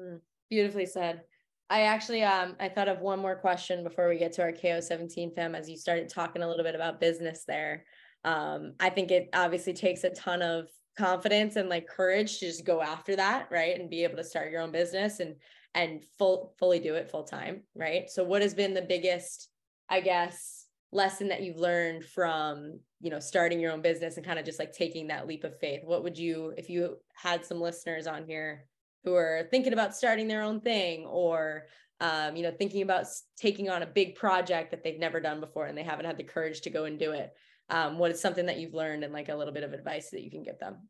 Mm, 0.00 0.20
beautifully 0.48 0.86
said. 0.86 1.22
I 1.70 1.82
actually 1.82 2.22
um 2.22 2.56
I 2.60 2.68
thought 2.68 2.88
of 2.88 3.00
one 3.00 3.20
more 3.20 3.36
question 3.36 3.82
before 3.82 4.08
we 4.08 4.18
get 4.18 4.32
to 4.34 4.42
our 4.42 4.52
KO17 4.52 5.34
fam 5.34 5.54
as 5.54 5.68
you 5.68 5.76
started 5.76 6.08
talking 6.08 6.42
a 6.42 6.48
little 6.48 6.64
bit 6.64 6.74
about 6.74 7.00
business 7.00 7.44
there. 7.46 7.84
Um, 8.24 8.74
I 8.80 8.90
think 8.90 9.10
it 9.10 9.28
obviously 9.34 9.72
takes 9.72 10.04
a 10.04 10.10
ton 10.10 10.42
of 10.42 10.68
confidence 10.96 11.56
and 11.56 11.68
like 11.68 11.88
courage 11.88 12.38
to 12.38 12.46
just 12.46 12.64
go 12.64 12.80
after 12.80 13.16
that, 13.16 13.48
right? 13.50 13.78
And 13.78 13.90
be 13.90 14.04
able 14.04 14.16
to 14.16 14.24
start 14.24 14.50
your 14.50 14.60
own 14.60 14.72
business. 14.72 15.20
And 15.20 15.36
and 15.74 16.04
full 16.18 16.54
fully 16.58 16.78
do 16.78 16.94
it 16.94 17.10
full 17.10 17.24
time, 17.24 17.62
right? 17.74 18.08
So 18.08 18.24
what 18.24 18.42
has 18.42 18.54
been 18.54 18.74
the 18.74 18.82
biggest, 18.82 19.48
I 19.88 20.00
guess, 20.00 20.66
lesson 20.92 21.28
that 21.28 21.42
you've 21.42 21.58
learned 21.58 22.04
from, 22.04 22.78
you 23.00 23.10
know, 23.10 23.18
starting 23.18 23.58
your 23.58 23.72
own 23.72 23.82
business 23.82 24.16
and 24.16 24.24
kind 24.24 24.38
of 24.38 24.44
just 24.44 24.60
like 24.60 24.72
taking 24.72 25.08
that 25.08 25.26
leap 25.26 25.44
of 25.44 25.58
faith? 25.58 25.80
What 25.84 26.04
would 26.04 26.16
you 26.16 26.54
if 26.56 26.70
you 26.70 26.98
had 27.14 27.44
some 27.44 27.60
listeners 27.60 28.06
on 28.06 28.24
here 28.26 28.66
who 29.04 29.14
are 29.14 29.46
thinking 29.50 29.72
about 29.72 29.94
starting 29.94 30.28
their 30.28 30.42
own 30.42 30.60
thing 30.60 31.04
or 31.06 31.66
um, 32.00 32.36
you 32.36 32.42
know, 32.42 32.50
thinking 32.50 32.82
about 32.82 33.06
taking 33.36 33.70
on 33.70 33.82
a 33.82 33.86
big 33.86 34.16
project 34.16 34.70
that 34.72 34.82
they've 34.82 34.98
never 34.98 35.20
done 35.20 35.40
before 35.40 35.66
and 35.66 35.78
they 35.78 35.84
haven't 35.84 36.06
had 36.06 36.18
the 36.18 36.24
courage 36.24 36.60
to 36.62 36.70
go 36.70 36.84
and 36.84 36.98
do 36.98 37.12
it. 37.12 37.32
Um, 37.70 37.98
what 37.98 38.10
is 38.10 38.20
something 38.20 38.46
that 38.46 38.58
you've 38.58 38.74
learned 38.74 39.04
and 39.04 39.12
like 39.12 39.28
a 39.28 39.34
little 39.34 39.54
bit 39.54 39.62
of 39.62 39.72
advice 39.72 40.10
that 40.10 40.22
you 40.22 40.30
can 40.30 40.42
give 40.42 40.58
them? 40.58 40.88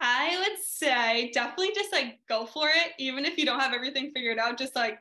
I 0.00 0.36
would 0.40 0.58
say 0.64 1.30
definitely 1.32 1.74
just 1.74 1.92
like 1.92 2.18
go 2.28 2.46
for 2.46 2.68
it, 2.68 2.92
even 2.98 3.24
if 3.24 3.38
you 3.38 3.44
don't 3.44 3.60
have 3.60 3.74
everything 3.74 4.10
figured 4.14 4.38
out. 4.38 4.58
Just 4.58 4.74
like 4.74 4.98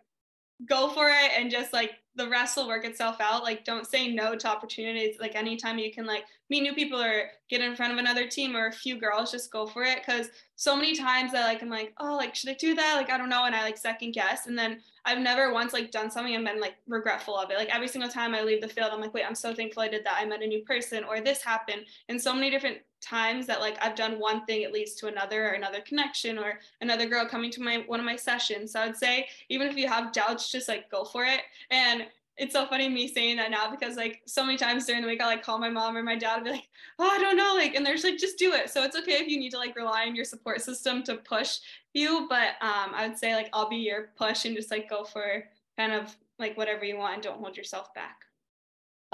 go 0.65 0.89
for 0.89 1.07
it 1.09 1.31
and 1.36 1.49
just 1.49 1.73
like 1.73 1.91
the 2.16 2.30
rest 2.30 2.55
will 2.55 2.68
work 2.68 2.86
itself 2.86 3.18
out. 3.20 3.43
Like 3.43 3.66
don't 3.66 3.88
say 3.88 4.14
no 4.14 4.36
to 4.36 4.47
opportunities. 4.47 5.18
Like 5.20 5.36
anytime 5.36 5.80
you 5.80 5.91
can 5.91 6.05
like 6.05 6.26
meet 6.49 6.61
new 6.61 6.74
people 6.74 7.01
or 7.01 7.32
get 7.49 7.61
in 7.61 7.76
front 7.76 7.91
of 7.91 7.97
another 7.97 8.28
team 8.28 8.55
or 8.55 8.68
a 8.68 8.72
few 8.72 8.99
girls, 8.99 9.32
just 9.32 9.51
go 9.51 9.66
for 9.66 9.84
it. 9.84 10.05
Cause 10.05 10.30
so 10.55 10.76
many 10.76 10.95
times 10.95 11.34
I 11.34 11.41
like 11.41 11.61
I'm 11.61 11.70
like, 11.70 11.93
oh 11.99 12.16
like 12.16 12.36
should 12.36 12.51
I 12.51 12.53
do 12.53 12.76
that? 12.76 12.95
Like 12.95 13.09
I 13.09 13.18
don't 13.18 13.30
know. 13.30 13.45
And 13.45 13.55
I 13.55 13.64
like 13.64 13.78
second 13.78 14.11
guess. 14.11 14.45
And 14.45 14.57
then 14.57 14.80
I've 15.05 15.20
never 15.20 15.51
once 15.51 15.74
like 15.74 15.91
done 15.91 16.11
something 16.11 16.36
and 16.36 16.45
been 16.45 16.61
like 16.61 16.76
regretful 16.88 17.36
of 17.36 17.49
it. 17.49 17.57
Like 17.57 17.74
every 17.74 17.88
single 17.88 18.09
time 18.09 18.36
I 18.36 18.43
leave 18.43 18.61
the 18.61 18.70
field, 18.70 18.91
I'm 18.91 19.01
like, 19.01 19.14
wait, 19.14 19.26
I'm 19.26 19.36
so 19.36 19.53
thankful 19.53 19.84
I 19.84 19.88
did 19.88 20.05
that. 20.05 20.18
I 20.20 20.26
met 20.26 20.43
a 20.43 20.47
new 20.47 20.64
person 20.64 21.03
or 21.03 21.20
this 21.20 21.41
happened. 21.41 21.86
And 22.09 22.22
so 22.22 22.34
many 22.34 22.49
different 22.51 22.78
times 23.04 23.45
that 23.47 23.60
like 23.60 23.78
I've 23.82 23.95
done 23.95 24.20
one 24.20 24.45
thing, 24.45 24.62
it 24.62 24.72
leads 24.72 24.93
to 24.95 25.08
another 25.08 25.49
or 25.49 25.51
another 25.51 25.82
connection 25.82 26.39
or 26.39 26.60
another 26.82 27.06
girl 27.06 27.28
coming 27.28 27.51
to 27.51 27.62
my 27.62 27.84
one 27.88 27.99
of 27.99 28.06
my 28.06 28.16
sessions. 28.16 28.72
So 28.72 28.80
I 28.80 28.88
would 28.88 28.97
say 28.97 29.28
even 29.49 29.68
if 29.68 29.78
you 29.78 29.88
have 29.88 30.14
doubts, 30.14 30.51
just 30.51 30.68
like 30.68 30.89
go 30.89 31.04
for 31.04 31.26
it. 31.26 31.41
And 31.70 32.06
it's 32.38 32.54
so 32.54 32.66
funny 32.66 32.89
me 32.89 33.08
saying 33.08 33.38
that 33.38 33.51
now 33.51 33.70
because 33.70 33.95
like 33.95 34.22
so 34.26 34.43
many 34.43 34.58
times 34.58 34.86
during 34.86 35.04
the 35.04 35.08
week 35.08 35.22
I 35.22 35.28
like 35.28 35.43
call 35.43 35.60
my 35.60 35.70
mom 35.70 35.95
or 35.95 36.01
my 36.01 36.16
dad 36.16 36.38
and 36.38 36.45
be 36.45 36.51
like, 36.51 36.68
oh, 36.97 37.08
I 37.08 37.20
don't 37.20 37.38
know, 37.38 37.54
like, 37.54 37.76
and 37.76 37.86
they're 37.86 37.93
just 37.93 38.06
like, 38.06 38.18
just 38.18 38.39
do 38.39 38.54
it. 38.54 38.72
So 38.72 38.84
it's 38.84 38.95
okay 38.95 39.14
if 39.14 39.28
you 39.28 39.39
need 39.39 39.51
to 39.51 39.58
like 39.58 39.76
rely 39.76 40.06
on 40.08 40.16
your 40.16 40.26
support 40.26 40.62
system 40.62 41.04
to 41.04 41.18
push 41.18 41.60
you, 41.93 42.26
but 42.30 42.56
um, 42.62 42.91
I 42.95 43.08
would 43.08 43.18
say 43.18 43.36
like 43.36 43.49
I'll 43.54 43.70
be 43.70 43.78
your 43.78 44.10
push 44.18 44.45
and 44.45 44.56
just 44.56 44.72
like 44.72 44.89
go 44.89 45.04
for 45.04 45.43
kind 45.78 45.91
of 45.91 46.16
like 46.39 46.58
whatever 46.58 46.86
you 46.86 46.97
want 46.97 47.16
and 47.16 47.24
don't 47.24 47.39
hold 47.39 47.56
yourself 47.56 47.93
back. 47.93 48.26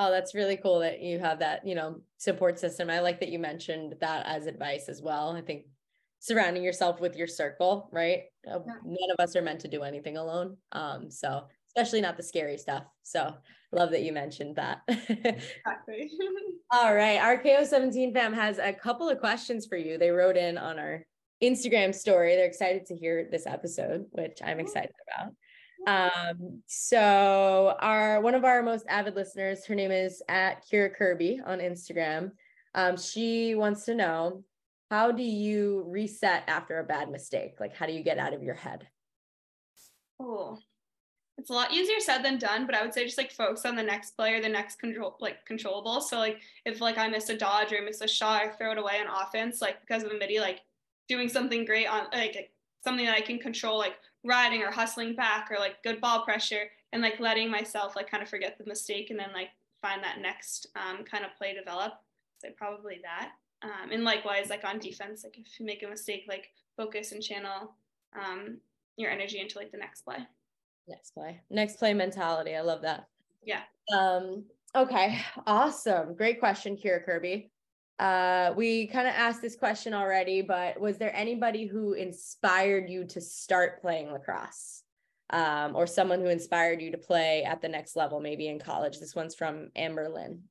Oh, 0.02 0.10
that's 0.10 0.34
really 0.34 0.56
cool 0.56 0.80
that 0.80 1.02
you 1.02 1.20
have 1.20 1.40
that, 1.40 1.68
you 1.68 1.76
know, 1.76 2.00
support 2.18 2.58
system. 2.58 2.90
I 2.90 3.02
like 3.02 3.20
that 3.20 3.30
you 3.30 3.38
mentioned 3.38 3.96
that 4.00 4.26
as 4.26 4.46
advice 4.46 4.88
as 4.88 5.02
well. 5.02 5.36
I 5.36 5.42
think 5.42 5.66
surrounding 6.20 6.64
yourself 6.64 7.02
with 7.02 7.18
your 7.18 7.28
circle, 7.28 7.90
right? 7.92 8.22
Uh, 8.50 8.60
yeah. 8.66 8.74
None 8.86 9.12
of 9.12 9.22
us 9.22 9.36
are 9.36 9.42
meant 9.42 9.60
to 9.62 9.68
do 9.68 9.84
anything 9.84 10.16
alone. 10.16 10.56
Um, 10.72 11.12
so 11.12 11.44
especially 11.68 12.00
not 12.00 12.16
the 12.16 12.24
scary 12.24 12.58
stuff. 12.58 12.86
So 13.04 13.36
love 13.74 13.92
that 13.92 14.04
you 14.04 14.14
mentioned 14.14 14.56
that. 14.56 14.82
exactly. 14.88 16.10
All 16.72 16.96
right. 16.96 17.20
Our 17.20 17.38
KO17 17.38 18.14
fam 18.14 18.34
has 18.34 18.58
a 18.58 18.72
couple 18.72 19.10
of 19.10 19.20
questions 19.20 19.66
for 19.66 19.76
you. 19.76 19.98
They 19.98 20.12
wrote 20.12 20.38
in 20.38 20.58
on 20.58 20.80
our 20.80 21.04
Instagram 21.44 21.94
story. 21.94 22.36
They're 22.36 22.46
excited 22.46 22.86
to 22.86 22.96
hear 22.96 23.28
this 23.30 23.46
episode, 23.46 24.06
which 24.12 24.40
I'm 24.44 24.62
excited 24.62 24.92
about. 25.08 25.34
Um, 25.88 26.62
so 26.68 27.76
our 27.80 28.22
one 28.22 28.36
of 28.36 28.44
our 28.44 28.62
most 28.62 28.86
avid 28.88 29.16
listeners, 29.16 29.66
her 29.66 29.76
name 29.76 29.92
is 29.92 30.22
at 30.28 30.66
Kira 30.68 30.94
Kirby 30.94 31.42
on 31.46 31.60
Instagram. 31.60 32.32
Um, 32.76 32.98
she 32.98 33.56
wants 33.56 33.86
to 33.86 33.96
know 33.96 34.44
how 34.90 35.12
do 35.12 35.24
you 35.24 35.86
reset 35.88 36.44
after 36.48 36.80
a 36.80 36.84
bad 36.84 37.10
mistake? 37.10 37.60
Like 37.60 37.76
how 37.76 37.86
do 37.86 37.94
you 37.94 38.04
get 38.04 38.18
out 38.18 38.34
of 38.34 38.44
your 38.44 38.56
head? 38.56 38.88
Oh, 40.20 40.58
it's 41.38 41.50
a 41.50 41.54
lot 41.54 41.72
easier 41.72 42.00
said 42.00 42.24
than 42.24 42.38
done, 42.38 42.66
but 42.66 42.76
I 42.76 42.82
would 42.82 42.94
say 42.94 43.06
just 43.06 43.18
like 43.18 43.32
focus 43.32 43.66
on 43.66 43.76
the 43.76 43.84
next 43.84 44.12
player, 44.12 44.42
the 44.42 44.50
next 44.50 44.78
control 44.78 45.16
like 45.22 45.46
controllable. 45.46 46.02
So 46.02 46.18
like 46.18 46.40
if 46.66 46.82
like 46.82 46.98
I 46.98 47.08
miss 47.08 47.30
a 47.30 47.38
dodge 47.38 47.72
or 47.72 47.78
I 47.78 47.82
miss 47.82 48.02
a 48.02 48.08
shot 48.08 48.46
or 48.46 48.54
throw 48.58 48.72
it 48.74 48.78
away 48.78 49.00
on 49.00 49.08
offense, 49.08 49.62
like 49.62 49.80
because 49.82 50.04
of 50.04 50.12
a 50.12 50.18
midi, 50.18 50.40
like 50.40 50.62
doing 51.08 51.30
something 51.30 51.66
great 51.66 51.88
on 51.88 52.08
like 52.12 52.52
something 52.84 53.06
that 53.06 53.16
I 53.16 53.22
can 53.22 53.40
control, 53.40 53.78
like 53.78 53.96
riding 54.24 54.62
or 54.62 54.72
hustling 54.72 55.16
back 55.16 55.50
or 55.52 55.58
like 55.58 55.82
good 55.84 56.02
ball 56.02 56.24
pressure 56.24 56.64
and 56.92 57.02
like 57.02 57.20
letting 57.20 57.50
myself 57.50 57.96
like 57.96 58.10
kind 58.10 58.24
of 58.24 58.30
forget 58.30 58.58
the 58.58 58.66
mistake 58.66 59.10
and 59.10 59.20
then 59.20 59.30
like 59.34 59.50
find 59.82 60.04
that 60.04 60.20
next 60.22 60.68
um, 60.76 61.04
kind 61.04 61.24
of 61.24 61.36
play 61.38 61.54
develop. 61.54 61.94
So 62.40 62.50
probably 62.58 63.00
that. 63.04 63.32
Um, 63.62 63.92
and 63.92 64.04
likewise, 64.04 64.50
like 64.50 64.64
on 64.64 64.80
defense, 64.80 65.24
like 65.24 65.38
if 65.38 65.60
you 65.60 65.66
make 65.66 65.84
a 65.84 65.88
mistake, 65.88 66.26
like 66.28 66.50
focus 66.78 67.12
and 67.12 67.22
channel 67.22 67.74
um, 68.18 68.58
your 68.96 69.12
energy 69.12 69.40
into 69.40 69.58
like 69.58 69.72
the 69.72 69.78
next 69.78 70.02
play. 70.02 70.18
Next 70.88 71.12
play. 71.12 71.42
Next 71.50 71.78
play 71.78 71.94
mentality. 71.94 72.56
I 72.56 72.62
love 72.62 72.82
that. 72.82 73.08
Yeah. 73.44 73.62
Um, 73.94 74.46
okay. 74.76 75.20
Awesome. 75.46 76.16
Great 76.16 76.40
question, 76.40 76.78
Kira 76.78 77.04
Kirby. 77.04 77.52
Uh, 78.00 78.54
we 78.56 78.88
kind 78.88 79.08
of 79.08 79.14
asked 79.14 79.42
this 79.42 79.58
question 79.58 79.94
already, 79.94 80.42
but 80.42 80.80
was 80.80 80.98
there 80.98 81.14
anybody 81.14 81.66
who 81.66 81.94
inspired 81.94 82.90
you 82.90 83.04
to 83.06 83.20
start 83.20 83.82
playing 83.82 84.12
lacrosse? 84.12 84.84
Um, 85.32 85.76
or 85.76 85.86
someone 85.86 86.22
who 86.22 86.28
inspired 86.28 86.82
you 86.82 86.90
to 86.90 86.98
play 86.98 87.44
at 87.44 87.62
the 87.62 87.70
next 87.70 87.96
level, 87.96 88.20
maybe 88.20 88.48
in 88.48 88.58
college? 88.58 89.00
This 89.00 89.14
one's 89.14 89.36
from 89.36 89.70
Amber 89.76 90.10
Lynn. 90.10 90.42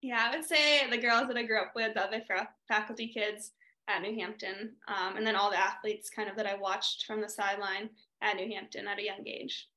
Yeah, 0.00 0.28
I 0.28 0.36
would 0.36 0.44
say 0.44 0.88
the 0.90 0.98
girls 0.98 1.28
that 1.28 1.36
I 1.36 1.44
grew 1.44 1.60
up 1.60 1.72
with, 1.76 1.94
the 1.94 2.02
other 2.02 2.22
faculty 2.66 3.08
kids 3.08 3.52
at 3.86 4.02
New 4.02 4.18
Hampton, 4.18 4.72
um, 4.88 5.16
and 5.16 5.26
then 5.26 5.36
all 5.36 5.50
the 5.50 5.58
athletes 5.58 6.10
kind 6.10 6.28
of 6.28 6.36
that 6.36 6.46
I 6.46 6.56
watched 6.56 7.04
from 7.06 7.20
the 7.20 7.28
sideline 7.28 7.90
at 8.20 8.36
New 8.36 8.52
Hampton 8.52 8.88
at 8.88 8.98
a 8.98 9.04
young 9.04 9.26
age. 9.26 9.68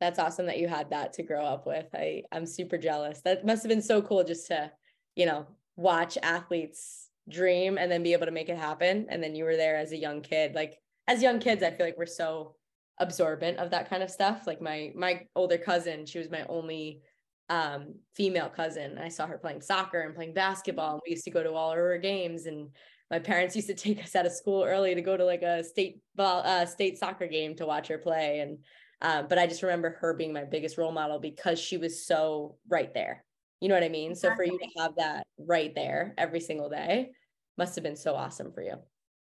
That's 0.00 0.18
awesome 0.18 0.46
that 0.46 0.58
you 0.58 0.68
had 0.68 0.90
that 0.90 1.12
to 1.14 1.22
grow 1.22 1.44
up 1.44 1.66
with. 1.66 1.86
I 1.94 2.22
I'm 2.32 2.46
super 2.46 2.78
jealous. 2.78 3.20
That 3.22 3.44
must 3.44 3.62
have 3.62 3.70
been 3.70 3.82
so 3.82 4.00
cool 4.00 4.24
just 4.24 4.46
to, 4.48 4.70
you 5.16 5.26
know, 5.26 5.46
watch 5.78 6.18
athletes 6.22 7.08
dream 7.30 7.78
and 7.78 7.90
then 7.90 8.02
be 8.02 8.12
able 8.12 8.26
to 8.26 8.32
make 8.32 8.48
it 8.48 8.58
happen. 8.58 9.06
And 9.08 9.22
then 9.22 9.34
you 9.34 9.44
were 9.44 9.56
there 9.56 9.76
as 9.76 9.92
a 9.92 9.96
young 9.96 10.20
kid. 10.20 10.54
Like 10.54 10.76
as 11.06 11.22
young 11.22 11.38
kids, 11.38 11.62
I 11.62 11.70
feel 11.70 11.86
like 11.86 11.96
we're 11.96 12.06
so 12.06 12.56
absorbent 12.98 13.58
of 13.58 13.70
that 13.70 13.88
kind 13.88 14.02
of 14.02 14.10
stuff. 14.10 14.46
Like 14.46 14.60
my 14.60 14.92
my 14.96 15.22
older 15.36 15.56
cousin, 15.56 16.04
she 16.04 16.18
was 16.18 16.30
my 16.30 16.44
only 16.48 17.00
um 17.48 17.94
female 18.16 18.48
cousin. 18.48 18.98
I 18.98 19.08
saw 19.08 19.26
her 19.26 19.38
playing 19.38 19.62
soccer 19.62 20.00
and 20.00 20.16
playing 20.16 20.34
basketball. 20.34 20.94
And 20.94 21.00
we 21.06 21.12
used 21.12 21.24
to 21.24 21.30
go 21.30 21.44
to 21.44 21.52
all 21.52 21.72
her 21.72 21.96
games 21.98 22.46
and 22.46 22.70
my 23.10 23.20
parents 23.20 23.54
used 23.54 23.68
to 23.68 23.74
take 23.86 24.02
us 24.02 24.16
out 24.16 24.26
of 24.26 24.32
school 24.32 24.64
early 24.64 24.94
to 24.96 25.00
go 25.00 25.16
to 25.16 25.24
like 25.24 25.42
a 25.42 25.62
state 25.62 26.00
ball 26.16 26.42
uh, 26.44 26.66
state 26.66 26.98
soccer 26.98 27.28
game 27.28 27.54
to 27.56 27.66
watch 27.66 27.86
her 27.86 27.98
play 27.98 28.40
and 28.40 28.58
um, 29.00 29.26
but 29.28 29.38
i 29.38 29.46
just 29.46 29.62
remember 29.62 29.96
her 30.00 30.12
being 30.12 30.32
my 30.32 30.44
biggest 30.44 30.76
role 30.76 30.90
model 30.90 31.20
because 31.20 31.58
she 31.58 31.78
was 31.78 32.04
so 32.04 32.56
right 32.68 32.92
there 32.94 33.24
you 33.60 33.68
know 33.68 33.74
what 33.74 33.84
i 33.84 33.88
mean 33.88 34.14
so 34.14 34.34
for 34.34 34.44
you 34.44 34.58
to 34.58 34.80
have 34.80 34.94
that 34.96 35.26
right 35.38 35.74
there 35.74 36.14
every 36.18 36.40
single 36.40 36.68
day 36.68 37.10
must 37.56 37.74
have 37.74 37.84
been 37.84 37.96
so 37.96 38.14
awesome 38.14 38.52
for 38.52 38.62
you 38.62 38.74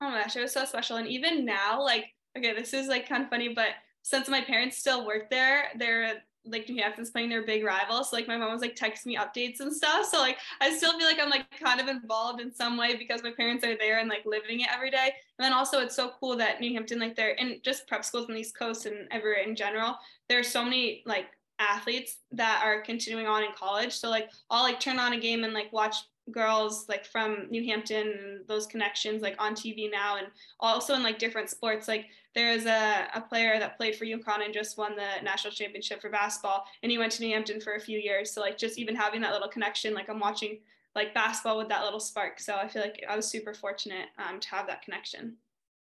oh 0.00 0.10
my 0.10 0.22
gosh 0.22 0.36
it 0.36 0.40
was 0.40 0.52
so 0.52 0.64
special 0.64 0.96
and 0.96 1.08
even 1.08 1.44
now 1.44 1.80
like 1.82 2.06
okay 2.36 2.52
this 2.52 2.74
is 2.74 2.88
like 2.88 3.08
kind 3.08 3.22
of 3.22 3.30
funny 3.30 3.48
but 3.54 3.68
since 4.02 4.28
my 4.28 4.40
parents 4.40 4.76
still 4.76 5.06
work 5.06 5.30
there 5.30 5.66
they're 5.78 6.22
like 6.46 6.68
New 6.68 6.82
Hampton's 6.82 7.10
playing 7.10 7.30
their 7.30 7.44
big 7.44 7.64
rival. 7.64 8.04
So 8.04 8.16
like 8.16 8.28
my 8.28 8.36
mom 8.36 8.52
was 8.52 8.60
like 8.60 8.76
texting 8.76 9.06
me 9.06 9.16
updates 9.16 9.60
and 9.60 9.72
stuff. 9.72 10.06
So 10.06 10.18
like 10.18 10.38
I 10.60 10.74
still 10.74 10.96
feel 10.98 11.06
like 11.06 11.18
I'm 11.18 11.30
like 11.30 11.46
kind 11.58 11.80
of 11.80 11.88
involved 11.88 12.40
in 12.40 12.52
some 12.52 12.76
way 12.76 12.96
because 12.96 13.22
my 13.22 13.32
parents 13.32 13.64
are 13.64 13.76
there 13.78 13.98
and 13.98 14.08
like 14.08 14.24
living 14.26 14.60
it 14.60 14.68
every 14.72 14.90
day. 14.90 15.12
And 15.38 15.44
then 15.44 15.52
also 15.52 15.80
it's 15.80 15.96
so 15.96 16.12
cool 16.20 16.36
that 16.36 16.60
New 16.60 16.72
Hampton, 16.74 16.98
like 16.98 17.16
they're 17.16 17.30
in 17.30 17.60
just 17.64 17.86
prep 17.86 18.04
schools 18.04 18.28
in 18.28 18.34
the 18.34 18.40
East 18.40 18.58
Coast 18.58 18.86
and 18.86 19.08
everywhere 19.10 19.42
in 19.42 19.56
general, 19.56 19.96
there 20.28 20.38
are 20.38 20.44
so 20.44 20.62
many 20.62 21.02
like 21.06 21.26
athletes 21.70 22.18
that 22.32 22.62
are 22.64 22.80
continuing 22.82 23.26
on 23.26 23.42
in 23.42 23.52
college. 23.56 23.92
So 23.92 24.08
like 24.08 24.30
I'll 24.50 24.62
like 24.62 24.80
turn 24.80 24.98
on 24.98 25.12
a 25.12 25.20
game 25.20 25.44
and 25.44 25.52
like 25.52 25.72
watch 25.72 25.96
girls 26.30 26.88
like 26.88 27.04
from 27.04 27.46
New 27.50 27.62
Hampton 27.64 28.08
and 28.08 28.48
those 28.48 28.66
connections 28.66 29.20
like 29.20 29.36
on 29.38 29.54
TV 29.54 29.90
now 29.90 30.16
and 30.16 30.28
also 30.60 30.94
in 30.94 31.02
like 31.02 31.18
different 31.18 31.50
sports. 31.50 31.86
Like 31.86 32.06
there 32.34 32.52
is 32.52 32.66
a, 32.66 33.06
a 33.14 33.20
player 33.20 33.58
that 33.58 33.76
played 33.76 33.96
for 33.96 34.06
UConn 34.06 34.44
and 34.44 34.54
just 34.54 34.78
won 34.78 34.96
the 34.96 35.22
national 35.22 35.52
championship 35.52 36.00
for 36.00 36.10
basketball 36.10 36.64
and 36.82 36.90
he 36.90 36.98
went 36.98 37.12
to 37.12 37.22
New 37.22 37.32
Hampton 37.32 37.60
for 37.60 37.74
a 37.74 37.80
few 37.80 37.98
years. 37.98 38.32
So 38.32 38.40
like 38.40 38.56
just 38.56 38.78
even 38.78 38.96
having 38.96 39.20
that 39.20 39.32
little 39.32 39.48
connection, 39.48 39.94
like 39.94 40.08
I'm 40.08 40.20
watching 40.20 40.60
like 40.94 41.12
basketball 41.12 41.58
with 41.58 41.68
that 41.68 41.84
little 41.84 42.00
spark. 42.00 42.40
So 42.40 42.54
I 42.54 42.68
feel 42.68 42.82
like 42.82 43.04
I 43.08 43.16
was 43.16 43.26
super 43.26 43.52
fortunate 43.52 44.06
um, 44.18 44.40
to 44.40 44.48
have 44.48 44.66
that 44.68 44.82
connection. 44.82 45.36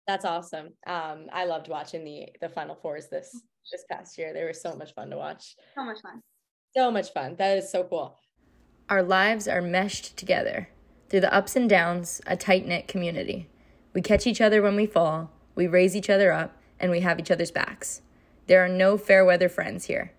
That's 0.06 0.24
awesome. 0.24 0.70
Um, 0.86 1.26
I 1.32 1.44
loved 1.44 1.68
watching 1.68 2.04
the 2.04 2.28
the 2.40 2.48
Final 2.48 2.74
Fours 2.74 3.08
this 3.08 3.40
this 3.70 3.84
past 3.90 4.18
year. 4.18 4.32
They 4.32 4.44
were 4.44 4.52
so 4.52 4.74
much 4.74 4.94
fun 4.94 5.10
to 5.10 5.16
watch. 5.16 5.56
So 5.74 5.84
much 5.84 6.00
fun. 6.02 6.20
So 6.74 6.90
much 6.90 7.12
fun. 7.12 7.36
That 7.38 7.58
is 7.58 7.70
so 7.70 7.84
cool. 7.84 8.18
Our 8.88 9.02
lives 9.02 9.46
are 9.46 9.62
meshed 9.62 10.16
together. 10.16 10.68
Through 11.08 11.20
the 11.20 11.34
ups 11.34 11.56
and 11.56 11.68
downs, 11.68 12.20
a 12.26 12.36
tight 12.36 12.66
knit 12.66 12.88
community. 12.88 13.48
We 13.94 14.00
catch 14.00 14.26
each 14.26 14.40
other 14.40 14.62
when 14.62 14.76
we 14.76 14.86
fall, 14.86 15.30
we 15.54 15.66
raise 15.66 15.94
each 15.94 16.08
other 16.08 16.32
up, 16.32 16.56
and 16.80 16.90
we 16.90 17.00
have 17.00 17.20
each 17.20 17.30
other's 17.30 17.50
backs. 17.50 18.00
There 18.46 18.64
are 18.64 18.68
no 18.68 18.96
fair 18.96 19.24
weather 19.24 19.48
friends 19.48 19.84
here. 19.84 20.12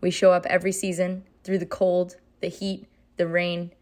We 0.00 0.10
show 0.10 0.32
up 0.32 0.46
every 0.46 0.72
season, 0.72 1.24
through 1.44 1.58
the 1.58 1.66
cold, 1.66 2.16
the 2.40 2.48
heat, 2.48 2.86
the 3.16 3.26
rain. 3.26 3.72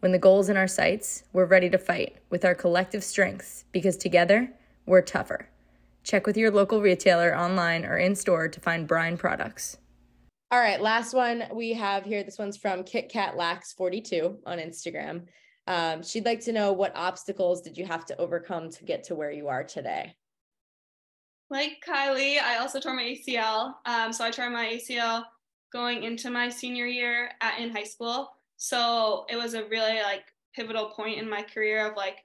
When 0.00 0.12
the 0.12 0.18
goal's 0.18 0.48
in 0.48 0.56
our 0.56 0.68
sights, 0.68 1.24
we're 1.32 1.46
ready 1.46 1.70
to 1.70 1.78
fight 1.78 2.16
with 2.30 2.44
our 2.44 2.54
collective 2.54 3.04
strengths 3.04 3.64
because 3.72 3.96
together, 3.96 4.52
we're 4.84 5.02
tougher. 5.02 5.48
Check 6.06 6.24
with 6.24 6.36
your 6.36 6.52
local 6.52 6.80
retailer 6.80 7.36
online 7.36 7.84
or 7.84 7.98
in 7.98 8.14
store 8.14 8.46
to 8.46 8.60
find 8.60 8.86
Brine 8.86 9.16
products. 9.16 9.78
All 10.52 10.60
right, 10.60 10.80
last 10.80 11.14
one 11.14 11.42
we 11.52 11.72
have 11.72 12.04
here. 12.04 12.22
This 12.22 12.38
one's 12.38 12.56
from 12.56 12.84
KitKatLax42 12.84 14.36
on 14.46 14.58
Instagram. 14.58 15.24
Um, 15.66 16.04
she'd 16.04 16.24
like 16.24 16.38
to 16.42 16.52
know 16.52 16.72
what 16.72 16.94
obstacles 16.94 17.60
did 17.60 17.76
you 17.76 17.84
have 17.86 18.04
to 18.06 18.16
overcome 18.18 18.70
to 18.70 18.84
get 18.84 19.02
to 19.04 19.16
where 19.16 19.32
you 19.32 19.48
are 19.48 19.64
today? 19.64 20.14
Like 21.50 21.82
Kylie, 21.84 22.40
I 22.40 22.58
also 22.58 22.78
tore 22.78 22.94
my 22.94 23.02
ACL. 23.02 23.74
Um, 23.84 24.12
so 24.12 24.24
I 24.24 24.30
tore 24.30 24.48
my 24.48 24.66
ACL 24.66 25.24
going 25.72 26.04
into 26.04 26.30
my 26.30 26.48
senior 26.48 26.86
year 26.86 27.30
at, 27.40 27.58
in 27.58 27.70
high 27.70 27.82
school. 27.82 28.30
So 28.58 29.26
it 29.28 29.34
was 29.34 29.54
a 29.54 29.64
really 29.64 30.00
like 30.02 30.32
pivotal 30.54 30.90
point 30.90 31.18
in 31.18 31.28
my 31.28 31.42
career 31.42 31.90
of 31.90 31.96
like 31.96 32.18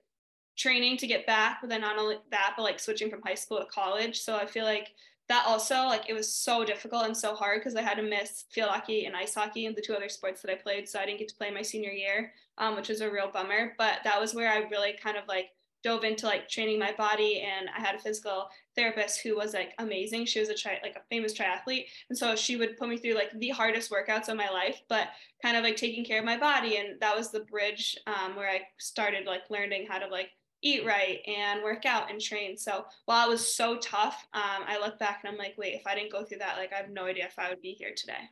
training 0.61 0.97
to 0.97 1.07
get 1.07 1.25
back, 1.25 1.59
but 1.61 1.69
then 1.69 1.81
not 1.81 1.97
only 1.97 2.17
that, 2.29 2.53
but 2.55 2.63
like 2.63 2.79
switching 2.79 3.09
from 3.09 3.21
high 3.21 3.35
school 3.35 3.59
to 3.59 3.65
college. 3.65 4.21
So 4.21 4.35
I 4.35 4.45
feel 4.45 4.65
like 4.65 4.93
that 5.27 5.45
also 5.47 5.75
like 5.85 6.09
it 6.09 6.13
was 6.13 6.31
so 6.31 6.65
difficult 6.65 7.05
and 7.05 7.15
so 7.15 7.33
hard 7.33 7.61
because 7.61 7.75
I 7.75 7.81
had 7.81 7.95
to 7.95 8.03
miss 8.03 8.45
field 8.51 8.69
hockey 8.69 9.05
and 9.05 9.15
ice 9.15 9.33
hockey 9.33 9.65
and 9.65 9.75
the 9.75 9.81
two 9.81 9.93
other 9.93 10.09
sports 10.09 10.41
that 10.41 10.51
I 10.51 10.55
played. 10.55 10.89
So 10.89 10.99
I 10.99 11.05
didn't 11.05 11.19
get 11.19 11.29
to 11.29 11.35
play 11.35 11.49
my 11.51 11.61
senior 11.61 11.91
year, 11.91 12.33
um, 12.57 12.75
which 12.75 12.89
was 12.89 13.01
a 13.01 13.09
real 13.09 13.31
bummer. 13.31 13.73
But 13.77 13.99
that 14.03 14.19
was 14.19 14.35
where 14.35 14.51
I 14.51 14.67
really 14.69 14.93
kind 15.01 15.17
of 15.17 15.23
like 15.27 15.51
dove 15.83 16.03
into 16.03 16.27
like 16.27 16.47
training 16.47 16.77
my 16.77 16.91
body 16.91 17.41
and 17.41 17.67
I 17.75 17.79
had 17.79 17.95
a 17.95 17.99
physical 17.99 18.49
therapist 18.75 19.21
who 19.21 19.35
was 19.35 19.53
like 19.53 19.73
amazing. 19.79 20.25
She 20.25 20.39
was 20.39 20.49
a 20.49 20.53
tri- 20.53 20.79
like 20.83 20.95
a 20.95 21.01
famous 21.09 21.33
triathlete 21.33 21.85
and 22.09 22.17
so 22.17 22.35
she 22.35 22.55
would 22.55 22.77
put 22.77 22.89
me 22.89 22.97
through 22.97 23.15
like 23.15 23.31
the 23.39 23.49
hardest 23.49 23.89
workouts 23.89 24.27
of 24.27 24.37
my 24.37 24.49
life 24.49 24.81
but 24.89 25.07
kind 25.41 25.57
of 25.57 25.63
like 25.63 25.77
taking 25.77 26.05
care 26.05 26.19
of 26.19 26.25
my 26.25 26.37
body 26.37 26.77
and 26.77 26.99
that 26.99 27.17
was 27.17 27.31
the 27.31 27.39
bridge 27.39 27.97
um, 28.05 28.35
where 28.35 28.49
I 28.49 28.61
started 28.77 29.25
like 29.25 29.49
learning 29.49 29.87
how 29.89 29.97
to 29.97 30.07
like 30.07 30.29
eat 30.61 30.85
right 30.85 31.19
and 31.27 31.63
work 31.63 31.85
out 31.85 32.11
and 32.11 32.21
train. 32.21 32.57
So 32.57 32.85
while 33.05 33.27
it 33.27 33.31
was 33.31 33.55
so 33.55 33.77
tough, 33.77 34.25
um, 34.33 34.63
I 34.67 34.79
look 34.79 34.99
back 34.99 35.21
and 35.23 35.31
I'm 35.31 35.37
like, 35.37 35.55
wait, 35.57 35.73
if 35.73 35.87
I 35.87 35.95
didn't 35.95 36.11
go 36.11 36.23
through 36.23 36.39
that, 36.39 36.57
like 36.57 36.73
I 36.73 36.77
have 36.77 36.89
no 36.89 37.05
idea 37.05 37.25
if 37.25 37.37
I 37.37 37.49
would 37.49 37.61
be 37.61 37.71
here 37.71 37.93
today. 37.95 38.29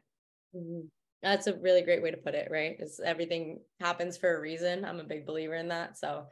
Mm-hmm. 0.55 0.87
That's 1.21 1.47
a 1.47 1.57
really 1.57 1.81
great 1.81 2.01
way 2.01 2.11
to 2.11 2.17
put 2.17 2.35
it, 2.35 2.47
right? 2.49 2.77
Is 2.79 3.01
everything 3.03 3.59
happens 3.81 4.15
for 4.15 4.37
a 4.37 4.39
reason. 4.39 4.85
I'm 4.85 4.99
a 4.99 5.03
big 5.03 5.25
believer 5.25 5.55
in 5.55 5.67
that. 5.67 5.97
So 5.97 6.27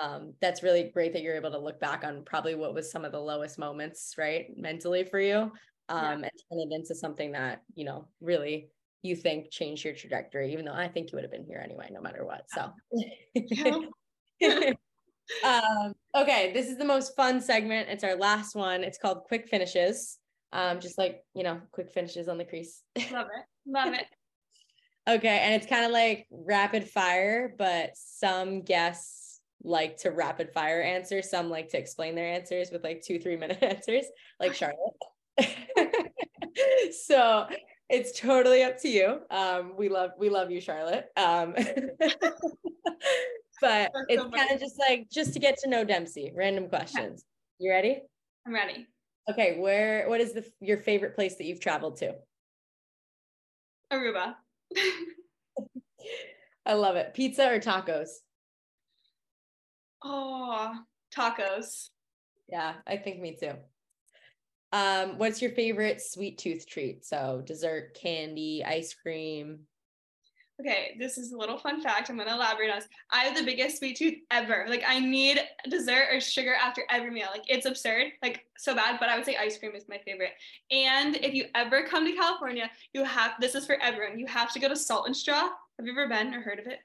um, 0.00 0.32
that's 0.40 0.62
really 0.62 0.90
great 0.94 1.12
that 1.12 1.22
you're 1.22 1.36
able 1.36 1.50
to 1.50 1.58
look 1.58 1.78
back 1.78 2.04
on 2.04 2.22
probably 2.24 2.54
what 2.54 2.74
was 2.74 2.90
some 2.90 3.04
of 3.04 3.12
the 3.12 3.20
lowest 3.20 3.58
moments, 3.58 4.14
right, 4.16 4.46
mentally 4.56 5.04
for 5.04 5.20
you, 5.20 5.52
um, 5.90 6.02
yeah. 6.02 6.12
and 6.12 6.22
turn 6.22 6.58
it 6.58 6.68
into 6.70 6.94
something 6.94 7.32
that 7.32 7.62
you 7.74 7.84
know 7.84 8.06
really 8.22 8.70
you 9.02 9.14
think 9.14 9.50
changed 9.50 9.84
your 9.84 9.94
trajectory. 9.94 10.52
Even 10.52 10.64
though 10.64 10.72
I 10.72 10.88
think 10.88 11.10
you 11.10 11.16
would 11.16 11.24
have 11.24 11.32
been 11.32 11.44
here 11.44 11.60
anyway, 11.62 11.88
no 11.90 12.00
matter 12.00 12.24
what. 12.24 12.44
So. 12.48 12.72
um, 15.44 15.94
okay, 16.14 16.52
this 16.52 16.68
is 16.68 16.78
the 16.78 16.84
most 16.84 17.16
fun 17.16 17.40
segment. 17.40 17.88
It's 17.88 18.04
our 18.04 18.16
last 18.16 18.54
one. 18.54 18.84
It's 18.84 18.98
called 18.98 19.24
quick 19.24 19.48
finishes. 19.48 20.18
Um, 20.52 20.80
just 20.80 20.98
like 20.98 21.22
you 21.34 21.44
know, 21.44 21.60
quick 21.72 21.90
finishes 21.92 22.28
on 22.28 22.38
the 22.38 22.44
crease. 22.44 22.82
Love 23.12 23.26
it. 23.26 23.44
Love 23.66 23.94
it. 23.94 24.06
okay, 25.08 25.40
and 25.42 25.54
it's 25.54 25.66
kind 25.66 25.84
of 25.84 25.92
like 25.92 26.26
rapid 26.30 26.88
fire, 26.88 27.54
but 27.56 27.90
some 27.94 28.62
guests 28.62 29.40
like 29.62 29.98
to 29.98 30.10
rapid 30.10 30.52
fire 30.52 30.82
answer. 30.82 31.22
Some 31.22 31.50
like 31.50 31.68
to 31.70 31.78
explain 31.78 32.14
their 32.14 32.32
answers 32.32 32.70
with 32.70 32.82
like 32.82 33.02
two, 33.02 33.18
three 33.18 33.36
minute 33.36 33.58
answers, 33.62 34.06
like 34.40 34.54
Charlotte. 34.54 34.78
so 37.06 37.46
it's 37.88 38.18
totally 38.18 38.62
up 38.62 38.78
to 38.80 38.88
you. 38.88 39.20
Um, 39.30 39.74
we 39.76 39.88
love 39.88 40.10
we 40.18 40.30
love 40.30 40.50
you, 40.50 40.60
Charlotte. 40.60 41.06
Um, 41.16 41.54
but 43.60 43.90
That's 43.92 44.06
it's 44.08 44.22
so 44.22 44.30
kind 44.30 44.50
of 44.52 44.60
just 44.60 44.78
like 44.78 45.08
just 45.10 45.32
to 45.34 45.38
get 45.38 45.58
to 45.58 45.68
know 45.68 45.84
Dempsey. 45.84 46.32
Random 46.34 46.68
questions. 46.68 47.20
Okay. 47.20 47.24
You 47.58 47.70
ready? 47.70 48.02
I'm 48.46 48.54
ready. 48.54 48.86
Okay, 49.30 49.58
where 49.58 50.08
what 50.08 50.20
is 50.20 50.32
the 50.32 50.44
your 50.60 50.78
favorite 50.78 51.14
place 51.14 51.36
that 51.36 51.44
you've 51.44 51.60
traveled 51.60 51.96
to? 51.98 52.14
Aruba. 53.92 54.34
I 56.66 56.74
love 56.74 56.96
it. 56.96 57.14
Pizza 57.14 57.48
or 57.48 57.58
tacos? 57.58 58.08
Oh, 60.02 60.74
tacos. 61.14 61.88
Yeah, 62.48 62.74
I 62.86 62.96
think 62.96 63.20
me 63.20 63.36
too. 63.40 63.54
Um, 64.72 65.18
what's 65.18 65.42
your 65.42 65.50
favorite 65.50 66.00
sweet 66.00 66.38
tooth 66.38 66.66
treat? 66.66 67.04
So 67.04 67.42
dessert, 67.44 67.98
candy, 68.00 68.64
ice 68.64 68.94
cream. 68.94 69.60
Okay, 70.60 70.94
this 70.98 71.16
is 71.16 71.32
a 71.32 71.36
little 71.38 71.56
fun 71.56 71.80
fact. 71.80 72.10
I'm 72.10 72.18
gonna 72.18 72.34
elaborate 72.34 72.70
on 72.70 72.80
this. 72.80 72.88
I 73.10 73.24
have 73.24 73.34
the 73.34 73.44
biggest 73.44 73.78
sweet 73.78 73.96
tooth 73.96 74.18
ever. 74.30 74.66
Like 74.68 74.82
I 74.86 75.00
need 75.00 75.40
dessert 75.70 76.08
or 76.12 76.20
sugar 76.20 76.54
after 76.54 76.82
every 76.90 77.10
meal. 77.10 77.28
Like 77.32 77.44
it's 77.48 77.64
absurd, 77.64 78.08
like 78.22 78.44
so 78.58 78.74
bad. 78.74 79.00
But 79.00 79.08
I 79.08 79.16
would 79.16 79.24
say 79.24 79.36
ice 79.36 79.56
cream 79.56 79.74
is 79.74 79.88
my 79.88 79.98
favorite. 80.04 80.32
And 80.70 81.16
if 81.16 81.32
you 81.32 81.46
ever 81.54 81.86
come 81.86 82.04
to 82.04 82.12
California, 82.12 82.70
you 82.92 83.04
have 83.04 83.32
this 83.40 83.54
is 83.54 83.64
for 83.64 83.80
everyone. 83.80 84.18
You 84.18 84.26
have 84.26 84.52
to 84.52 84.60
go 84.60 84.68
to 84.68 84.76
Salt 84.76 85.06
and 85.06 85.16
Straw. 85.16 85.48
Have 85.78 85.86
you 85.86 85.92
ever 85.92 86.08
been 86.08 86.34
or 86.34 86.42
heard 86.42 86.58
of 86.58 86.66
it? 86.66 86.80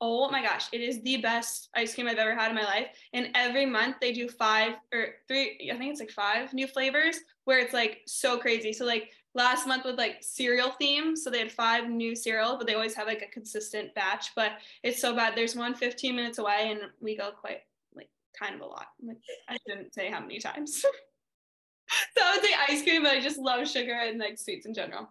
Oh 0.00 0.30
my 0.30 0.42
gosh, 0.42 0.66
it 0.72 0.80
is 0.80 1.00
the 1.02 1.18
best 1.18 1.68
ice 1.76 1.94
cream 1.94 2.08
I've 2.08 2.16
ever 2.16 2.34
had 2.34 2.48
in 2.48 2.56
my 2.56 2.64
life. 2.64 2.88
And 3.12 3.28
every 3.34 3.66
month 3.66 3.96
they 4.00 4.12
do 4.12 4.28
five 4.28 4.72
or 4.92 5.08
three, 5.28 5.70
I 5.72 5.76
think 5.76 5.92
it's 5.92 6.00
like 6.00 6.10
five 6.10 6.54
new 6.54 6.66
flavors 6.66 7.20
where 7.44 7.58
it's 7.58 7.74
like 7.74 8.00
so 8.06 8.38
crazy. 8.38 8.72
So 8.72 8.84
like 8.84 9.10
last 9.34 9.66
month 9.66 9.84
with 9.84 9.98
like 9.98 10.18
cereal 10.20 10.70
theme. 10.72 11.16
So 11.16 11.30
they 11.30 11.38
had 11.38 11.52
five 11.52 11.88
new 11.88 12.14
cereal, 12.14 12.56
but 12.56 12.66
they 12.66 12.74
always 12.74 12.94
have 12.94 13.06
like 13.06 13.22
a 13.22 13.32
consistent 13.32 13.94
batch. 13.94 14.34
But 14.34 14.52
it's 14.82 15.00
so 15.00 15.14
bad. 15.14 15.34
There's 15.36 15.56
one 15.56 15.74
15 15.74 16.14
minutes 16.14 16.38
away 16.38 16.70
and 16.70 16.90
we 17.00 17.16
go 17.16 17.30
quite 17.30 17.60
like 17.94 18.10
kind 18.38 18.54
of 18.54 18.60
a 18.60 18.66
lot. 18.66 18.86
Like 19.02 19.18
I 19.48 19.56
didn't 19.66 19.94
say 19.94 20.10
how 20.10 20.20
many 20.20 20.38
times. 20.38 20.82
so 20.82 22.24
I 22.24 22.36
would 22.36 22.44
say 22.44 22.54
ice 22.68 22.82
cream, 22.82 23.02
but 23.02 23.12
I 23.12 23.20
just 23.20 23.38
love 23.38 23.68
sugar 23.68 23.94
and 23.94 24.18
like 24.18 24.38
sweets 24.38 24.66
in 24.66 24.74
general. 24.74 25.08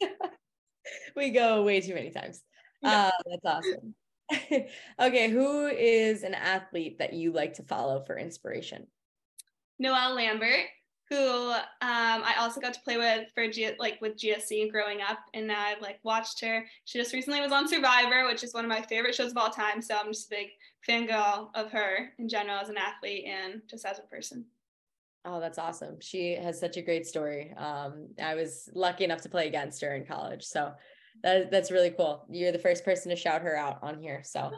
we 1.16 1.30
go 1.30 1.62
way 1.62 1.80
too 1.80 1.94
many 1.94 2.10
times. 2.10 2.42
Yeah. 2.82 3.10
Uh, 3.12 3.30
that's 3.30 3.44
awesome. 3.44 3.94
okay, 5.00 5.30
who 5.30 5.66
is 5.66 6.22
an 6.22 6.34
athlete 6.34 6.98
that 6.98 7.14
you 7.14 7.32
like 7.32 7.54
to 7.54 7.62
follow 7.62 8.04
for 8.04 8.16
inspiration? 8.16 8.86
Noelle 9.78 10.14
Lambert 10.14 10.66
who 11.08 11.50
um, 11.50 11.62
I 11.80 12.34
also 12.38 12.60
got 12.60 12.74
to 12.74 12.80
play 12.80 12.96
with 12.98 13.28
for 13.34 13.48
G- 13.48 13.70
like 13.78 13.98
with 14.00 14.16
GSC 14.16 14.70
growing 14.70 15.00
up, 15.00 15.18
and 15.32 15.46
now 15.46 15.60
I've 15.60 15.80
like 15.80 15.98
watched 16.02 16.40
her. 16.44 16.66
She 16.84 16.98
just 16.98 17.12
recently 17.12 17.40
was 17.40 17.52
on 17.52 17.66
Survivor, 17.68 18.26
which 18.26 18.44
is 18.44 18.52
one 18.52 18.64
of 18.64 18.68
my 18.68 18.82
favorite 18.82 19.14
shows 19.14 19.30
of 19.30 19.36
all 19.38 19.50
time. 19.50 19.80
So 19.80 19.96
I'm 19.96 20.12
just 20.12 20.32
a 20.32 20.36
big 20.36 20.48
fangirl 20.86 21.48
of 21.54 21.70
her 21.72 22.10
in 22.18 22.28
general 22.28 22.58
as 22.58 22.68
an 22.68 22.76
athlete 22.76 23.24
and 23.26 23.62
just 23.68 23.86
as 23.86 23.98
a 23.98 24.02
person. 24.02 24.44
Oh, 25.24 25.40
that's 25.40 25.58
awesome. 25.58 26.00
She 26.00 26.34
has 26.34 26.60
such 26.60 26.76
a 26.76 26.82
great 26.82 27.06
story. 27.06 27.52
Um, 27.56 28.08
I 28.22 28.34
was 28.34 28.68
lucky 28.74 29.04
enough 29.04 29.22
to 29.22 29.28
play 29.28 29.48
against 29.48 29.80
her 29.82 29.94
in 29.94 30.06
college, 30.06 30.44
so 30.44 30.72
that, 31.22 31.50
that's 31.50 31.70
really 31.70 31.90
cool. 31.90 32.24
You're 32.30 32.52
the 32.52 32.58
first 32.58 32.84
person 32.84 33.10
to 33.10 33.16
shout 33.16 33.42
her 33.42 33.56
out 33.56 33.78
on 33.82 33.98
here. 33.98 34.22
So 34.24 34.50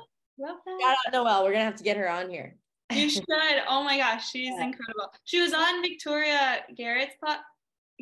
shout 0.80 0.96
out 1.06 1.12
Noelle. 1.12 1.44
We're 1.44 1.52
gonna 1.52 1.64
have 1.64 1.76
to 1.76 1.84
get 1.84 1.96
her 1.96 2.10
on 2.10 2.28
here. 2.28 2.56
You 2.90 3.08
should. 3.10 3.24
Oh 3.68 3.82
my 3.84 3.96
gosh, 3.96 4.30
she's 4.30 4.48
yeah. 4.48 4.64
incredible. 4.64 5.12
She 5.24 5.40
was 5.40 5.52
on 5.52 5.82
Victoria 5.82 6.64
Garrick's 6.76 7.14
pot, 7.24 7.40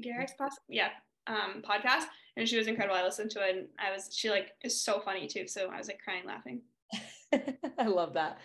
Garrick's 0.03 0.33
pot, 0.39 0.53
yeah, 0.69 0.91
um, 1.27 1.63
podcast, 1.63 2.07
and 2.37 2.49
she 2.49 2.57
was 2.57 2.67
incredible. 2.67 2.97
I 2.97 3.05
listened 3.05 3.31
to 3.33 3.47
it, 3.47 3.57
and 3.57 3.67
I 3.79 3.93
was 3.93 4.09
she 4.13 4.31
like 4.31 4.53
is 4.63 4.83
so 4.83 5.01
funny 5.01 5.27
too. 5.27 5.47
So 5.47 5.69
I 5.69 5.79
was 5.79 5.89
like 5.89 6.01
crying 6.03 6.25
laughing. 6.27 6.63
I 7.79 7.87
love 7.87 8.15
that. 8.15 8.39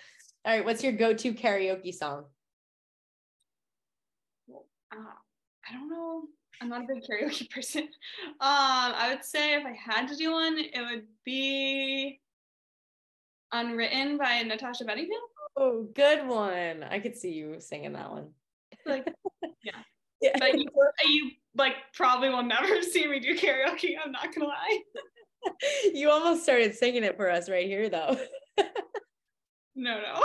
All 0.46 0.54
right, 0.54 0.66
what's 0.66 0.84
your 0.84 0.92
go-to 0.92 1.34
karaoke 1.34 1.94
song? 1.94 2.26
Uh, 4.52 5.16
I 5.70 5.74
don't 5.74 5.90
know. 5.90 6.24
I'm 6.62 6.70
not 6.70 6.84
a 6.84 6.88
big 6.88 7.04
karaoke 7.04 7.50
person. 7.54 7.84
Um, 7.84 7.90
I 8.40 9.10
would 9.10 9.24
say 9.24 9.56
if 9.56 9.66
I 9.66 9.74
had 9.74 10.08
to 10.10 10.16
do 10.18 10.32
one, 10.32 10.58
it 10.58 10.82
would 10.82 11.06
be 11.26 12.20
"Unwritten" 13.52 14.18
by 14.18 14.42
Natasha 14.42 14.84
Bedingfield. 14.84 15.22
Oh, 15.56 15.88
good 15.94 16.28
one. 16.28 16.84
I 16.84 17.00
could 17.00 17.16
see 17.16 17.32
you 17.32 17.60
singing 17.60 17.94
that 17.94 18.12
one. 18.12 18.30
Like, 18.86 19.08
yeah. 19.64 19.72
yeah. 20.22 20.32
But 20.40 20.58
you, 20.58 20.66
you 21.06 21.32
like 21.56 21.76
probably 21.94 22.30
will 22.30 22.44
never 22.44 22.82
see 22.82 23.08
me 23.08 23.20
do 23.20 23.36
karaoke. 23.36 23.96
I'm 24.04 24.12
not 24.12 24.34
gonna 24.34 24.48
lie. 24.48 24.80
you 25.94 26.10
almost 26.10 26.44
started 26.44 26.76
singing 26.76 27.04
it 27.04 27.18
for 27.18 27.30
us 27.30 27.50
right 27.50 27.68
here, 27.68 27.90
though. 27.90 28.18
no, 29.76 30.02
no. 30.02 30.24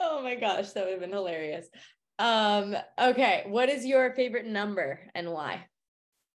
oh 0.00 0.22
my 0.22 0.34
gosh, 0.36 0.70
that 0.70 0.84
would 0.84 0.92
have 0.92 1.00
been 1.00 1.12
hilarious. 1.12 1.66
Um, 2.18 2.76
okay, 2.98 3.44
what 3.48 3.68
is 3.68 3.84
your 3.84 4.14
favorite 4.14 4.46
number 4.46 5.00
and 5.14 5.32
why? 5.32 5.66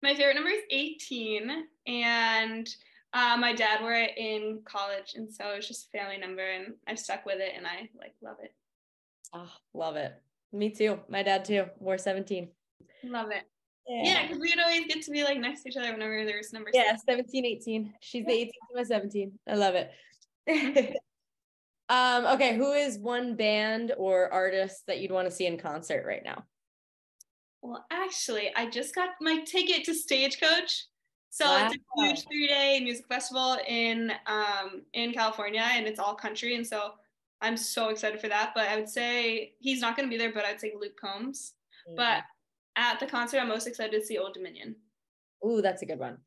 My 0.04 0.16
favorite 0.16 0.36
number 0.36 0.50
is 0.50 0.64
18, 0.70 1.50
and 1.88 2.68
uh, 3.14 3.38
my 3.38 3.54
dad 3.54 3.82
wore 3.82 3.94
it 3.94 4.12
in 4.18 4.62
college, 4.66 5.14
and 5.16 5.32
so 5.32 5.52
it 5.52 5.58
was 5.58 5.68
just 5.68 5.88
a 5.88 5.98
family 5.98 6.18
number, 6.18 6.44
and 6.44 6.74
I 6.88 6.96
stuck 6.96 7.26
with 7.26 7.40
it, 7.40 7.54
and 7.56 7.66
I 7.66 7.90
like 8.00 8.16
love 8.22 8.38
it. 8.42 8.54
Oh, 9.34 9.52
love 9.74 9.96
it. 9.96 10.14
Me 10.54 10.70
too. 10.70 11.00
My 11.10 11.24
dad 11.24 11.46
too. 11.46 11.66
Wore 11.80 11.98
17. 11.98 12.50
Love 13.06 13.32
it. 13.32 13.44
Yeah, 13.88 14.24
because 14.24 14.38
yeah, 14.38 14.42
we'd 14.42 14.60
always 14.60 14.86
get 14.86 15.02
to 15.04 15.12
be 15.12 15.24
like 15.24 15.40
next 15.40 15.64
to 15.64 15.70
each 15.70 15.78
other 15.78 15.92
whenever 15.92 16.26
there 16.26 16.38
was 16.38 16.54
numbers. 16.54 16.74
Yeah, 16.76 16.96
17, 16.96 17.46
18. 17.46 17.94
She's 18.00 18.26
the 18.26 18.32
18 18.32 18.48
to 18.48 18.76
my 18.76 18.84
17. 18.84 19.32
I 19.48 19.56
love 19.56 19.76
it. 19.76 19.92
Um, 21.92 22.26
okay, 22.26 22.56
who 22.56 22.72
is 22.72 22.98
one 22.98 23.36
band 23.36 23.92
or 23.98 24.32
artist 24.32 24.84
that 24.88 25.00
you'd 25.00 25.12
want 25.12 25.28
to 25.28 25.36
see 25.36 25.46
in 25.46 25.58
concert 25.58 26.06
right 26.08 26.24
now? 26.24 26.46
Well, 27.62 27.86
actually, 27.92 28.50
I 28.56 28.70
just 28.70 28.96
got 28.96 29.10
my 29.20 29.44
ticket 29.44 29.84
to 29.84 29.94
Stagecoach. 29.94 30.86
So 31.32 31.46
wow. 31.46 31.66
it's 31.66 31.76
a 31.76 32.02
huge 32.02 32.24
three-day 32.28 32.82
music 32.84 33.08
festival 33.08 33.58
in 33.66 34.12
um, 34.28 34.82
in 34.94 35.14
California, 35.14 35.66
and 35.66 35.88
it's 35.88 35.98
all 35.98 36.14
country. 36.14 36.56
And 36.56 36.68
so 36.68 36.92
I'm 37.42 37.56
so 37.56 37.88
excited 37.88 38.20
for 38.20 38.28
that. 38.28 38.52
But 38.54 38.68
I 38.68 38.76
would 38.76 38.90
say 38.90 39.54
he's 39.60 39.80
not 39.80 39.96
going 39.96 40.10
to 40.10 40.12
be 40.12 40.18
there, 40.18 40.34
but 40.34 40.44
I'd 40.44 40.60
say 40.60 40.74
Luke 40.78 41.00
Combs. 41.00 41.54
Mm-hmm. 41.88 41.96
But 41.96 42.24
at 42.76 43.00
the 43.00 43.06
concert, 43.06 43.40
I'm 43.40 43.48
most 43.48 43.66
excited 43.66 43.98
to 43.98 44.06
see 44.06 44.18
Old 44.18 44.34
Dominion. 44.34 44.76
Ooh, 45.46 45.62
that's 45.62 45.82
a 45.82 45.86
good 45.86 46.00
one. 46.00 46.18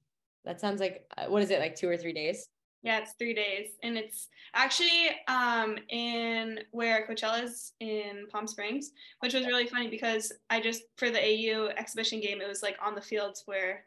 That 0.47 0.59
sounds 0.59 0.81
like 0.81 1.05
uh, 1.19 1.27
what 1.27 1.43
is 1.43 1.51
it 1.51 1.61
like 1.61 1.77
two 1.77 1.89
or 1.89 1.99
three 1.99 2.15
days? 2.15 2.49
Yeah, 2.83 2.99
it's 3.01 3.13
three 3.19 3.35
days, 3.35 3.73
and 3.83 3.99
it's 3.99 4.29
actually 4.55 5.11
um, 5.29 5.77
in 5.91 6.61
where 6.71 7.07
Coachella's 7.07 7.73
in 7.81 8.27
Palm 8.31 8.47
Springs, 8.47 8.93
which 9.21 9.35
was 9.35 9.47
really 9.47 9.67
funny 9.67 9.89
because 9.89 10.33
I 10.49 10.61
just 10.61 10.85
for 10.97 11.11
the 11.11 11.21
AU 11.21 11.69
exhibition 11.77 12.21
game, 12.21 12.41
it 12.41 12.49
was 12.49 12.63
like 12.63 12.77
on 12.83 12.95
the 12.95 13.03
fields 13.03 13.43
where 13.45 13.85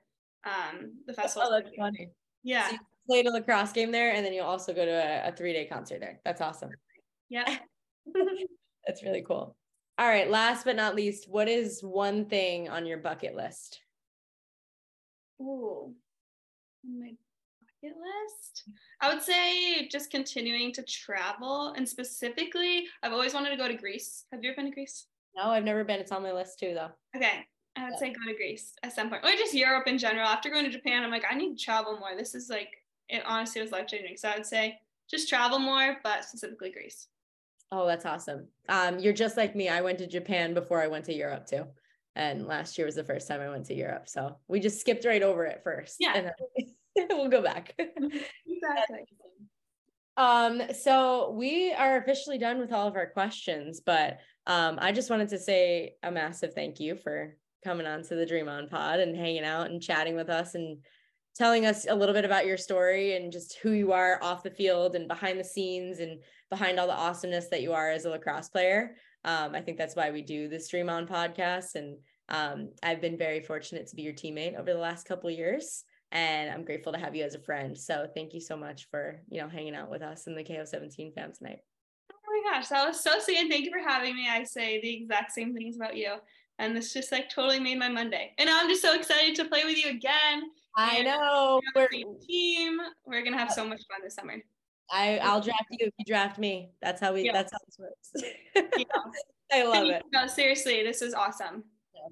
um, 0.47 0.93
the 1.05 1.13
festival. 1.13 1.49
Oh, 1.51 1.59
that's 1.59 1.75
funny. 1.75 2.09
Yeah, 2.43 2.69
so 2.69 2.77
played 3.07 3.27
a 3.27 3.31
lacrosse 3.31 3.71
game 3.71 3.91
there, 3.91 4.13
and 4.13 4.25
then 4.25 4.33
you'll 4.33 4.45
also 4.45 4.73
go 4.73 4.85
to 4.85 4.91
a, 4.91 5.29
a 5.29 5.31
three 5.31 5.53
day 5.53 5.65
concert 5.65 5.99
there. 5.99 6.19
That's 6.23 6.41
awesome. 6.41 6.71
Yeah, 7.29 7.57
that's 8.87 9.03
really 9.03 9.23
cool. 9.27 9.55
All 9.99 10.07
right, 10.07 10.29
last 10.29 10.63
but 10.63 10.75
not 10.75 10.95
least, 10.95 11.27
what 11.27 11.49
is 11.49 11.81
one 11.81 12.25
thing 12.25 12.69
on 12.69 12.85
your 12.85 12.99
bucket 12.99 13.35
list? 13.35 13.81
Ooh, 15.41 15.93
my 16.87 17.13
bucket 17.81 17.97
list? 17.97 18.63
I 19.01 19.11
would 19.11 19.23
say 19.23 19.87
just 19.87 20.11
continuing 20.11 20.71
to 20.73 20.83
travel. 20.83 21.73
And 21.75 21.87
specifically, 21.87 22.85
I've 23.01 23.13
always 23.13 23.33
wanted 23.33 23.49
to 23.51 23.57
go 23.57 23.67
to 23.67 23.73
Greece. 23.73 24.25
Have 24.31 24.43
you 24.43 24.51
ever 24.51 24.57
been 24.57 24.65
to 24.65 24.71
Greece? 24.71 25.07
No, 25.35 25.49
I've 25.49 25.63
never 25.63 25.83
been. 25.83 25.99
It's 25.99 26.11
on 26.11 26.23
my 26.23 26.31
list 26.31 26.59
too, 26.59 26.73
though. 26.73 26.89
Okay. 27.15 27.45
I 27.77 27.83
would 27.83 27.93
yeah. 27.93 27.99
say 27.99 28.13
go 28.13 28.31
to 28.31 28.35
Greece 28.35 28.73
at 28.83 28.93
some 28.93 29.09
point, 29.09 29.23
or 29.23 29.31
just 29.31 29.53
Europe 29.53 29.87
in 29.87 29.97
general. 29.97 30.27
After 30.27 30.49
going 30.49 30.65
to 30.65 30.71
Japan, 30.71 31.03
I'm 31.03 31.11
like, 31.11 31.25
I 31.29 31.35
need 31.35 31.57
to 31.57 31.63
travel 31.63 31.97
more. 31.97 32.15
This 32.17 32.33
is 32.33 32.49
like, 32.49 32.69
it 33.07 33.23
honestly 33.25 33.61
was 33.61 33.71
life 33.71 33.87
changing. 33.87 34.17
So 34.17 34.29
I 34.29 34.35
would 34.35 34.45
say 34.45 34.79
just 35.09 35.29
travel 35.29 35.59
more, 35.59 35.97
but 36.03 36.25
specifically 36.25 36.71
Greece. 36.71 37.07
Oh, 37.71 37.85
that's 37.85 38.05
awesome. 38.05 38.47
Um, 38.69 38.99
you're 38.99 39.13
just 39.13 39.37
like 39.37 39.55
me. 39.55 39.69
I 39.69 39.81
went 39.81 39.99
to 39.99 40.07
Japan 40.07 40.53
before 40.53 40.81
I 40.81 40.87
went 40.87 41.05
to 41.05 41.13
Europe 41.13 41.45
too. 41.45 41.65
And 42.15 42.47
last 42.47 42.77
year 42.77 42.87
was 42.87 42.95
the 42.95 43.03
first 43.03 43.27
time 43.27 43.41
I 43.41 43.49
went 43.49 43.65
to 43.67 43.75
Europe. 43.75 44.09
So 44.09 44.37
we 44.47 44.59
just 44.59 44.79
skipped 44.79 45.05
right 45.05 45.21
over 45.21 45.45
it 45.45 45.61
first. 45.63 45.97
Yeah. 45.99 46.31
we'll 47.11 47.29
go 47.29 47.43
back. 47.43 47.75
exactly. 47.77 49.05
Um, 50.15 50.63
so 50.73 51.29
we 51.31 51.71
are 51.73 51.97
officially 51.97 52.39
done 52.39 52.57
with 52.57 52.73
all 52.73 52.87
of 52.87 52.95
our 52.95 53.05
questions, 53.05 53.81
but 53.85 54.17
um, 54.47 54.79
I 54.81 54.91
just 54.91 55.11
wanted 55.11 55.29
to 55.29 55.37
say 55.37 55.93
a 56.01 56.09
massive 56.09 56.53
thank 56.55 56.79
you 56.79 56.95
for 56.95 57.37
coming 57.63 57.87
on 57.87 58.03
to 58.03 58.15
the 58.15 58.25
Dream 58.25 58.49
On 58.49 58.67
pod 58.67 58.99
and 58.99 59.15
hanging 59.15 59.43
out 59.43 59.69
and 59.69 59.81
chatting 59.81 60.15
with 60.15 60.29
us 60.29 60.55
and 60.55 60.77
telling 61.35 61.65
us 61.65 61.85
a 61.87 61.95
little 61.95 62.13
bit 62.13 62.25
about 62.25 62.45
your 62.45 62.57
story 62.57 63.15
and 63.15 63.31
just 63.31 63.57
who 63.61 63.71
you 63.71 63.91
are 63.91 64.21
off 64.23 64.43
the 64.43 64.49
field 64.49 64.95
and 64.95 65.07
behind 65.07 65.39
the 65.39 65.43
scenes 65.43 65.99
and 65.99 66.21
behind 66.49 66.79
all 66.79 66.87
the 66.87 66.93
awesomeness 66.93 67.47
that 67.49 67.61
you 67.61 67.73
are 67.73 67.91
as 67.91 68.05
a 68.05 68.09
lacrosse 68.09 68.49
player. 68.49 68.95
Um, 69.23 69.53
I 69.53 69.61
think 69.61 69.77
that's 69.77 69.95
why 69.95 70.09
we 70.09 70.21
do 70.21 70.47
the 70.47 70.65
Dream 70.69 70.89
On 70.89 71.05
podcast. 71.05 71.75
And 71.75 71.97
um, 72.29 72.69
I've 72.81 73.01
been 73.01 73.17
very 73.17 73.41
fortunate 73.41 73.87
to 73.87 73.95
be 73.95 74.01
your 74.01 74.13
teammate 74.13 74.57
over 74.57 74.73
the 74.73 74.79
last 74.79 75.07
couple 75.07 75.29
years 75.29 75.83
and 76.11 76.49
I'm 76.49 76.63
grateful 76.63 76.93
to 76.93 76.99
have 76.99 77.15
you 77.15 77.25
as 77.25 77.35
a 77.35 77.39
friend. 77.39 77.77
So 77.77 78.07
thank 78.15 78.33
you 78.33 78.39
so 78.39 78.55
much 78.55 78.87
for, 78.89 79.21
you 79.29 79.41
know, 79.41 79.49
hanging 79.49 79.75
out 79.75 79.91
with 79.91 80.01
us 80.01 80.27
and 80.27 80.37
the 80.37 80.43
KO17 80.43 81.13
fam 81.13 81.33
tonight. 81.33 81.59
Oh 82.11 82.15
my 82.25 82.51
gosh, 82.51 82.69
that 82.69 82.87
was 82.87 83.01
so 83.01 83.19
sweet. 83.19 83.39
And 83.39 83.49
thank 83.49 83.65
you 83.65 83.71
for 83.71 83.87
having 83.87 84.15
me. 84.15 84.27
I 84.29 84.43
say 84.43 84.79
the 84.81 85.01
exact 85.01 85.33
same 85.33 85.53
things 85.53 85.75
about 85.75 85.97
you. 85.97 86.13
And 86.59 86.75
this 86.75 86.93
just 86.93 87.11
like 87.11 87.29
totally 87.29 87.59
made 87.59 87.77
my 87.77 87.89
Monday. 87.89 88.33
And 88.37 88.49
I'm 88.49 88.67
just 88.67 88.81
so 88.81 88.95
excited 88.95 89.35
to 89.35 89.45
play 89.45 89.63
with 89.63 89.77
you 89.77 89.91
again. 89.91 90.43
I 90.75 91.01
know. 91.03 91.61
We're 91.75 91.85
a 91.85 92.25
team. 92.25 92.79
We're 93.05 93.23
gonna 93.23 93.37
have 93.37 93.51
so 93.51 93.67
much 93.67 93.81
fun 93.89 94.01
this 94.03 94.15
summer. 94.15 94.35
I 94.91 95.19
I'll 95.19 95.41
draft 95.41 95.65
you 95.71 95.87
if 95.87 95.93
you 95.97 96.05
draft 96.05 96.39
me. 96.39 96.71
That's 96.81 97.01
how 97.01 97.13
we 97.13 97.23
yeah. 97.23 97.33
that's 97.33 97.51
how 97.51 97.59
this 97.65 97.77
works. 97.79 98.69
yeah. 98.77 98.85
I 99.51 99.63
love 99.63 99.87
it. 99.87 100.03
No, 100.13 100.27
seriously, 100.27 100.83
this 100.83 101.01
is 101.01 101.13
awesome. 101.13 101.63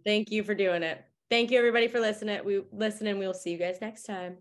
Thank 0.06 0.32
you 0.32 0.43
for 0.43 0.54
doing 0.54 0.84
it. 0.84 1.04
Thank 1.30 1.52
you 1.52 1.58
everybody 1.58 1.88
for 1.88 2.00
listening. 2.00 2.43
We 2.46 2.62
listen 2.72 3.08
and 3.08 3.20
we'll 3.20 3.34
see 3.34 3.52
you 3.52 3.58
guys 3.58 3.78
next 3.82 4.04
time. 4.04 4.38